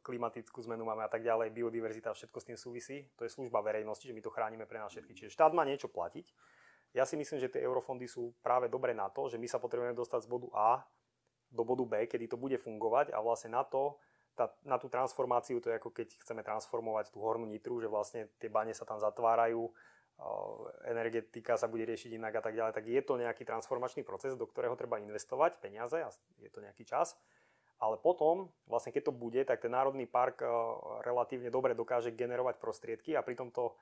klimatickú 0.04 0.60
zmenu 0.68 0.84
máme 0.84 1.04
a 1.04 1.10
tak 1.10 1.24
ďalej, 1.24 1.52
biodiverzita, 1.52 2.12
všetko 2.12 2.38
s 2.40 2.48
tým 2.48 2.58
súvisí. 2.60 3.08
To 3.16 3.24
je 3.24 3.32
služba 3.32 3.64
verejnosti, 3.64 4.04
že 4.04 4.12
my 4.12 4.20
to 4.20 4.32
chránime 4.32 4.68
pre 4.68 4.76
nás 4.76 4.92
všetky. 4.92 5.16
Čiže 5.16 5.32
štát 5.32 5.56
má 5.56 5.64
niečo 5.64 5.88
platiť. 5.88 6.28
Ja 6.96 7.04
si 7.04 7.16
myslím, 7.16 7.40
že 7.40 7.52
tie 7.52 7.64
eurofondy 7.64 8.08
sú 8.08 8.32
práve 8.40 8.68
dobre 8.72 8.96
na 8.96 9.08
to, 9.12 9.28
že 9.28 9.40
my 9.40 9.48
sa 9.48 9.60
potrebujeme 9.60 9.96
dostať 9.96 10.24
z 10.24 10.28
bodu 10.32 10.48
A 10.56 10.84
do 11.50 11.62
bodu 11.62 11.84
B, 11.86 11.94
kedy 12.06 12.30
to 12.30 12.36
bude 12.36 12.58
fungovať 12.58 13.14
a 13.14 13.18
vlastne 13.22 13.54
na 13.54 13.62
to, 13.62 13.96
tá, 14.36 14.52
na 14.68 14.76
tú 14.76 14.92
transformáciu, 14.92 15.62
to 15.62 15.72
je 15.72 15.78
ako 15.80 15.90
keď 15.90 16.12
chceme 16.20 16.44
transformovať 16.44 17.14
tú 17.14 17.24
hornú 17.24 17.48
nitru, 17.48 17.80
že 17.80 17.88
vlastne 17.88 18.28
tie 18.36 18.52
bane 18.52 18.76
sa 18.76 18.84
tam 18.84 19.00
zatvárajú, 19.00 19.72
energetika 20.88 21.60
sa 21.60 21.68
bude 21.68 21.84
riešiť 21.84 22.16
inak 22.16 22.40
a 22.40 22.42
tak 22.44 22.56
ďalej, 22.56 22.72
tak 22.72 22.86
je 22.88 23.02
to 23.04 23.20
nejaký 23.20 23.44
transformačný 23.44 24.00
proces, 24.00 24.32
do 24.32 24.48
ktorého 24.48 24.72
treba 24.72 24.96
investovať 24.96 25.60
peniaze 25.60 25.96
a 26.00 26.08
je 26.40 26.48
to 26.48 26.64
nejaký 26.64 26.88
čas. 26.88 27.16
Ale 27.76 28.00
potom, 28.00 28.48
vlastne 28.64 28.88
keď 28.88 29.12
to 29.12 29.12
bude, 29.12 29.44
tak 29.44 29.60
ten 29.60 29.68
Národný 29.68 30.08
park 30.08 30.40
relatívne 31.04 31.52
dobre 31.52 31.76
dokáže 31.76 32.08
generovať 32.16 32.56
prostriedky 32.56 33.12
a 33.12 33.20
pritom 33.20 33.52
to 33.52 33.76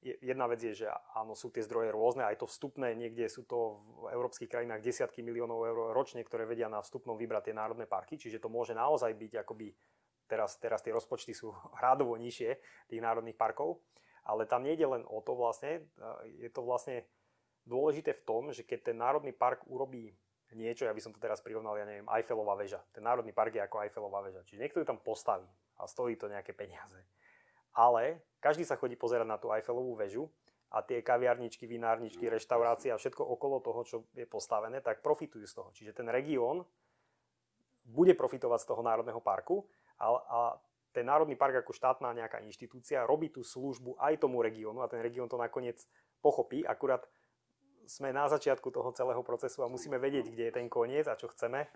jedna 0.00 0.48
vec 0.48 0.64
je, 0.64 0.84
že 0.84 0.88
áno, 1.12 1.36
sú 1.36 1.52
tie 1.52 1.60
zdroje 1.60 1.92
rôzne, 1.92 2.24
aj 2.24 2.40
to 2.40 2.46
vstupné, 2.48 2.96
niekde 2.96 3.28
sú 3.28 3.44
to 3.44 3.84
v 4.00 4.16
európskych 4.16 4.48
krajinách 4.48 4.80
desiatky 4.80 5.20
miliónov 5.20 5.60
eur 5.68 5.92
ročne, 5.92 6.24
ktoré 6.24 6.48
vedia 6.48 6.72
na 6.72 6.80
vstupnom 6.80 7.20
vybrať 7.20 7.52
tie 7.52 7.54
národné 7.54 7.84
parky, 7.84 8.16
čiže 8.16 8.40
to 8.40 8.48
môže 8.48 8.72
naozaj 8.72 9.12
byť 9.12 9.44
akoby, 9.44 9.76
teraz, 10.24 10.56
teraz 10.56 10.80
tie 10.80 10.96
rozpočty 10.96 11.36
sú 11.36 11.52
hradovo 11.78 12.16
nižšie 12.16 12.50
tých 12.88 13.00
národných 13.04 13.36
parkov, 13.36 13.84
ale 14.24 14.48
tam 14.48 14.64
nejde 14.64 14.88
len 14.88 15.02
o 15.04 15.20
to 15.20 15.36
vlastne, 15.36 15.84
je 16.40 16.48
to 16.48 16.64
vlastne 16.64 17.04
dôležité 17.68 18.16
v 18.16 18.24
tom, 18.24 18.42
že 18.56 18.64
keď 18.64 18.92
ten 18.92 18.96
národný 18.96 19.36
park 19.36 19.68
urobí 19.68 20.16
niečo, 20.50 20.82
ja 20.82 20.96
by 20.96 20.98
som 20.98 21.14
to 21.14 21.22
teraz 21.22 21.38
prirovnal, 21.38 21.78
ja 21.78 21.86
neviem, 21.86 22.10
Eiffelová 22.10 22.58
väža. 22.58 22.82
Ten 22.90 23.06
národný 23.06 23.30
park 23.30 23.54
je 23.54 23.62
ako 23.62 23.86
Eiffelová 23.86 24.18
väža. 24.18 24.42
Čiže 24.42 24.66
niekto 24.66 24.82
ju 24.82 24.86
tam 24.88 24.98
postaví 24.98 25.46
a 25.78 25.86
stojí 25.86 26.18
to 26.18 26.26
nejaké 26.26 26.58
peniaze 26.58 26.98
ale 27.76 28.22
každý 28.40 28.64
sa 28.64 28.80
chodí 28.80 28.96
pozerať 28.96 29.26
na 29.28 29.36
tú 29.36 29.52
Eiffelovú 29.52 29.94
väžu 29.94 30.26
a 30.70 30.80
tie 30.86 31.02
kaviarničky, 31.02 31.66
vinárničky, 31.66 32.30
no, 32.30 32.32
reštaurácie 32.38 32.94
a 32.94 33.00
všetko 33.00 33.26
okolo 33.26 33.58
toho, 33.58 33.80
čo 33.82 33.96
je 34.14 34.24
postavené, 34.24 34.78
tak 34.78 35.02
profitujú 35.02 35.44
z 35.44 35.54
toho. 35.54 35.68
Čiže 35.74 35.92
ten 35.98 36.08
región 36.08 36.62
bude 37.84 38.14
profitovať 38.14 38.60
z 38.62 38.68
toho 38.70 38.82
národného 38.86 39.18
parku 39.18 39.66
a, 39.98 40.06
a 40.14 40.40
ten 40.90 41.06
národný 41.06 41.38
park 41.38 41.62
ako 41.62 41.74
štátna 41.74 42.14
nejaká 42.14 42.42
inštitúcia 42.42 43.06
robí 43.06 43.30
tú 43.30 43.46
službu 43.46 43.98
aj 43.98 44.22
tomu 44.22 44.42
regiónu 44.42 44.82
a 44.82 44.90
ten 44.90 45.02
región 45.02 45.30
to 45.30 45.38
nakoniec 45.38 45.78
pochopí, 46.22 46.66
akurát 46.66 47.06
sme 47.90 48.14
na 48.14 48.30
začiatku 48.30 48.70
toho 48.70 48.94
celého 48.94 49.22
procesu 49.26 49.66
a 49.66 49.70
musíme 49.70 49.98
vedieť, 49.98 50.30
kde 50.30 50.44
je 50.50 50.54
ten 50.54 50.70
koniec 50.70 51.10
a 51.10 51.18
čo 51.18 51.26
chceme. 51.34 51.66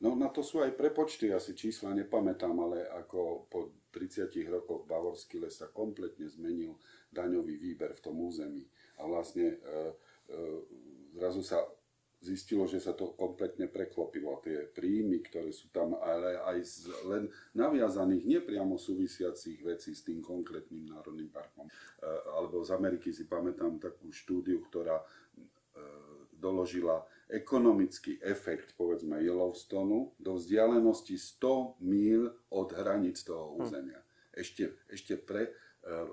No 0.00 0.16
na 0.16 0.32
to 0.32 0.40
sú 0.40 0.64
aj 0.64 0.80
prepočty, 0.80 1.28
asi 1.28 1.52
čísla 1.52 1.92
nepamätám, 1.92 2.56
ale 2.56 2.88
ako 2.88 3.44
po 3.52 3.76
30 3.92 4.32
rokoch 4.48 4.88
Bavorský 4.88 5.36
les 5.36 5.52
sa 5.52 5.68
kompletne 5.68 6.24
zmenil 6.24 6.72
daňový 7.12 7.60
výber 7.60 7.92
v 7.92 8.04
tom 8.08 8.16
území. 8.24 8.64
A 8.96 9.04
vlastne 9.04 9.46
e, 9.52 9.56
e, 9.60 10.36
zrazu 11.20 11.44
sa 11.44 11.60
zistilo, 12.20 12.68
že 12.68 12.80
sa 12.80 12.92
to 12.92 13.16
kompletne 13.16 13.68
preklopilo. 13.68 14.40
Tie 14.44 14.72
príjmy, 14.72 15.24
ktoré 15.24 15.52
sú 15.52 15.72
tam, 15.72 15.96
ale 15.96 16.36
aj 16.36 16.58
z 16.64 16.76
len 17.08 17.24
naviazaných, 17.56 18.40
nepriamo 18.40 18.76
súvisiacich 18.76 19.64
vecí 19.64 19.96
s 19.96 20.04
tým 20.04 20.20
konkrétnym 20.24 20.96
národným 20.96 21.28
parkom. 21.28 21.68
E, 21.68 21.72
alebo 22.40 22.64
z 22.64 22.72
Ameriky 22.72 23.12
si 23.12 23.28
pamätám 23.28 23.76
takú 23.76 24.08
štúdiu, 24.08 24.64
ktorá 24.64 24.96
e, 24.96 25.04
doložila 26.40 27.04
ekonomický 27.30 28.18
efekt, 28.22 28.74
povedzme, 28.74 29.22
Yellowstonu 29.22 30.14
do 30.18 30.34
vzdialenosti 30.34 31.14
100 31.14 31.80
míl 31.80 32.30
od 32.50 32.68
hraníc 32.74 33.22
toho 33.22 33.54
hm. 33.54 33.56
územia. 33.62 34.00
Ešte, 34.30 34.86
ešte 34.86 35.18
pre, 35.18 35.50
e, 35.50 35.50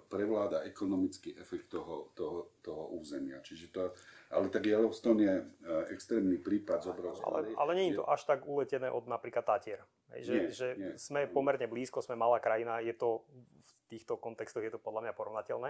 prevláda 0.10 0.66
ekonomický 0.66 1.38
efekt 1.38 1.70
toho, 1.70 2.10
toho, 2.18 2.58
toho 2.66 2.98
územia. 2.98 3.42
Čiže 3.46 3.66
to, 3.70 3.94
ale 4.34 4.50
tak 4.50 4.66
Yellowstone 4.66 5.22
je 5.22 5.36
e, 5.38 5.46
extrémny 5.94 6.42
prípad 6.42 6.82
z 6.82 6.88
obrovského. 6.94 7.30
Ale, 7.30 7.54
ale 7.54 7.72
nie 7.78 7.94
je 7.94 8.02
to 8.02 8.10
až 8.10 8.26
tak 8.26 8.46
uletené 8.50 8.90
od 8.90 9.06
napríklad 9.06 9.46
Tatier. 9.46 9.86
Že, 10.18 10.34
Nie, 10.34 10.46
že 10.50 10.68
nie. 10.80 10.92
sme 10.98 11.30
pomerne 11.30 11.68
blízko, 11.70 12.02
sme 12.02 12.18
malá 12.18 12.40
krajina, 12.40 12.80
je 12.80 12.96
to 12.96 13.28
v 13.30 13.70
týchto 13.92 14.18
kontextoch 14.18 14.64
je 14.64 14.72
to 14.74 14.80
podľa 14.82 15.08
mňa 15.10 15.14
porovnateľné. 15.14 15.70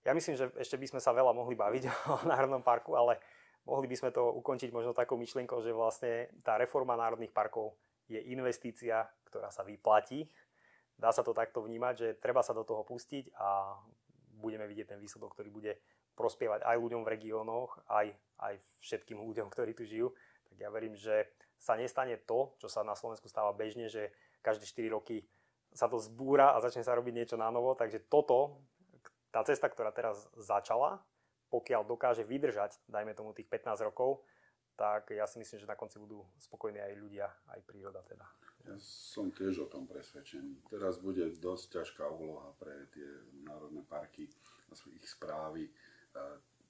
Ja 0.00 0.16
myslím, 0.16 0.34
že 0.40 0.48
ešte 0.56 0.80
by 0.80 0.86
sme 0.96 1.00
sa 1.02 1.12
veľa 1.12 1.36
mohli 1.36 1.54
baviť 1.58 1.82
o 2.14 2.24
Národnom 2.24 2.64
parku, 2.64 2.96
ale 2.96 3.20
mohli 3.66 3.86
by 3.88 3.96
sme 3.96 4.10
to 4.14 4.30
ukončiť 4.40 4.70
možno 4.72 4.96
takou 4.96 5.20
myšlienkou, 5.20 5.60
že 5.60 5.74
vlastne 5.74 6.30
tá 6.44 6.56
reforma 6.56 6.96
národných 6.96 7.34
parkov 7.34 7.76
je 8.10 8.18
investícia, 8.32 9.06
ktorá 9.28 9.52
sa 9.54 9.62
vyplatí. 9.62 10.26
Dá 11.00 11.14
sa 11.14 11.24
to 11.24 11.32
takto 11.32 11.64
vnímať, 11.64 11.94
že 11.96 12.08
treba 12.20 12.44
sa 12.44 12.52
do 12.52 12.66
toho 12.66 12.84
pustiť 12.84 13.32
a 13.38 13.78
budeme 14.40 14.68
vidieť 14.68 14.96
ten 14.96 15.00
výsledok, 15.00 15.32
ktorý 15.36 15.48
bude 15.52 15.72
prospievať 16.18 16.66
aj 16.66 16.76
ľuďom 16.76 17.02
v 17.06 17.12
regiónoch, 17.16 17.80
aj, 17.88 18.12
aj 18.44 18.54
všetkým 18.84 19.16
ľuďom, 19.16 19.48
ktorí 19.48 19.72
tu 19.72 19.88
žijú. 19.88 20.12
Tak 20.52 20.56
ja 20.60 20.68
verím, 20.68 20.98
že 20.98 21.30
sa 21.56 21.76
nestane 21.76 22.20
to, 22.20 22.56
čo 22.60 22.68
sa 22.68 22.84
na 22.84 22.96
Slovensku 22.96 23.28
stáva 23.28 23.52
bežne, 23.56 23.88
že 23.88 24.12
každé 24.44 24.64
4 24.68 24.96
roky 24.96 25.24
sa 25.70 25.86
to 25.86 26.00
zbúra 26.02 26.56
a 26.56 26.62
začne 26.64 26.82
sa 26.82 26.96
robiť 26.96 27.14
niečo 27.14 27.36
na 27.38 27.48
novo. 27.52 27.76
Takže 27.78 28.10
toto, 28.10 28.64
tá 29.30 29.44
cesta, 29.46 29.70
ktorá 29.70 29.94
teraz 29.94 30.26
začala, 30.34 31.00
pokiaľ 31.50 31.82
dokáže 31.84 32.22
vydržať, 32.22 32.78
dajme 32.86 33.12
tomu 33.12 33.34
tých 33.34 33.50
15 33.50 33.86
rokov, 33.90 34.22
tak 34.78 35.12
ja 35.12 35.28
si 35.28 35.36
myslím, 35.36 35.60
že 35.60 35.68
na 35.68 35.76
konci 35.76 36.00
budú 36.00 36.24
spokojní 36.40 36.80
aj 36.80 36.94
ľudia, 36.96 37.26
aj 37.52 37.60
príroda 37.68 38.00
teda. 38.06 38.24
Ja 38.64 38.76
som 38.80 39.28
tiež 39.28 39.66
o 39.66 39.68
tom 39.68 39.84
presvedčený. 39.84 40.72
Teraz 40.72 40.96
bude 41.00 41.28
dosť 41.36 41.80
ťažká 41.80 42.08
úloha 42.08 42.48
pre 42.56 42.88
tie 42.92 43.08
národné 43.44 43.84
parky 43.84 44.24
a 44.70 44.72
ich 44.96 45.04
správy 45.04 45.68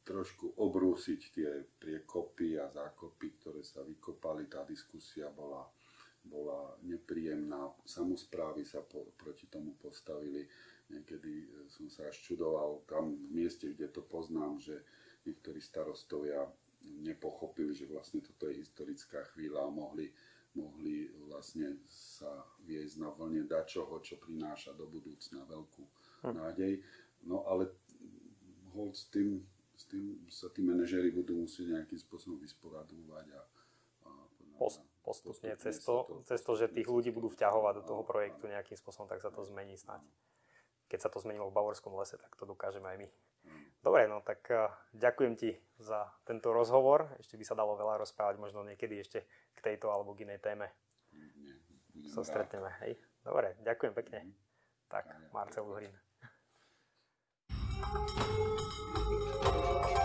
trošku 0.03 0.59
obrúsiť 0.59 1.21
tie 1.31 1.51
priekopy 1.79 2.59
a 2.59 2.67
zákopy, 2.67 3.27
ktoré 3.39 3.63
sa 3.63 3.87
vykopali. 3.87 4.51
Tá 4.51 4.67
diskusia 4.67 5.31
bola, 5.31 5.63
bola 6.25 6.75
nepríjemná. 6.83 7.71
Samozprávy 7.87 8.67
sa 8.67 8.83
po, 8.83 9.15
proti 9.15 9.47
tomu 9.47 9.77
postavili. 9.79 10.49
Niekedy 10.91 11.67
som 11.71 11.87
sa 11.87 12.11
až 12.11 12.19
čudoval 12.21 12.83
tam 12.91 13.15
v 13.15 13.43
mieste, 13.43 13.71
kde 13.71 13.89
to 13.89 14.03
poznám, 14.03 14.59
že 14.59 14.83
niektorí 15.25 15.63
starostovia 15.63 16.51
nepochopili, 16.83 17.71
že 17.77 17.87
vlastne 17.87 18.21
toto 18.25 18.51
je 18.51 18.61
historická 18.61 19.23
chvíľa 19.37 19.69
a 19.69 19.71
mohli, 19.71 20.11
mohli 20.59 21.07
vlastne 21.31 21.79
sa 21.87 22.43
viesť 22.67 23.01
na 23.01 23.15
vlne 23.15 23.47
dačoho, 23.47 24.03
čo 24.03 24.19
prináša 24.19 24.75
do 24.75 24.91
budúcna 24.91 25.47
veľkú 25.47 25.83
hm. 26.27 26.35
nádej. 26.35 26.83
No 27.25 27.45
ale 27.47 27.71
hold 28.75 28.97
s 28.97 29.07
tým 29.13 29.45
s 29.81 29.89
tým 29.89 30.21
sa 30.29 30.53
tí 30.53 30.61
manažéri 30.61 31.09
budú 31.09 31.41
musieť 31.41 31.73
nejakým 31.73 31.97
spôsobom 31.97 32.37
vysporadovať 32.37 33.27
a, 33.33 33.43
a 34.05 34.11
Post, 34.61 34.85
postupne, 35.01 35.49
postupne 35.49 35.57
cez, 35.57 35.81
to, 35.81 35.97
to, 36.05 36.15
cez 36.29 36.41
to, 36.45 36.53
že 36.53 36.69
tých 36.69 36.85
ľudí 36.85 37.09
budú 37.09 37.33
vťahovať 37.33 37.81
do 37.81 37.85
toho 37.89 38.03
projektu 38.05 38.45
nejakým 38.45 38.77
spôsobom, 38.77 39.09
tak 39.09 39.25
sa 39.25 39.33
to 39.33 39.41
zmení 39.41 39.81
snáď. 39.81 40.05
Keď 40.91 41.07
sa 41.07 41.09
to 41.09 41.23
zmenilo 41.23 41.49
v 41.49 41.55
Bavorskom 41.55 41.95
lese, 41.95 42.19
tak 42.19 42.35
to 42.35 42.45
dokážeme 42.45 42.91
aj 42.91 42.99
my. 42.99 43.09
Dobre, 43.81 44.11
no 44.11 44.21
tak 44.21 44.45
uh, 44.51 44.69
ďakujem 44.93 45.39
ti 45.39 45.57
za 45.81 46.13
tento 46.29 46.53
rozhovor. 46.53 47.17
Ešte 47.17 47.41
by 47.41 47.45
sa 47.47 47.57
dalo 47.57 47.79
veľa 47.79 48.03
rozprávať, 48.03 48.37
možno 48.37 48.67
niekedy 48.67 49.01
ešte 49.01 49.25
k 49.57 49.59
tejto 49.63 49.89
alebo 49.89 50.13
k 50.13 50.29
inej 50.29 50.43
téme. 50.43 50.69
Sa 52.13 52.27
stretneme, 52.27 52.69
hej. 52.85 52.99
Dobre, 53.25 53.57
ďakujem 53.65 53.95
pekne. 53.97 54.29
Tak, 54.91 55.33
Marcel 55.33 55.65
Uhrin. 55.65 55.95
Thank 57.91 58.21
you. 59.95 60.00